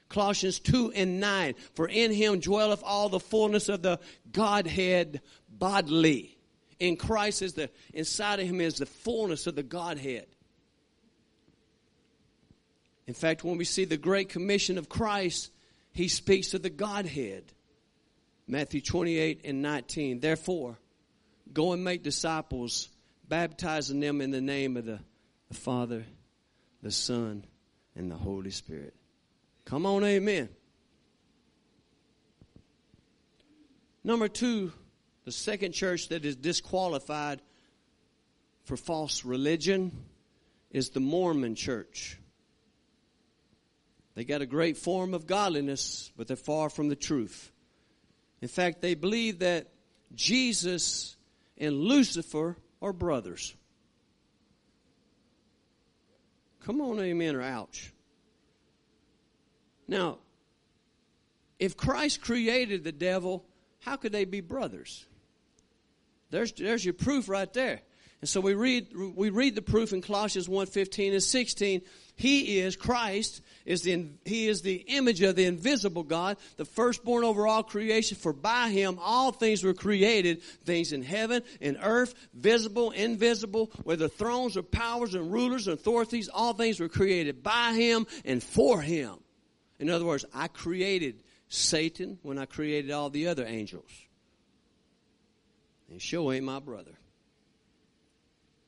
Colossians 0.09 0.61
2 0.61 0.93
and 0.95 1.21
9, 1.21 1.55
For 1.75 1.89
in 1.89 2.13
Him 2.13 2.41
dwelleth 2.41 2.83
all 2.85 3.09
the 3.09 3.21
fullness 3.21 3.69
of 3.69 3.83
the 3.83 3.99
Godhead 4.31 5.21
bodily. 5.59 6.37
In 6.79 6.97
Christ 6.97 7.43
is 7.43 7.55
the, 7.55 7.71
inside 7.93 8.41
of 8.41 8.47
Him 8.47 8.61
is 8.61 8.77
the 8.77 8.87
fullness 8.87 9.47
of 9.47 9.57
the 9.57 9.63
Godhead. 9.63 10.27
In 13.07 13.15
fact, 13.15 13.43
when 13.43 13.57
we 13.57 13.65
see 13.65 13.87
the 13.87 13.97
Great 13.97 14.29
Commission 14.29 14.77
of 14.77 14.89
Christ, 14.89 15.51
he 15.93 16.09
speaks 16.09 16.51
to 16.51 16.59
the 16.59 16.71
Godhead. 16.71 17.43
Matthew 18.47 18.83
28 18.83 19.41
and 19.45 19.63
19. 19.63 20.21
Therefore, 20.21 20.79
go 21.53 21.73
and 21.73 21.83
make 21.83 22.03
disciples, 22.03 22.89
baptizing 23.27 24.01
them 24.01 24.21
in 24.21 24.31
the 24.31 24.43
name 24.43 24.77
of 24.77 24.85
the, 24.85 25.01
the 25.49 25.55
Father, 25.55 26.05
the 26.83 26.91
Son, 26.91 27.45
and 27.97 28.11
the 28.11 28.17
Holy 28.17 28.51
Spirit. 28.51 28.95
Come 29.65 29.87
on, 29.87 30.05
amen. 30.05 30.51
Number 34.05 34.29
two, 34.29 34.73
the 35.29 35.33
second 35.33 35.73
church 35.73 36.09
that 36.09 36.25
is 36.25 36.37
disqualified 36.37 37.43
for 38.65 38.79
false 38.79 39.27
religion 39.27 39.93
is 40.71 40.89
the 40.89 41.01
Mormon 41.01 41.55
church. 41.55 42.17
They 44.15 44.25
got 44.25 44.41
a 44.41 44.47
great 44.47 44.79
form 44.79 45.13
of 45.13 45.27
godliness, 45.27 46.11
but 46.17 46.29
they're 46.29 46.37
far 46.39 46.71
from 46.71 46.89
the 46.89 46.97
truth. 46.97 47.53
In 48.41 48.49
fact, 48.49 48.81
they 48.81 48.95
believe 48.95 49.41
that 49.41 49.69
Jesus 50.15 51.15
and 51.59 51.77
Lucifer 51.77 52.57
are 52.81 52.95
brothers. 52.95 53.55
Come 56.65 56.81
on, 56.81 56.99
amen, 57.01 57.37
or 57.37 57.43
ouch. 57.43 57.93
Now, 59.87 60.21
if 61.59 61.77
Christ 61.77 62.23
created 62.23 62.83
the 62.83 62.93
devil, 62.93 63.45
how 63.81 63.97
could 63.97 64.13
they 64.13 64.25
be 64.25 64.41
brothers? 64.41 65.05
There's, 66.31 66.53
there's 66.53 66.85
your 66.85 66.95
proof 66.95 67.29
right 67.29 67.53
there. 67.53 67.81
And 68.21 68.29
so 68.29 68.41
we 68.41 68.55
read, 68.55 68.89
we 68.95 69.31
read 69.31 69.55
the 69.55 69.63
proof 69.63 69.93
in 69.93 70.03
Colossians 70.03 70.49
1 70.49 70.67
15 70.67 71.13
and 71.13 71.23
16 71.23 71.83
he 72.19 72.59
is, 72.59 72.75
Christ, 72.75 73.43
is 73.65 73.83
the, 73.83 74.09
He 74.25 74.49
is 74.49 74.63
the 74.63 74.75
image 74.75 75.23
of 75.23 75.37
the 75.37 75.45
invisible 75.45 76.03
God, 76.03 76.37
the 76.57 76.65
firstborn 76.65 77.23
over 77.23 77.47
all 77.47 77.63
creation, 77.63 78.17
for 78.17 78.33
by 78.33 78.71
Him 78.71 78.99
all 79.01 79.31
things 79.31 79.63
were 79.63 79.73
created, 79.73 80.43
things 80.65 80.93
in 80.93 81.03
heaven 81.03 81.45
and 81.61 81.79
earth, 81.81 82.15
visible, 82.35 82.91
invisible, 82.91 83.71
whether 83.85 84.09
thrones 84.09 84.57
or 84.57 84.65
powers 84.65 85.15
and 85.15 85.33
rulers 85.33 85.69
and 85.69 85.79
authorities, 85.79 86.29
all 86.29 86.55
things 86.55 86.81
were 86.81 86.89
created 86.89 87.45
by 87.45 87.73
Him 87.75 88.05
and 88.25 88.43
for 88.43 88.83
Him. 88.83 89.15
In 89.79 89.89
other 89.89 90.05
words, 90.05 90.25
I 90.35 90.49
created 90.49 91.23
Satan 91.49 92.19
when 92.23 92.37
I 92.37 92.47
created 92.47 92.91
all 92.91 93.11
the 93.11 93.29
other 93.29 93.47
angels. 93.47 93.93
And 95.91 96.01
sure 96.01 96.33
ain't 96.33 96.45
my 96.45 96.59
brother. 96.59 96.93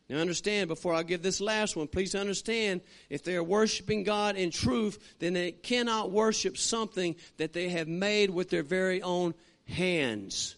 Now 0.09 0.17
understand, 0.19 0.67
before 0.67 0.93
I 0.93 1.05
give 1.05 1.23
this 1.23 1.41
last 1.41 1.77
one, 1.77 1.87
please 1.87 2.17
understand, 2.17 2.81
if 3.09 3.23
they 3.23 3.37
are 3.37 3.45
worshiping 3.45 4.03
God 4.03 4.35
in 4.37 4.51
truth, 4.51 4.99
then 5.21 5.35
they 5.35 5.53
cannot 5.53 6.11
worship 6.11 6.59
something 6.59 7.15
that 7.37 7.53
they 7.53 7.69
have 7.69 7.87
made 7.87 8.31
with 8.31 8.51
their 8.51 8.65
very 8.65 9.03
own 9.03 9.35
hands. 9.67 10.57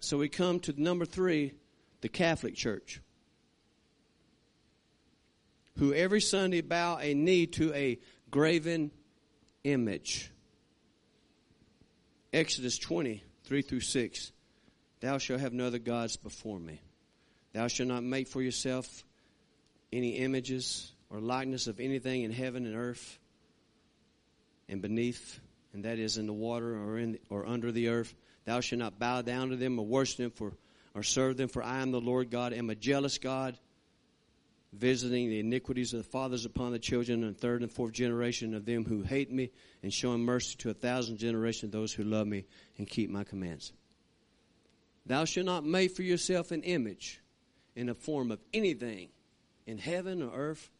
So 0.00 0.18
we 0.18 0.28
come 0.28 0.58
to 0.60 0.74
number 0.80 1.04
three, 1.04 1.54
the 2.00 2.08
Catholic 2.08 2.56
Church. 2.56 3.00
Who 5.78 5.94
every 5.94 6.20
Sunday 6.20 6.62
bow 6.62 6.98
a 6.98 7.14
knee 7.14 7.46
to 7.46 7.72
a 7.72 8.00
graven 8.30 8.90
image. 9.62 10.32
Exodus 12.32 12.78
20, 12.78 13.22
3 13.44 13.62
through 13.62 13.80
6. 13.80 14.32
Thou 15.00 15.18
shalt 15.18 15.40
have 15.40 15.52
no 15.52 15.66
other 15.66 15.78
gods 15.78 16.16
before 16.16 16.58
me. 16.58 16.80
Thou 17.52 17.68
shalt 17.68 17.88
not 17.88 18.02
make 18.02 18.28
for 18.28 18.42
yourself 18.42 19.04
any 19.92 20.16
images 20.16 20.92
or 21.10 21.20
likeness 21.20 21.66
of 21.66 21.80
anything 21.80 22.22
in 22.22 22.32
heaven 22.32 22.66
and 22.66 22.76
earth 22.76 23.18
and 24.68 24.82
beneath, 24.82 25.40
and 25.72 25.84
that 25.84 25.98
is 25.98 26.18
in 26.18 26.26
the 26.26 26.32
water 26.32 26.76
or 26.76 26.98
in 26.98 27.18
or 27.30 27.46
under 27.46 27.70
the 27.72 27.88
earth. 27.88 28.14
Thou 28.44 28.60
shalt 28.60 28.78
not 28.78 28.98
bow 28.98 29.22
down 29.22 29.50
to 29.50 29.56
them 29.56 29.78
or 29.78 29.86
worship 29.86 30.18
them 30.18 30.30
for 30.30 30.52
or 30.94 31.02
serve 31.02 31.36
them, 31.36 31.48
for 31.48 31.62
I 31.62 31.82
am 31.82 31.90
the 31.90 32.00
Lord 32.00 32.30
God, 32.30 32.54
am 32.54 32.70
a 32.70 32.74
jealous 32.74 33.18
God, 33.18 33.58
visiting 34.72 35.28
the 35.28 35.40
iniquities 35.40 35.92
of 35.92 35.98
the 35.98 36.08
fathers 36.08 36.46
upon 36.46 36.72
the 36.72 36.78
children 36.78 37.22
and 37.22 37.36
third 37.36 37.60
and 37.60 37.70
fourth 37.70 37.92
generation 37.92 38.54
of 38.54 38.64
them 38.64 38.86
who 38.86 39.02
hate 39.02 39.30
me, 39.30 39.50
and 39.82 39.92
showing 39.92 40.24
mercy 40.24 40.56
to 40.56 40.70
a 40.70 40.74
thousand 40.74 41.18
generations 41.18 41.64
of 41.64 41.72
those 41.72 41.92
who 41.92 42.02
love 42.02 42.26
me 42.26 42.46
and 42.78 42.88
keep 42.88 43.10
my 43.10 43.24
commands. 43.24 43.74
Thou 45.06 45.24
shalt 45.24 45.46
not 45.46 45.64
make 45.64 45.92
for 45.92 46.02
yourself 46.02 46.50
an 46.50 46.62
image 46.62 47.20
in 47.74 47.86
the 47.86 47.94
form 47.94 48.30
of 48.30 48.40
anything 48.52 49.08
in 49.66 49.78
heaven 49.78 50.22
or 50.22 50.32
earth 50.34 50.70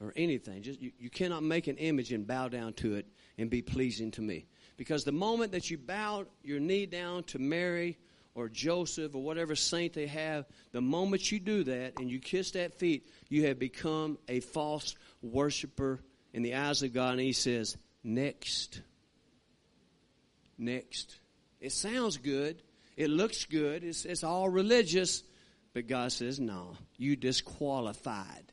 or 0.00 0.12
anything. 0.16 0.62
Just 0.62 0.80
you, 0.80 0.92
you 0.98 1.10
cannot 1.10 1.42
make 1.42 1.66
an 1.66 1.76
image 1.76 2.12
and 2.12 2.26
bow 2.26 2.48
down 2.48 2.72
to 2.74 2.94
it 2.94 3.06
and 3.38 3.50
be 3.50 3.62
pleasing 3.62 4.10
to 4.12 4.22
me. 4.22 4.46
Because 4.76 5.04
the 5.04 5.12
moment 5.12 5.52
that 5.52 5.70
you 5.70 5.78
bow 5.78 6.26
your 6.42 6.60
knee 6.60 6.86
down 6.86 7.24
to 7.24 7.38
Mary 7.38 7.98
or 8.34 8.48
Joseph 8.48 9.14
or 9.14 9.22
whatever 9.22 9.56
saint 9.56 9.94
they 9.94 10.06
have, 10.06 10.46
the 10.72 10.82
moment 10.82 11.32
you 11.32 11.40
do 11.40 11.64
that 11.64 11.98
and 11.98 12.10
you 12.10 12.18
kiss 12.18 12.52
that 12.52 12.74
feet, 12.74 13.08
you 13.28 13.46
have 13.46 13.58
become 13.58 14.18
a 14.28 14.40
false 14.40 14.94
worshiper 15.22 16.00
in 16.32 16.42
the 16.42 16.54
eyes 16.54 16.82
of 16.82 16.92
God. 16.92 17.12
And 17.12 17.20
He 17.20 17.32
says, 17.32 17.76
Next. 18.04 18.80
Next. 20.58 21.18
It 21.60 21.72
sounds 21.72 22.18
good. 22.18 22.62
It 22.96 23.10
looks 23.10 23.44
good. 23.44 23.84
It's, 23.84 24.04
it's 24.04 24.24
all 24.24 24.48
religious. 24.48 25.22
But 25.74 25.86
God 25.86 26.12
says, 26.12 26.40
no, 26.40 26.76
you 26.96 27.16
disqualified. 27.16 28.52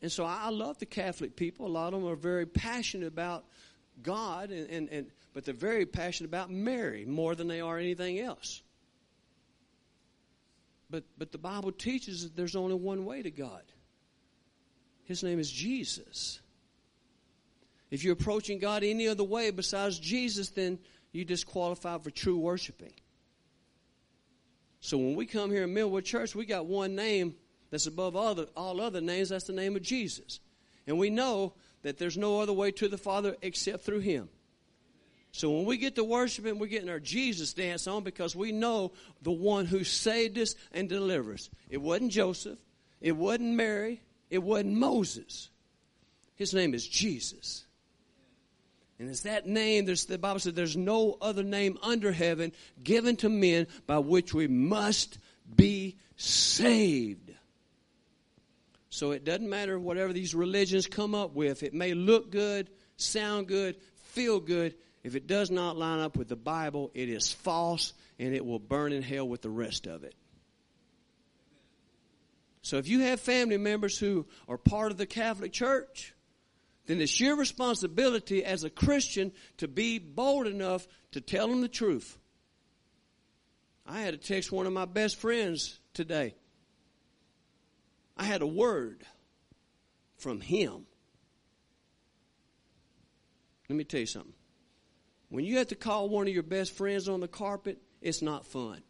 And 0.00 0.10
so 0.10 0.24
I 0.24 0.50
love 0.50 0.78
the 0.78 0.86
Catholic 0.86 1.36
people. 1.36 1.66
A 1.66 1.68
lot 1.68 1.92
of 1.92 2.00
them 2.00 2.10
are 2.10 2.16
very 2.16 2.46
passionate 2.46 3.06
about 3.06 3.44
God, 4.02 4.50
and, 4.50 4.68
and, 4.68 4.88
and, 4.90 5.06
but 5.32 5.44
they're 5.44 5.54
very 5.54 5.86
passionate 5.86 6.28
about 6.28 6.50
Mary 6.50 7.04
more 7.04 7.34
than 7.34 7.48
they 7.48 7.60
are 7.60 7.78
anything 7.78 8.18
else. 8.18 8.62
But, 10.90 11.04
but 11.18 11.32
the 11.32 11.38
Bible 11.38 11.72
teaches 11.72 12.22
that 12.22 12.36
there's 12.36 12.56
only 12.56 12.74
one 12.74 13.04
way 13.04 13.22
to 13.22 13.30
God. 13.30 13.62
His 15.04 15.22
name 15.22 15.38
is 15.38 15.50
Jesus. 15.50 16.40
If 17.90 18.04
you're 18.04 18.14
approaching 18.14 18.58
God 18.58 18.82
any 18.82 19.08
other 19.08 19.24
way 19.24 19.50
besides 19.50 19.98
Jesus, 19.98 20.50
then 20.50 20.78
you 21.14 21.24
disqualify 21.24 21.98
for 21.98 22.10
true 22.10 22.38
worshiping. 22.38 22.92
So 24.80 24.98
when 24.98 25.14
we 25.14 25.26
come 25.26 25.50
here 25.50 25.62
in 25.62 25.72
Millwood 25.72 26.04
Church, 26.04 26.34
we 26.34 26.44
got 26.44 26.66
one 26.66 26.94
name 26.94 27.36
that's 27.70 27.86
above 27.86 28.16
all, 28.16 28.34
the, 28.34 28.48
all 28.56 28.80
other 28.80 29.00
names. 29.00 29.30
That's 29.30 29.46
the 29.46 29.52
name 29.52 29.76
of 29.76 29.82
Jesus. 29.82 30.40
And 30.86 30.98
we 30.98 31.08
know 31.08 31.54
that 31.82 31.98
there's 31.98 32.18
no 32.18 32.40
other 32.40 32.52
way 32.52 32.70
to 32.72 32.88
the 32.88 32.98
Father 32.98 33.36
except 33.40 33.84
through 33.84 34.00
Him. 34.00 34.28
So 35.32 35.50
when 35.50 35.64
we 35.64 35.78
get 35.78 35.94
to 35.96 36.04
worshiping, 36.04 36.58
we're 36.58 36.66
getting 36.66 36.90
our 36.90 37.00
Jesus 37.00 37.54
dance 37.54 37.86
on 37.86 38.04
because 38.04 38.36
we 38.36 38.52
know 38.52 38.92
the 39.22 39.32
one 39.32 39.66
who 39.66 39.84
saved 39.84 40.38
us 40.38 40.54
and 40.72 40.88
delivered 40.88 41.34
us. 41.34 41.50
It 41.70 41.78
wasn't 41.78 42.12
Joseph. 42.12 42.58
It 43.00 43.12
wasn't 43.12 43.54
Mary. 43.54 44.02
It 44.30 44.38
wasn't 44.38 44.74
Moses. 44.74 45.50
His 46.36 46.54
name 46.54 46.74
is 46.74 46.86
Jesus. 46.86 47.64
And 48.98 49.08
it's 49.08 49.22
that 49.22 49.46
name, 49.46 49.86
the 49.86 50.18
Bible 50.20 50.38
says 50.38 50.54
there's 50.54 50.76
no 50.76 51.16
other 51.20 51.42
name 51.42 51.78
under 51.82 52.12
heaven 52.12 52.52
given 52.82 53.16
to 53.16 53.28
men 53.28 53.66
by 53.86 53.98
which 53.98 54.32
we 54.32 54.46
must 54.46 55.18
be 55.56 55.96
saved. 56.16 57.32
So 58.90 59.10
it 59.10 59.24
doesn't 59.24 59.50
matter 59.50 59.78
whatever 59.78 60.12
these 60.12 60.34
religions 60.34 60.86
come 60.86 61.16
up 61.16 61.34
with. 61.34 61.64
It 61.64 61.74
may 61.74 61.94
look 61.94 62.30
good, 62.30 62.70
sound 62.96 63.48
good, 63.48 63.76
feel 63.96 64.38
good. 64.38 64.74
If 65.02 65.16
it 65.16 65.26
does 65.26 65.50
not 65.50 65.76
line 65.76 65.98
up 65.98 66.16
with 66.16 66.28
the 66.28 66.36
Bible, 66.36 66.92
it 66.94 67.08
is 67.08 67.32
false 67.32 67.92
and 68.20 68.32
it 68.32 68.46
will 68.46 68.60
burn 68.60 68.92
in 68.92 69.02
hell 69.02 69.28
with 69.28 69.42
the 69.42 69.50
rest 69.50 69.88
of 69.88 70.04
it. 70.04 70.14
So 72.62 72.78
if 72.78 72.88
you 72.88 73.00
have 73.00 73.20
family 73.20 73.58
members 73.58 73.98
who 73.98 74.26
are 74.48 74.56
part 74.56 74.92
of 74.92 74.96
the 74.96 75.04
Catholic 75.04 75.52
Church, 75.52 76.13
then 76.86 77.00
it's 77.00 77.18
your 77.18 77.36
responsibility 77.36 78.44
as 78.44 78.64
a 78.64 78.70
Christian 78.70 79.32
to 79.58 79.68
be 79.68 79.98
bold 79.98 80.46
enough 80.46 80.86
to 81.12 81.20
tell 81.20 81.48
them 81.48 81.60
the 81.60 81.68
truth. 81.68 82.18
I 83.86 84.00
had 84.00 84.12
to 84.12 84.18
text 84.28 84.52
one 84.52 84.66
of 84.66 84.72
my 84.72 84.84
best 84.84 85.16
friends 85.16 85.78
today. 85.92 86.34
I 88.16 88.24
had 88.24 88.42
a 88.42 88.46
word 88.46 89.04
from 90.18 90.40
him. 90.40 90.86
Let 93.68 93.76
me 93.76 93.84
tell 93.84 94.00
you 94.00 94.06
something. 94.06 94.34
When 95.28 95.44
you 95.44 95.58
have 95.58 95.68
to 95.68 95.74
call 95.74 96.08
one 96.08 96.28
of 96.28 96.34
your 96.34 96.42
best 96.42 96.76
friends 96.76 97.08
on 97.08 97.20
the 97.20 97.28
carpet, 97.28 97.78
it's 98.00 98.22
not 98.22 98.46
fun. 98.46 98.82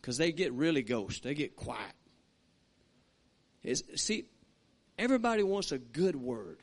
Because 0.00 0.18
they 0.18 0.32
get 0.32 0.52
really 0.52 0.82
ghost. 0.82 1.22
They 1.22 1.34
get 1.34 1.56
quiet. 1.56 1.94
It's, 3.62 3.82
see, 4.02 4.26
everybody 4.98 5.42
wants 5.42 5.72
a 5.72 5.78
good 5.78 6.14
word. 6.14 6.58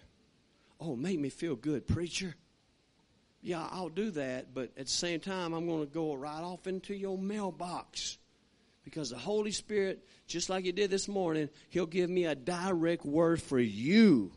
Oh, 0.82 0.96
make 0.96 1.20
me 1.20 1.30
feel 1.30 1.56
good, 1.56 1.88
preacher. 1.88 2.36
Yeah, 3.44 3.68
I'll 3.72 3.90
do 3.90 4.12
that, 4.12 4.54
but 4.54 4.72
at 4.78 4.86
the 4.86 4.92
same 4.92 5.20
time, 5.20 5.54
I'm 5.54 5.68
going 5.68 5.86
to 5.86 5.94
go 5.94 6.16
right 6.16 6.42
off 6.42 6.66
into 6.66 6.96
your 6.96 7.18
mailbox 7.18 8.18
because 8.84 9.12
the 9.12 9.18
Holy 9.18 9.52
Spirit, 9.52 10.04
just 10.28 10.50
like 10.50 10.66
He 10.66 10.72
did 10.72 10.90
this 10.90 11.08
morning, 11.08 11.50
He'll 11.70 11.86
give 11.86 12.10
me 12.10 12.26
a 12.26 12.36
direct 12.36 13.06
word 13.06 13.42
for 13.42 13.60
you. 13.60 14.32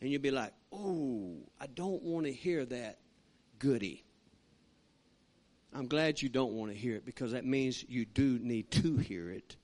And 0.00 0.10
you'll 0.10 0.22
be 0.22 0.30
like, 0.30 0.52
oh, 0.72 1.36
I 1.60 1.66
don't 1.68 2.02
want 2.02 2.26
to 2.26 2.32
hear 2.32 2.64
that 2.66 2.98
goody. 3.58 4.04
I'm 5.72 5.86
glad 5.86 6.20
you 6.20 6.28
don't 6.28 6.52
want 6.52 6.72
to 6.72 6.76
hear 6.76 6.96
it 6.96 7.04
because 7.04 7.32
that 7.32 7.44
means 7.44 7.84
you 7.88 8.04
do 8.04 8.38
need 8.40 8.70
to 8.72 8.96
hear 8.96 9.30
it. 9.30 9.56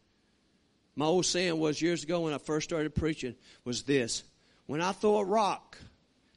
My 0.96 1.06
old 1.06 1.26
saying 1.26 1.58
was 1.58 1.82
years 1.82 2.04
ago 2.04 2.20
when 2.20 2.32
I 2.32 2.38
first 2.38 2.68
started 2.68 2.94
preaching 2.94 3.34
was 3.64 3.82
this 3.82 4.22
when 4.66 4.80
I 4.80 4.92
throw 4.92 5.18
a 5.18 5.24
rock 5.24 5.78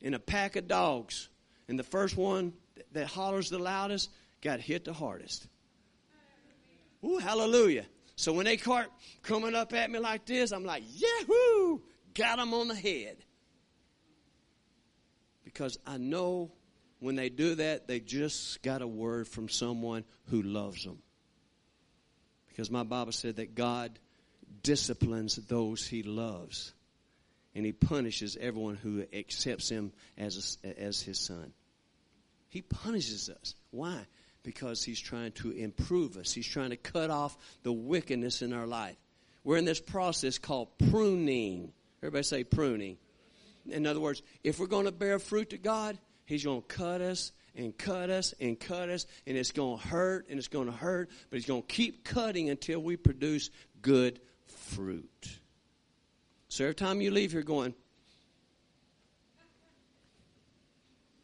in 0.01 0.13
a 0.13 0.19
pack 0.19 0.55
of 0.55 0.67
dogs 0.67 1.29
and 1.67 1.77
the 1.77 1.83
first 1.83 2.17
one 2.17 2.53
that 2.93 3.07
hollers 3.07 3.49
the 3.49 3.59
loudest 3.59 4.09
got 4.41 4.59
hit 4.59 4.85
the 4.85 4.93
hardest. 4.93 5.47
Ooh, 7.03 7.17
hallelujah. 7.17 7.85
So 8.15 8.33
when 8.33 8.45
they 8.45 8.57
start 8.57 8.87
coming 9.21 9.55
up 9.55 9.73
at 9.73 9.91
me 9.91 9.99
like 9.99 10.25
this, 10.25 10.51
I'm 10.51 10.65
like, 10.65 10.83
yahoo, 10.95 11.79
got 12.13 12.37
them 12.37 12.53
on 12.53 12.67
the 12.67 12.75
head. 12.75 13.17
Because 15.43 15.77
I 15.85 15.97
know 15.97 16.51
when 16.99 17.15
they 17.15 17.29
do 17.29 17.55
that, 17.55 17.87
they 17.87 17.99
just 17.99 18.61
got 18.63 18.81
a 18.81 18.87
word 18.87 19.27
from 19.27 19.49
someone 19.49 20.03
who 20.29 20.41
loves 20.41 20.83
them. 20.83 20.97
Because 22.49 22.71
my 22.71 22.83
Bible 22.83 23.11
said 23.11 23.35
that 23.35 23.53
God 23.53 23.99
disciplines 24.63 25.35
those 25.35 25.85
he 25.85 26.01
loves, 26.01 26.73
and 27.57 27.65
he 27.65 27.73
punishes 27.73 28.37
everyone 28.39 28.75
who 28.75 29.03
accepts 29.11 29.67
him 29.67 29.91
as, 30.17 30.57
a, 30.63 30.79
as 30.81 31.01
his 31.01 31.19
son. 31.19 31.51
He 32.47 32.61
punishes 32.61 33.29
us. 33.29 33.55
Why? 33.71 34.05
because 34.47 34.81
he's 34.81 34.99
trying 35.01 35.33
to 35.33 35.51
improve 35.51 36.15
us. 36.15 36.31
He's 36.31 36.47
trying 36.47 36.69
to 36.69 36.77
cut 36.77 37.09
off 37.09 37.37
the 37.63 37.73
wickedness 37.73 38.41
in 38.41 38.53
our 38.53 38.65
life. 38.65 38.95
We're 39.43 39.57
in 39.57 39.65
this 39.65 39.81
process 39.81 40.37
called 40.37 40.69
pruning. 40.89 41.73
Everybody 42.01 42.23
say 42.23 42.43
pruning. 42.45 42.97
In 43.67 43.85
other 43.85 43.99
words, 43.99 44.21
if 44.45 44.57
we're 44.57 44.67
going 44.67 44.85
to 44.85 44.93
bear 44.93 45.19
fruit 45.19 45.49
to 45.49 45.57
God, 45.57 45.97
he's 46.25 46.45
going 46.45 46.61
to 46.61 46.67
cut 46.67 47.01
us 47.01 47.33
and 47.57 47.77
cut 47.77 48.09
us 48.09 48.33
and 48.39 48.57
cut 48.57 48.87
us, 48.87 49.05
and 49.25 49.35
it's 49.35 49.51
going 49.51 49.79
to 49.79 49.85
hurt 49.85 50.27
and 50.29 50.39
it's 50.39 50.47
going 50.47 50.67
to 50.67 50.71
hurt, 50.71 51.09
but 51.29 51.35
he's 51.35 51.45
going 51.45 51.63
to 51.63 51.67
keep 51.67 52.05
cutting 52.05 52.49
until 52.49 52.79
we 52.79 52.95
produce 52.95 53.49
good 53.81 54.21
fruit. 54.45 55.39
So 56.57 56.63
every 56.63 56.73
time 56.73 57.01
you 57.01 57.11
leave 57.11 57.33
here 57.33 57.43
going, 57.43 57.75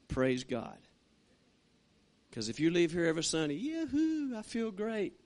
praise 0.08 0.44
God. 0.44 0.78
Because 2.30 2.50
if 2.50 2.60
you 2.60 2.70
leave 2.70 2.92
here 2.92 3.06
every 3.06 3.24
Sunday, 3.24 3.56
yahoo, 3.56 4.38
I 4.38 4.44
feel 4.44 4.70
great, 4.70 5.20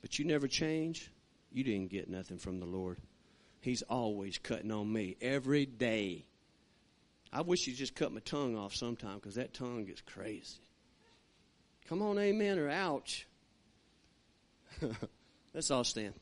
but 0.00 0.16
you 0.16 0.26
never 0.26 0.46
change, 0.46 1.10
you 1.50 1.64
didn't 1.64 1.90
get 1.90 2.08
nothing 2.08 2.38
from 2.38 2.60
the 2.60 2.66
Lord. 2.66 2.98
He's 3.60 3.82
always 3.82 4.38
cutting 4.38 4.70
on 4.70 4.92
me 4.92 5.16
every 5.20 5.66
day. 5.66 6.24
I 7.32 7.40
wish 7.40 7.66
you'd 7.66 7.78
just 7.78 7.96
cut 7.96 8.12
my 8.12 8.20
tongue 8.20 8.56
off 8.56 8.76
sometime 8.76 9.16
because 9.16 9.34
that 9.34 9.52
tongue 9.52 9.86
gets 9.86 10.02
crazy. 10.02 10.60
Come 11.88 12.00
on, 12.00 12.16
amen 12.16 12.60
or 12.60 12.70
ouch. 12.70 13.26
Let's 15.52 15.72
all 15.72 15.82
stand. 15.82 16.14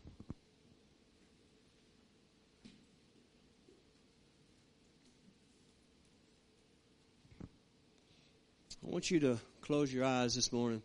I 8.85 8.91
want 8.91 9.11
you 9.11 9.21
to 9.21 9.39
close 9.63 9.93
your 9.93 10.05
eyes 10.05 10.35
this 10.35 10.53
morning. 10.53 10.83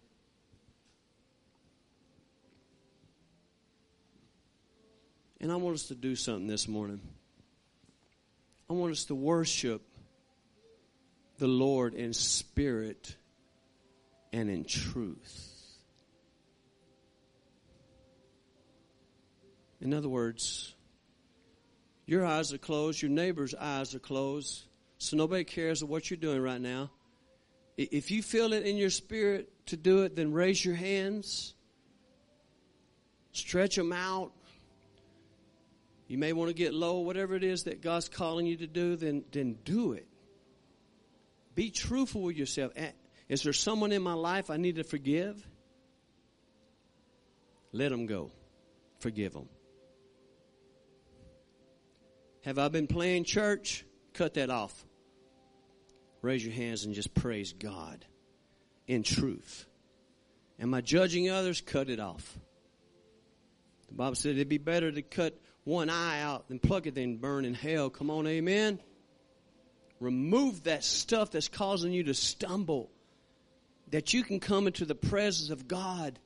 And 5.41 5.51
I 5.51 5.55
want 5.57 5.75
us 5.75 5.87
to 5.87 5.95
do 5.95 6.15
something 6.15 6.47
this 6.47 6.67
morning. 6.67 7.01
I 8.69 8.73
want 8.73 8.91
us 8.91 9.05
to 9.05 9.15
worship 9.15 9.81
the 11.39 11.47
Lord 11.47 11.93
in 11.93 12.13
spirit 12.13 13.15
and 14.31 14.49
in 14.49 14.63
truth. 14.63 15.55
In 19.81 19.93
other 19.93 20.09
words, 20.09 20.73
your 22.05 22.25
eyes 22.25 22.53
are 22.53 22.57
closed, 22.57 23.01
your 23.01 23.11
neighbor's 23.11 23.55
eyes 23.55 23.95
are 23.95 23.99
closed, 23.99 24.63
so 24.97 25.15
nobody 25.15 25.43
cares 25.43 25.83
what 25.83 26.09
you're 26.09 26.17
doing 26.17 26.41
right 26.41 26.61
now. 26.61 26.91
If 27.81 28.11
you 28.11 28.21
feel 28.21 28.51
it 28.51 28.65
in 28.65 28.75
your 28.75 28.89
spirit 28.89 29.49
to 29.67 29.77
do 29.77 30.01
it, 30.01 30.13
then 30.13 30.33
raise 30.33 30.65
your 30.65 30.75
hands, 30.75 31.53
stretch 33.31 33.77
them 33.77 33.93
out. 33.93 34.33
You 36.09 36.17
may 36.17 36.33
want 36.33 36.49
to 36.49 36.53
get 36.53 36.73
low, 36.73 36.99
whatever 36.99 37.35
it 37.35 37.43
is 37.45 37.63
that 37.63 37.81
God's 37.81 38.09
calling 38.09 38.45
you 38.45 38.57
to 38.57 38.67
do, 38.67 38.97
then, 38.97 39.23
then 39.31 39.59
do 39.63 39.93
it. 39.93 40.07
Be 41.55 41.69
truthful 41.69 42.21
with 42.21 42.35
yourself. 42.35 42.73
Is 43.29 43.43
there 43.43 43.53
someone 43.53 43.93
in 43.93 44.01
my 44.01 44.13
life 44.13 44.49
I 44.49 44.57
need 44.57 44.75
to 44.75 44.83
forgive? 44.83 45.47
Let 47.71 47.91
them 47.91 48.07
go. 48.07 48.29
Forgive 48.99 49.31
them. 49.31 49.47
Have 52.43 52.59
I 52.59 52.67
been 52.67 52.87
playing 52.87 53.23
church? 53.23 53.85
Cut 54.13 54.33
that 54.33 54.49
off. 54.49 54.85
Raise 56.21 56.43
your 56.43 56.53
hands 56.53 56.85
and 56.85 56.93
just 56.93 57.13
praise 57.13 57.53
God 57.53 58.05
in 58.87 59.03
truth. 59.03 59.65
Am 60.59 60.73
I 60.73 60.81
judging 60.81 61.29
others? 61.29 61.61
Cut 61.61 61.89
it 61.89 61.99
off. 61.99 62.37
The 63.87 63.93
Bible 63.93 64.15
said 64.15 64.31
it'd 64.31 64.49
be 64.49 64.57
better 64.57 64.91
to 64.91 65.01
cut 65.01 65.39
one 65.63 65.89
eye 65.89 66.21
out 66.21 66.47
than 66.47 66.59
pluck 66.59 66.87
it 66.87 66.95
than 66.95 67.17
burn 67.17 67.45
in 67.45 67.53
hell. 67.53 67.89
Come 67.89 68.09
on, 68.09 68.27
amen. 68.27 68.79
Remove 69.99 70.63
that 70.63 70.83
stuff 70.83 71.31
that's 71.31 71.47
causing 71.47 71.91
you 71.91 72.03
to 72.03 72.13
stumble. 72.13 72.89
That 73.91 74.13
you 74.13 74.23
can 74.23 74.39
come 74.39 74.67
into 74.67 74.85
the 74.85 74.95
presence 74.95 75.49
of 75.49 75.67
God 75.67 76.19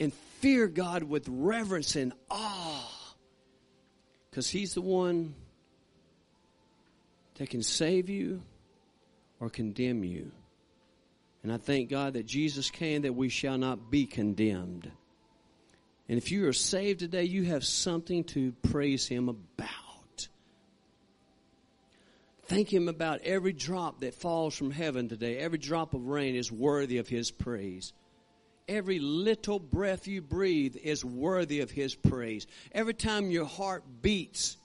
and 0.00 0.12
fear 0.40 0.66
God 0.66 1.02
with 1.02 1.26
reverence 1.28 1.94
and 1.94 2.12
awe. 2.30 3.14
Because 4.30 4.48
He's 4.48 4.74
the 4.74 4.80
one 4.80 5.34
that 7.34 7.50
can 7.50 7.62
save 7.62 8.08
you 8.08 8.42
or 9.40 9.50
condemn 9.50 10.04
you. 10.04 10.30
And 11.42 11.50
I 11.50 11.56
thank 11.56 11.88
God 11.88 12.12
that 12.12 12.26
Jesus 12.26 12.70
came 12.70 13.02
that 13.02 13.14
we 13.14 13.30
shall 13.30 13.56
not 13.56 13.90
be 13.90 14.06
condemned. 14.06 14.90
And 16.08 16.18
if 16.18 16.30
you 16.30 16.46
are 16.48 16.52
saved 16.52 17.00
today, 17.00 17.24
you 17.24 17.44
have 17.44 17.64
something 17.64 18.24
to 18.24 18.52
praise 18.70 19.06
Him 19.06 19.28
about. 19.28 20.28
Thank 22.44 22.72
Him 22.72 22.88
about 22.88 23.20
every 23.22 23.52
drop 23.52 24.00
that 24.00 24.14
falls 24.14 24.56
from 24.56 24.70
heaven 24.70 25.08
today. 25.08 25.38
Every 25.38 25.58
drop 25.58 25.94
of 25.94 26.08
rain 26.08 26.34
is 26.34 26.52
worthy 26.52 26.98
of 26.98 27.08
His 27.08 27.30
praise. 27.30 27.92
Every 28.68 28.98
little 28.98 29.58
breath 29.58 30.06
you 30.06 30.20
breathe 30.20 30.76
is 30.76 31.04
worthy 31.04 31.60
of 31.60 31.70
His 31.70 31.94
praise. 31.94 32.46
Every 32.72 32.94
time 32.94 33.30
your 33.30 33.46
heart 33.46 33.84
beats, 34.02 34.56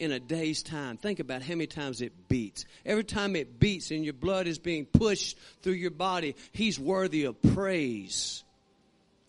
in 0.00 0.12
a 0.12 0.18
day's 0.18 0.62
time. 0.62 0.96
Think 0.96 1.20
about 1.20 1.42
how 1.42 1.50
many 1.50 1.66
times 1.66 2.00
it 2.00 2.28
beats. 2.28 2.64
Every 2.84 3.04
time 3.04 3.36
it 3.36 3.60
beats 3.60 3.90
and 3.90 4.02
your 4.02 4.14
blood 4.14 4.46
is 4.46 4.58
being 4.58 4.86
pushed 4.86 5.38
through 5.62 5.74
your 5.74 5.90
body, 5.90 6.34
He's 6.52 6.80
worthy 6.80 7.24
of 7.24 7.40
praise. 7.42 8.42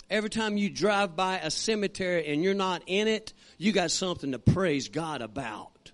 Every 0.09 0.29
time 0.29 0.57
you 0.57 0.69
drive 0.69 1.15
by 1.15 1.37
a 1.37 1.51
cemetery 1.51 2.27
and 2.27 2.43
you're 2.43 2.53
not 2.53 2.83
in 2.87 3.07
it, 3.07 3.33
you 3.57 3.71
got 3.71 3.91
something 3.91 4.31
to 4.31 4.39
praise 4.39 4.89
God 4.89 5.21
about. 5.21 5.91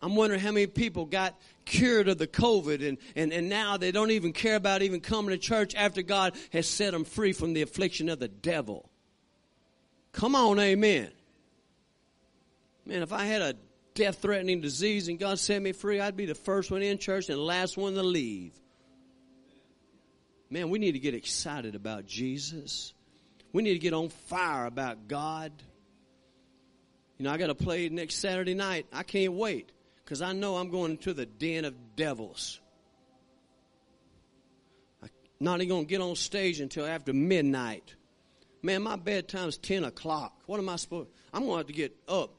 I'm 0.00 0.14
wondering 0.14 0.40
how 0.40 0.52
many 0.52 0.66
people 0.66 1.06
got 1.06 1.34
cured 1.64 2.08
of 2.08 2.18
the 2.18 2.26
COVID 2.26 2.86
and, 2.86 2.98
and, 3.16 3.32
and 3.32 3.48
now 3.48 3.76
they 3.76 3.92
don't 3.92 4.10
even 4.10 4.32
care 4.32 4.56
about 4.56 4.82
even 4.82 5.00
coming 5.00 5.30
to 5.30 5.38
church 5.38 5.74
after 5.74 6.02
God 6.02 6.36
has 6.52 6.68
set 6.68 6.92
them 6.92 7.04
free 7.04 7.32
from 7.32 7.54
the 7.54 7.62
affliction 7.62 8.08
of 8.08 8.18
the 8.18 8.28
devil. 8.28 8.88
Come 10.12 10.34
on, 10.34 10.60
amen. 10.60 11.10
Man, 12.86 13.02
if 13.02 13.12
I 13.12 13.24
had 13.24 13.42
a 13.42 13.54
death 13.94 14.22
threatening 14.22 14.60
disease 14.60 15.08
and 15.08 15.18
God 15.18 15.40
set 15.40 15.60
me 15.60 15.72
free, 15.72 15.98
I'd 16.00 16.16
be 16.16 16.26
the 16.26 16.36
first 16.36 16.70
one 16.70 16.82
in 16.82 16.98
church 16.98 17.28
and 17.28 17.36
the 17.36 17.42
last 17.42 17.76
one 17.76 17.94
to 17.94 18.02
leave. 18.02 18.52
Man, 20.48 20.70
we 20.70 20.78
need 20.78 20.92
to 20.92 21.00
get 21.00 21.14
excited 21.14 21.74
about 21.74 22.06
Jesus. 22.06 22.94
We 23.52 23.64
need 23.64 23.72
to 23.72 23.80
get 23.80 23.92
on 23.92 24.10
fire 24.10 24.66
about 24.66 25.08
God. 25.08 25.50
You 27.18 27.24
know, 27.24 27.32
I 27.32 27.38
got 27.38 27.48
to 27.48 27.56
play 27.56 27.88
next 27.88 28.16
Saturday 28.16 28.54
night. 28.54 28.86
I 28.92 29.02
can't 29.02 29.32
wait 29.32 29.72
because 30.04 30.22
I 30.22 30.32
know 30.32 30.56
I'm 30.56 30.70
going 30.70 30.98
to 30.98 31.12
the 31.12 31.26
den 31.26 31.64
of 31.64 31.96
devils. 31.96 32.60
I'm 35.02 35.08
not 35.40 35.60
even 35.60 35.68
going 35.68 35.86
to 35.86 35.88
get 35.88 36.00
on 36.00 36.14
stage 36.14 36.60
until 36.60 36.86
after 36.86 37.12
midnight. 37.12 37.96
Man, 38.62 38.82
my 38.82 38.96
bedtime's 38.96 39.58
10 39.58 39.82
o'clock. 39.82 40.40
What 40.46 40.60
am 40.60 40.68
I 40.68 40.76
supposed 40.76 41.08
I'm 41.32 41.42
going 41.42 41.54
to 41.54 41.58
have 41.58 41.66
to 41.66 41.72
get 41.72 41.96
up 42.06 42.35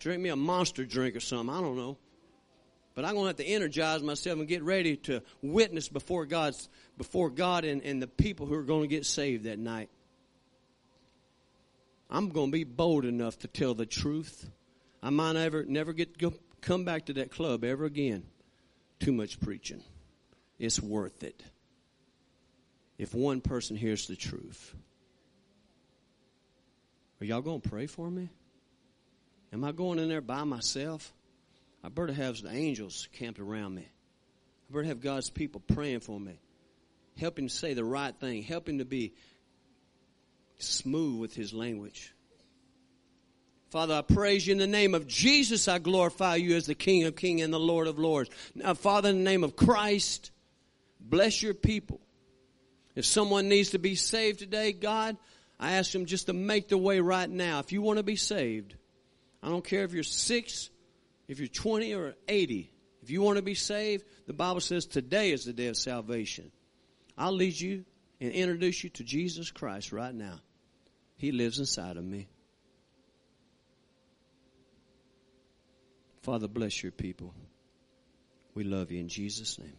drink 0.00 0.20
me 0.20 0.30
a 0.30 0.36
monster 0.36 0.84
drink 0.84 1.14
or 1.14 1.20
something. 1.20 1.54
I 1.54 1.60
don't 1.60 1.76
know. 1.76 1.96
But 2.94 3.04
I'm 3.04 3.14
going 3.14 3.24
to 3.24 3.28
have 3.28 3.36
to 3.36 3.46
energize 3.46 4.02
myself 4.02 4.38
and 4.38 4.48
get 4.48 4.62
ready 4.62 4.96
to 4.96 5.22
witness 5.42 5.88
before 5.88 6.26
God's 6.26 6.68
before 6.98 7.30
God 7.30 7.64
and, 7.64 7.82
and 7.82 8.02
the 8.02 8.08
people 8.08 8.46
who 8.46 8.54
are 8.54 8.64
going 8.64 8.82
to 8.82 8.88
get 8.88 9.06
saved 9.06 9.44
that 9.44 9.58
night. 9.58 9.88
I'm 12.10 12.30
going 12.30 12.48
to 12.48 12.52
be 12.52 12.64
bold 12.64 13.04
enough 13.04 13.38
to 13.38 13.48
tell 13.48 13.74
the 13.74 13.86
truth. 13.86 14.50
I 15.02 15.10
might 15.10 15.32
never 15.32 15.64
never 15.64 15.92
get 15.92 16.18
go, 16.18 16.34
come 16.60 16.84
back 16.84 17.06
to 17.06 17.12
that 17.14 17.30
club 17.30 17.62
ever 17.62 17.84
again. 17.84 18.24
Too 18.98 19.12
much 19.12 19.40
preaching. 19.40 19.82
It's 20.58 20.80
worth 20.80 21.22
it. 21.22 21.42
If 22.98 23.14
one 23.14 23.40
person 23.40 23.76
hears 23.76 24.08
the 24.08 24.16
truth. 24.16 24.74
Are 27.20 27.24
y'all 27.24 27.40
going 27.40 27.60
to 27.60 27.68
pray 27.68 27.86
for 27.86 28.10
me? 28.10 28.30
Am 29.52 29.64
I 29.64 29.72
going 29.72 29.98
in 29.98 30.08
there 30.08 30.20
by 30.20 30.44
myself? 30.44 31.12
I 31.82 31.88
better 31.88 32.12
have 32.12 32.40
the 32.40 32.50
angels 32.50 33.08
camped 33.12 33.40
around 33.40 33.74
me. 33.74 33.82
I 33.82 34.72
better 34.72 34.84
have 34.84 35.00
God's 35.00 35.30
people 35.30 35.60
praying 35.60 36.00
for 36.00 36.20
me, 36.20 36.38
helping 37.18 37.48
to 37.48 37.54
say 37.54 37.74
the 37.74 37.84
right 37.84 38.14
thing, 38.14 38.42
helping 38.42 38.78
to 38.78 38.84
be 38.84 39.14
smooth 40.58 41.20
with 41.20 41.34
His 41.34 41.52
language. 41.52 42.14
Father, 43.70 43.94
I 43.94 44.02
praise 44.02 44.46
you 44.46 44.52
in 44.52 44.58
the 44.58 44.66
name 44.66 44.94
of 44.94 45.06
Jesus. 45.06 45.68
I 45.68 45.78
glorify 45.78 46.36
you 46.36 46.56
as 46.56 46.66
the 46.66 46.74
King 46.74 47.04
of 47.04 47.16
Kings 47.16 47.42
and 47.42 47.52
the 47.52 47.60
Lord 47.60 47.86
of 47.86 47.98
Lords. 47.98 48.30
Now, 48.54 48.74
Father, 48.74 49.10
in 49.10 49.18
the 49.18 49.30
name 49.30 49.44
of 49.44 49.54
Christ, 49.56 50.32
bless 51.00 51.42
your 51.42 51.54
people. 51.54 52.00
If 52.96 53.04
someone 53.04 53.48
needs 53.48 53.70
to 53.70 53.78
be 53.78 53.94
saved 53.94 54.40
today, 54.40 54.72
God, 54.72 55.16
I 55.58 55.72
ask 55.72 55.92
them 55.92 56.06
just 56.06 56.26
to 56.26 56.32
make 56.32 56.68
the 56.68 56.78
way 56.78 56.98
right 57.00 57.30
now. 57.30 57.60
If 57.60 57.70
you 57.70 57.80
want 57.80 57.98
to 57.98 58.02
be 58.02 58.16
saved, 58.16 58.74
I 59.42 59.48
don't 59.48 59.64
care 59.64 59.84
if 59.84 59.92
you're 59.92 60.02
six, 60.02 60.70
if 61.28 61.38
you're 61.38 61.48
20 61.48 61.94
or 61.94 62.14
80. 62.28 62.72
If 63.02 63.10
you 63.10 63.22
want 63.22 63.36
to 63.36 63.42
be 63.42 63.54
saved, 63.54 64.04
the 64.26 64.32
Bible 64.32 64.60
says 64.60 64.84
today 64.86 65.32
is 65.32 65.44
the 65.44 65.52
day 65.52 65.68
of 65.68 65.76
salvation. 65.76 66.52
I'll 67.16 67.32
lead 67.32 67.58
you 67.58 67.84
and 68.20 68.32
introduce 68.32 68.84
you 68.84 68.90
to 68.90 69.04
Jesus 69.04 69.50
Christ 69.50 69.92
right 69.92 70.14
now. 70.14 70.40
He 71.16 71.32
lives 71.32 71.58
inside 71.58 71.96
of 71.96 72.04
me. 72.04 72.28
Father, 76.22 76.48
bless 76.48 76.82
your 76.82 76.92
people. 76.92 77.34
We 78.54 78.64
love 78.64 78.90
you 78.90 79.00
in 79.00 79.08
Jesus' 79.08 79.58
name. 79.58 79.76